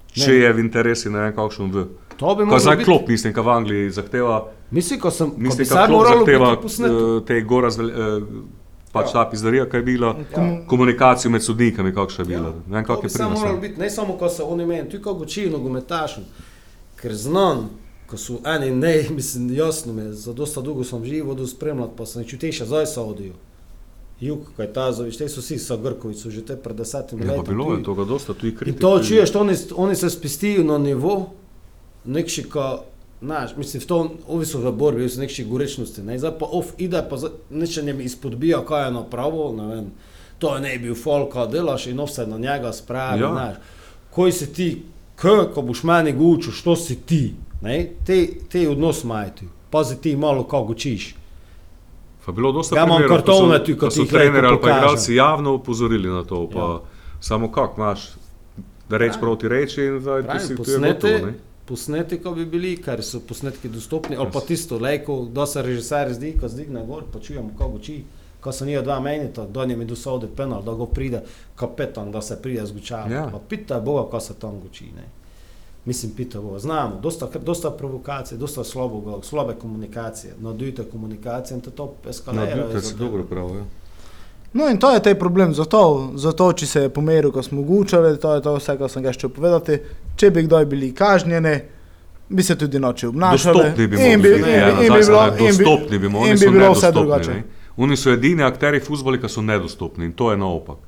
če 0.09 0.29
Ne. 0.29 0.35
je 0.37 0.53
v 0.53 0.59
interesi, 0.61 1.11
ne 1.11 1.21
vem, 1.21 1.33
kakšen 1.35 1.71
v. 1.71 1.87
To 2.17 2.35
bi 2.35 2.43
Ko 2.43 2.47
moralo 2.47 2.61
zdaj 2.61 2.77
biti, 2.77 2.85
klop, 2.85 3.09
mislim, 3.09 3.33
ko 3.33 3.43
v 3.43 3.51
Angliji 3.51 3.91
zahteva, 3.93 4.35
mislim, 4.71 5.01
ko 5.01 5.11
sem, 5.11 5.31
ko 5.31 5.37
bi 5.37 5.43
mislim, 5.43 5.67
ko 5.67 5.75
klop 5.77 5.91
moralo 5.91 6.19
zahteva 6.21 6.51
eh, 6.53 7.25
te 7.25 7.41
gora, 7.43 7.71
zvel, 7.71 7.89
eh, 7.89 8.21
pač 8.93 9.11
ta 9.11 9.25
pizdarija, 9.27 9.65
kaj 9.67 9.81
je 9.81 9.85
bila, 9.85 10.15
Komu- 10.31 10.67
komunikacijo 10.67 11.31
med 11.31 11.43
sodnikami, 11.43 11.91
kakšna 11.93 12.23
je 12.23 12.29
bila. 12.29 12.51
Ne 12.61 12.73
vem, 12.73 12.85
To 12.85 12.87
kako 12.87 13.01
bi 13.01 13.07
je 13.07 13.11
pri 13.11 13.19
samo 13.19 13.31
nas. 13.31 13.39
moralo 13.41 13.57
ne. 13.57 13.61
biti, 13.61 13.81
ne 13.81 13.91
samo, 13.91 14.15
ko 14.15 14.29
se 14.29 14.43
oni 14.45 14.67
meni, 14.67 14.85
tudi 14.85 15.03
kako 15.03 15.19
učijo 15.21 15.51
nogometašem. 15.51 16.23
Ker 16.97 17.15
znam, 17.15 17.71
ko 18.07 18.17
so 18.17 18.39
eni 18.47 18.71
ne, 18.73 18.95
mislim, 19.11 19.55
jasno 19.55 19.93
mi 19.93 20.03
je, 20.03 20.13
za 20.15 20.33
dosta 20.33 20.61
dolgo 20.61 20.85
sem 20.85 21.05
živel, 21.05 21.27
vodu 21.27 21.47
spremljati, 21.47 21.93
pa 21.97 22.07
sem 22.07 22.25
čutil 22.25 22.53
še 22.53 22.65
zdaj 22.65 22.87
se 22.87 23.01
odijo. 23.03 23.35
Jug, 24.21 24.39
kaj 24.57 24.69
ta 24.69 24.93
zoviš, 24.93 25.17
te 25.17 25.29
so 25.29 25.41
vsi 25.41 25.59
sa 25.59 25.77
Grkovi, 25.77 26.15
so 26.15 26.31
že 26.31 26.41
te 26.43 26.57
pred 26.57 26.77
desetimi 26.77 27.23
Ja, 27.23 27.33
leti. 27.33 27.39
pa 27.39 27.49
bilo 27.49 27.73
je 27.73 27.83
toga 27.83 28.05
dosta, 28.05 28.35
tu 28.35 28.47
je 28.47 28.53
In 28.53 28.57
kritika. 28.57 28.81
to 28.81 28.99
čuješ, 29.01 29.31
to 29.31 29.41
oni, 29.41 29.55
oni 29.77 29.97
se 29.97 30.11
spistijo 30.11 30.65
na 30.65 30.79
nivo, 30.79 31.33
nekši 32.07 32.45
ko, 32.45 32.85
znaš, 33.21 33.57
mislim, 33.57 33.81
v 33.81 33.87
tom, 33.87 34.09
ovi 34.29 34.47
so 34.47 34.59
v 34.61 34.73
borbi, 34.73 35.01
ovi 35.01 35.11
so 35.11 35.21
nekši 35.21 35.45
gorečnosti, 35.45 36.03
ne, 36.03 36.19
zdaj 36.19 36.39
pa 36.39 36.47
off 36.47 36.73
ide, 36.79 37.03
pa 37.03 37.17
neče 37.51 37.83
ne 37.83 37.93
mi 37.93 38.05
izpodbija, 38.05 38.63
kaj 38.63 38.85
je 38.85 38.93
napravo, 38.93 39.53
ne 39.53 39.67
vem, 39.67 39.91
to 40.39 40.55
je 40.55 40.61
ne 40.61 40.79
bil 40.79 40.95
folka, 40.95 41.47
delaš 41.47 41.87
in 41.87 42.01
off 42.01 42.13
se 42.13 42.27
na 42.27 42.39
njega 42.39 42.73
spravi, 42.73 43.21
Ja. 43.21 43.27
ja. 43.27 43.33
znaš, 43.33 43.57
koji 44.11 44.33
si 44.33 44.53
ti, 44.53 44.83
k, 45.17 45.23
ko 45.55 45.63
boš 45.63 45.83
meni 45.83 46.13
gučil, 46.13 46.53
što 46.53 46.77
si 46.77 46.97
ti, 46.97 47.35
ne, 47.63 47.77
te, 48.05 48.19
te 48.49 48.69
odnos 48.69 49.05
majti, 49.05 49.45
pazi 49.71 49.97
ti 49.97 50.17
malo 50.17 50.45
kako 50.45 50.73
učiš. 50.73 51.15
Pa 52.27 52.33
bilo 52.33 52.53
dosta 52.53 52.77
Ja 52.77 52.85
primerov, 52.85 53.09
ko 53.09 53.15
kartone 53.17 53.59
so- 53.59 53.65
ko 53.67 53.81
ko 53.81 53.89
ti 53.89 53.95
so 53.97 54.05
trenerji 54.07 54.49
ali 54.49 54.61
pa 54.61 54.71
igralci 54.71 55.15
javno 55.15 55.55
upozorili 55.55 56.09
na 56.09 56.25
to. 56.25 56.49
Pa 56.51 56.59
Ja. 56.61 56.81
Samo 57.21 57.53
kako 57.53 57.81
imaš, 57.81 58.09
da 58.89 58.97
reč 58.97 59.13
Ja. 59.13 59.21
proti 59.21 59.49
reči 59.49 59.83
in 59.83 60.01
zdaj 60.01 60.23
Pravim, 60.23 60.41
si 60.41 60.47
tu 60.49 60.53
je 60.53 60.57
posnete, 60.57 61.13
gotovo. 61.13 61.27
ne. 61.27 61.35
posneti, 61.67 62.19
ko 62.19 62.31
bi 62.33 62.45
bili, 62.47 62.77
ker 62.77 63.03
so 63.03 63.21
posnetki 63.21 63.69
dostopni, 63.69 64.17
ali 64.17 64.29
pa 64.33 64.41
tisto, 64.41 64.79
lejko, 64.79 65.27
da 65.27 65.47
se 65.47 65.63
režiser 65.63 66.13
zdi, 66.13 66.35
ko 66.41 66.49
zdigne 66.49 66.87
gor, 66.87 67.03
pa 67.13 67.21
čujemo, 67.21 67.51
kako 67.51 67.71
uči. 67.71 68.05
Ko 68.41 68.53
se 68.53 68.67
nije 68.67 68.83
dva 68.83 69.01
menita, 69.01 69.47
da 69.47 69.65
njim 69.65 69.81
je 69.81 69.87
dosodil 69.87 70.29
penal, 70.29 70.63
da 70.63 70.73
go 70.73 70.87
pride 70.87 71.23
kapetan, 71.57 72.13
da 72.13 72.21
se 72.23 72.43
pride 72.43 72.67
zgučava. 72.67 73.07
Ja. 73.07 73.15
Ja. 73.15 73.29
Pa 73.33 73.39
pita 73.41 73.81
Boga, 73.81 74.11
ko 74.11 74.21
se 74.21 74.35
tam 74.35 74.61
guči. 74.61 74.85
Ne. 74.87 75.05
Mislim, 75.85 76.13
pita 76.17 76.41
Boga. 76.41 76.59
Znamo, 76.59 77.01
dosta, 77.03 77.29
dosta 77.45 77.71
provokacije, 77.71 78.39
dosta 78.39 78.65
slabega, 78.65 79.23
slabe 79.23 79.55
komunikacije. 79.55 80.35
Nadujte 80.41 80.85
komunikacijo 80.85 81.55
in 81.57 81.61
te 81.61 81.71
to 81.71 81.95
eskalira. 82.09 82.67
No, 82.75 82.81
si 82.81 82.95
dobro 82.97 83.23
prav. 83.23 83.49
Ja. 83.57 83.65
No 84.53 84.71
in 84.71 84.79
to 84.79 84.91
je 84.91 85.03
taj 85.03 85.15
problem, 85.19 85.55
zato, 85.55 86.13
zato 86.15 86.53
če 86.53 86.67
se 86.67 86.81
je 86.83 86.89
pomeril, 86.89 87.33
ko 87.33 87.43
smo 87.43 87.63
gučali, 87.63 88.19
to 88.19 88.35
je 88.35 88.43
to 88.43 88.55
vse, 88.55 88.77
kar 88.79 88.91
sem 88.91 89.03
ga 89.03 89.13
še 89.13 89.29
povedati. 89.29 89.81
Če 90.17 90.31
bi 90.31 90.45
kdaj 90.47 90.67
bili 90.71 90.93
kažnjeni, 90.95 91.55
bi 92.29 92.43
se 92.43 92.55
tudi 92.59 92.79
noči 92.79 93.07
obnašali. 93.11 93.59
Dostopni 93.59 93.87
bi 93.87 93.97
mogli 93.97 94.17
bi, 94.17 94.35
biti, 94.37 94.51
ja, 94.51 94.71
bi 94.71 95.05
se 95.05 95.13
ne, 95.13 95.49
in 95.49 95.59
bi, 95.59 95.65
dostopni 95.65 95.99
bi 95.99 96.09
mogli, 96.09 96.31
in 96.31 96.37
oni 96.37 96.39
bi 96.39 96.47
so 96.47 96.53
bilo 96.53 96.71
vse 96.71 96.87
nedostopni. 96.87 97.01
drugače. 97.01 97.35
ne. 97.35 97.43
Oni 97.77 97.97
so 97.97 98.13
edini 98.15 98.47
akteri 98.47 98.81
futboli, 98.81 99.19
ki 99.19 99.29
so 99.29 99.43
nedostopni 99.43 100.07
in 100.07 100.13
to 100.15 100.31
je 100.31 100.39
naopak. 100.39 100.79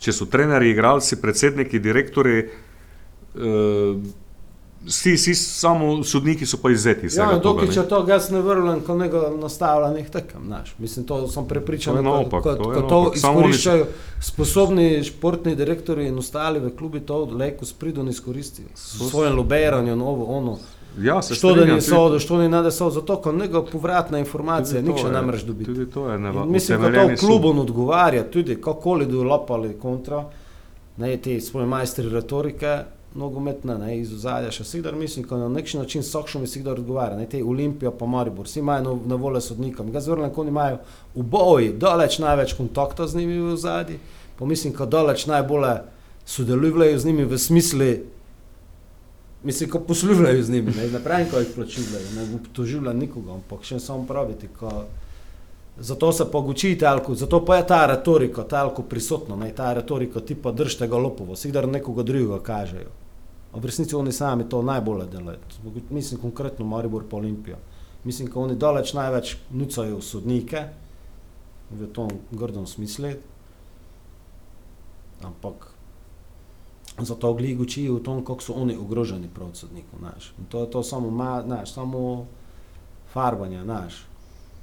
Če 0.00 0.14
so 0.14 0.30
trenerji, 0.30 0.70
igralci, 0.70 1.18
predsedniki, 1.20 1.82
direktori, 1.82 2.44
Vsi, 4.82 5.12
vsi 5.12 5.34
samo 5.34 6.04
sodniki 6.04 6.46
so 6.46 6.56
pa 6.56 6.70
izzeti 6.70 7.06
iz 7.06 7.16
Ja, 7.16 7.38
dokaj 7.38 7.68
če 7.68 7.82
to 7.82 7.98
jaz 8.08 8.30
ne 8.30 8.40
vrnem, 8.40 8.80
ko 8.80 8.94
nekaj 8.96 9.20
nastavlja 9.36 9.90
nek 9.92 10.08
tekem, 10.10 10.46
znaš. 10.46 10.74
Mislim, 10.78 11.04
to 11.04 11.28
sem 11.28 11.44
prepričan, 11.44 11.96
To 11.96 12.02
naopak, 12.02 12.42
ko, 12.42 12.54
to 12.54 12.62
ko 12.64 12.80
to. 12.82 13.12
Samo 13.16 13.38
oni- 13.38 13.50
izkoriščajo 13.50 13.86
sposobni 14.20 15.04
športni 15.04 15.52
direktori 15.54 16.06
in 16.06 16.18
ostali 16.18 16.60
v 16.60 16.70
klubi, 16.70 17.00
to 17.00 17.24
lejko 17.26 17.64
s 17.64 17.72
pridom 17.72 18.08
izkoristijo. 18.08 18.66
S 18.74 19.10
svojim 19.10 19.36
loberanjem, 19.36 19.98
novo, 19.98 20.24
ono. 20.26 20.58
Ja, 20.98 21.22
se 21.22 21.34
Što 21.34 21.54
da 21.54 21.64
ni 21.64 21.70
tudi- 21.70 21.80
so, 21.82 22.18
što 22.18 22.38
ni 22.38 22.48
nade 22.48 22.70
so, 22.70 22.90
zato 22.90 23.16
ko 23.16 23.32
nego 23.32 23.62
povratna 23.62 24.18
informacija, 24.18 24.82
to 24.82 24.88
nič 24.88 25.02
ne 25.04 25.22
moreš 25.22 25.42
dobiti. 25.42 25.64
Tudi 25.66 25.86
to 25.86 26.08
je 26.08 26.18
neva, 26.18 26.44
Mislim, 26.44 26.80
da 26.82 26.92
to 26.92 27.06
v 27.06 27.16
klubu 27.16 27.52
ne 27.54 27.60
odgovarja, 27.60 28.24
tudi 28.24 28.56
kakoli 28.56 29.06
da 29.06 29.16
lopali 29.18 29.72
kontra, 29.74 30.24
ne 30.96 31.16
ti 31.16 31.40
svoji 31.40 31.66
majstri 31.68 32.08
retorike, 32.08 32.78
nogometne, 33.14 33.74
ne 33.78 33.96
iz 33.98 34.12
ozadja, 34.14 34.52
še 34.54 34.64
vsi, 34.64 34.82
mislim, 34.94 35.26
ko 35.26 35.36
na 35.36 35.48
nek 35.48 35.72
način 35.74 36.02
sokšom 36.02 36.44
vsi, 36.46 36.62
da 36.62 36.72
odgovarja, 36.72 37.18
ne 37.18 37.26
te 37.26 37.42
Olimpija 37.44 37.90
pa 37.90 38.06
Maribor, 38.06 38.46
vsi 38.46 38.60
imajo 38.60 38.82
na, 38.82 38.94
na 39.14 39.18
voljo 39.18 39.40
sodnikom, 39.40 39.90
ga 39.92 40.00
zvrnem, 40.00 40.30
ko 40.30 40.44
imajo 40.44 40.78
v 41.14 41.22
boji 41.22 41.72
daleč 41.72 42.18
največ 42.22 42.54
kontakta 42.58 43.06
z 43.06 43.18
njimi 43.18 43.40
v 43.40 43.52
ozadji, 43.56 43.98
pa 44.38 44.46
mislim, 44.46 44.74
ko 44.74 44.86
daleč 44.86 45.26
najbolje 45.26 45.80
sodelujejo 46.26 46.98
z 46.98 47.10
njimi 47.10 47.24
v 47.24 47.38
smislu, 47.38 47.92
Mislim, 49.42 49.70
ko 49.70 49.78
poslušajo 49.80 50.42
z 50.42 50.50
njimi, 50.52 50.72
ne, 50.76 50.90
ne 50.92 50.98
pravim, 51.00 51.26
ko 51.30 51.38
jih 51.38 51.48
plačujejo, 51.54 52.10
ne 52.16 52.26
obtožujem 52.36 52.98
nikoga, 52.98 53.38
ampak 53.38 53.62
še 53.64 53.78
samo 53.80 54.04
praviti, 54.04 54.50
ko 54.58 54.84
zato 55.80 56.12
se 56.12 56.24
pogučite, 56.32 56.86
alko, 56.86 57.14
zato 57.14 57.44
pa 57.44 57.56
je 57.56 57.66
ta 57.66 57.86
retorika, 57.86 58.44
ta 58.44 58.62
alko 58.62 58.82
prisotna, 58.82 59.36
ne, 59.36 59.54
ta 59.54 59.72
retorika 59.72 60.20
tipa 60.20 60.52
držite 60.52 60.88
ga 60.88 60.98
lopovo, 60.98 61.36
sigdar 61.36 61.68
nekoga 61.68 62.02
drugega 62.02 62.40
kažejo. 62.42 62.90
A 63.52 63.58
v 63.58 63.66
resnici 63.66 63.96
oni 63.96 64.12
sami 64.12 64.48
to 64.48 64.62
najbolje 64.62 65.06
delajo, 65.06 65.38
mislim 65.90 66.20
konkretno 66.20 66.66
Maribor 66.66 67.04
pa 67.10 67.16
Olimpija. 67.16 67.56
Mislim, 68.04 68.30
ko 68.30 68.46
oni 68.46 68.56
daleč 68.56 68.92
največ 68.96 69.36
nucajo 69.52 70.00
sodnike, 70.00 70.64
v 71.70 71.86
tom 71.92 72.10
grdem 72.32 72.66
smislu, 72.66 73.12
ampak 75.22 75.68
zato 76.98 77.34
glih 77.34 77.60
učijo 77.60 77.98
v 77.98 78.02
tom, 78.02 78.24
kako 78.24 78.42
so 78.42 78.52
oni 78.52 78.76
ogroženi 78.76 79.28
prav. 79.28 79.52
In 80.38 80.44
to 80.48 80.60
je 80.60 80.70
to 80.70 80.82
samo, 80.82 81.10
ma, 81.10 81.42
znaš, 81.42 81.72
samo 81.72 82.26
farbanje, 83.12 83.62
znaš. 83.62 84.09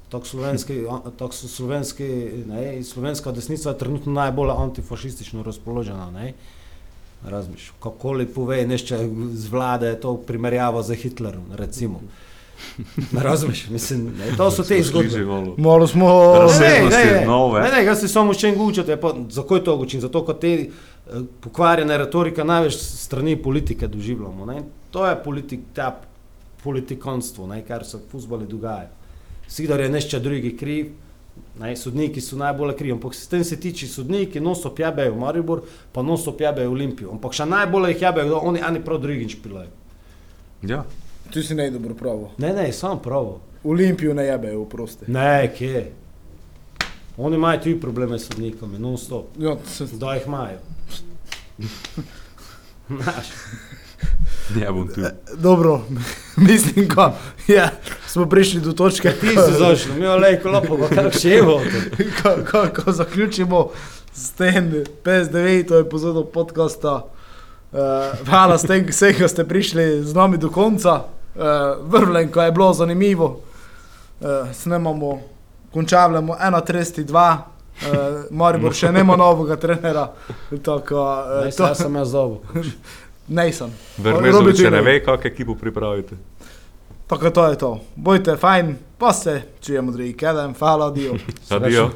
Tako 0.09 0.25
slovenski, 0.25 0.83
tako 1.17 1.33
so 1.35 1.47
slovenski, 1.47 2.05
ne, 2.47 2.83
slovenska 2.83 3.31
desnica 3.31 3.69
je 3.69 3.77
trenutno 3.77 4.11
najbolj 4.11 4.53
antifašistično 4.57 5.43
razpoložena, 5.43 6.11
ne. 6.11 6.33
Razmiš, 7.25 7.71
kakoli 7.83 8.25
pove 8.25 8.61
nešče 8.67 8.97
z 9.33 9.49
vlade, 9.49 9.99
to 9.99 10.17
primerjava 10.17 10.83
z 10.83 10.95
Hitlerom, 10.95 11.51
recimo. 11.53 12.01
Razumeš, 13.27 13.67
mislim, 13.69 14.05
ne, 14.05 14.37
to 14.37 14.51
so 14.51 14.63
te 14.63 14.83
zgodbe. 14.83 15.25
Malo. 15.57 15.87
Smo. 15.87 16.35
Razsežnosti 16.39 17.25
nove. 17.25 17.61
Ne, 17.61 17.71
ne, 17.71 17.85
jaz 17.85 17.99
se 17.99 18.07
samo 18.07 18.33
še 18.33 18.51
enkrat 18.51 18.67
učim, 18.67 18.99
pa 19.01 19.13
zakaj 19.29 19.63
to 19.63 19.75
učim? 19.75 20.01
Zato, 20.01 20.23
ker 20.25 20.39
te 20.41 20.53
eh, 20.57 20.69
pokvarjene 21.43 21.97
retorike 21.97 22.43
največ 22.43 22.79
strani 22.79 23.35
politike 23.41 23.87
doživljamo. 23.87 24.45
Ne? 24.45 24.61
To 24.91 25.05
je 25.07 25.17
politik, 25.23 25.67
ta 25.73 25.91
politikanstvo, 26.63 27.47
ne? 27.47 27.61
kar 27.67 27.85
se 27.85 27.97
v 27.97 28.07
futbolu 28.11 28.47
dogaja. 28.49 28.89
Sigdar 29.47 29.79
je 29.79 29.89
nešče 29.89 30.19
drugi 30.19 30.57
kriv, 30.57 30.89
ne? 31.59 31.75
sodniki 31.75 32.21
so 32.21 32.35
najbolj 32.35 32.75
krivi, 32.75 32.91
ampak 32.91 33.15
s 33.15 33.27
tem 33.27 33.43
se 33.43 33.59
tiče 33.59 33.87
sodniki, 33.87 34.39
non 34.39 34.55
so 34.55 34.69
pjabejo 34.69 35.13
v 35.13 35.19
Maribor, 35.19 35.61
pa 35.91 36.01
non 36.01 36.17
so 36.17 36.31
pjabejo 36.31 36.69
v 36.69 36.73
Olimpijo. 36.73 37.11
Ampak 37.11 37.33
še 37.33 37.45
najbolj 37.45 37.91
jih 37.91 38.01
jabejo, 38.01 38.29
da 38.29 38.41
oni 38.43 38.61
ani 38.61 38.81
prav 38.81 38.99
drugi 38.99 39.29
špilajo. 39.29 39.69
Ja. 40.63 40.83
Tu 41.33 41.43
si 41.43 41.55
ne 41.55 41.69
dobro 41.71 41.95
pravo. 41.95 42.31
Ne, 42.37 42.53
ne, 42.53 42.71
sam 42.73 42.99
pravo. 42.99 43.39
Olimpijo 43.63 44.13
ne 44.13 44.25
jebejo, 44.25 44.61
oprosti. 44.61 45.05
Ne, 45.07 45.53
kje. 45.57 45.85
Oni 47.17 47.35
imajo 47.35 47.59
tudi 47.59 47.79
probleme 47.79 48.19
s 48.19 48.27
sodnikami, 48.27 48.79
non 48.79 48.97
stop. 48.97 49.25
Ja, 49.39 49.55
se, 49.65 49.85
Da 49.93 50.13
jih 50.13 50.27
imajo. 50.27 50.59
Znaš, 52.89 53.27
Ja, 54.61 54.71
bom 54.71 54.87
tu. 54.87 55.01
dobro, 55.37 55.81
mislim, 56.47 56.89
ko 56.89 57.11
ja, 57.47 57.69
smo 58.07 58.25
prišli 58.25 58.61
do 58.61 58.73
točke, 58.73 59.11
ti 59.11 59.27
si 59.27 59.53
zašel, 59.59 59.95
mi 59.95 60.05
je 60.05 60.15
lejko 60.15 60.49
lopo, 60.49 60.77
pa 60.77 60.87
kar 60.95 61.11
še 61.11 61.37
evo. 61.41 61.59
ko, 62.21 62.33
ko, 62.51 62.63
ko 62.75 62.91
zaključimo 62.91 63.69
s 64.13 64.31
tem 64.31 64.71
59. 65.03 65.81
epizodo 65.81 66.23
podcasta. 66.23 67.03
Uh, 67.71 67.79
hvala 68.29 68.57
s 68.57 68.63
tem, 68.63 68.85
vse, 68.87 69.11
ki 69.13 69.27
ste 69.27 69.43
prišli 69.43 70.03
z 70.03 70.15
nami 70.15 70.39
do 70.39 70.49
konca. 70.49 71.03
Uh, 71.35 71.43
Vrlen, 71.91 72.31
ko 72.31 72.41
je 72.41 72.51
bilo 72.51 72.73
zanimivo. 72.73 73.41
Uh, 74.21 74.47
snemamo, 74.53 75.19
končavljamo 75.73 76.37
1-32. 76.41 77.37
Uh, 77.77 78.23
Maribor 78.31 78.73
še 78.73 78.91
nema 78.91 79.19
novega 79.19 79.59
trenera. 79.59 80.07
Tako, 80.63 81.03
uh, 81.43 81.51
to 81.51 81.75
sem 81.75 81.99
jaz 82.01 82.15
dobil. 82.15 82.39
Vermezovič 83.27 84.31
Robi 84.31 84.53
še 84.55 84.69
ne 84.71 84.81
ve, 84.81 84.99
kako 85.03 85.27
ekipo 85.27 85.55
pripravite. 85.59 86.15
Tako 87.07 87.29
to 87.29 87.45
je 87.45 87.57
to. 87.57 87.79
Bojte 87.95 88.35
fajn, 88.35 88.75
pa 88.97 89.13
se 89.13 89.41
čujemo 89.61 89.91
drugi 89.91 90.13
keden. 90.13 90.53
Hvala, 90.59 90.91
dio. 90.91 91.13
Adijo. 91.49 91.89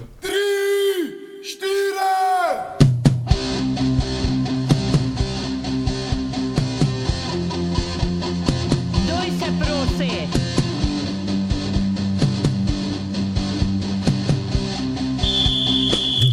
Doj 9.08 9.30
se 9.40 9.46
prosi! 9.60 10.12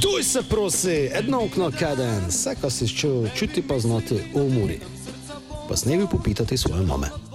Duj 0.02 0.22
se 0.22 0.42
prosi, 0.42 1.10
edno 1.12 1.44
okno 1.44 1.72
kaden, 1.78 2.26
vse, 2.28 2.54
kar 2.60 2.70
si 2.70 2.88
čutil, 2.88 3.28
čuti 3.34 3.62
pa 3.68 3.78
znati 3.78 4.14
v 4.14 4.40
umori. 4.40 4.80
Pa 5.68 5.76
s 5.76 5.84
nebi 5.84 6.06
popitati 6.10 6.56
svoje 6.56 6.86
mame. 6.86 7.27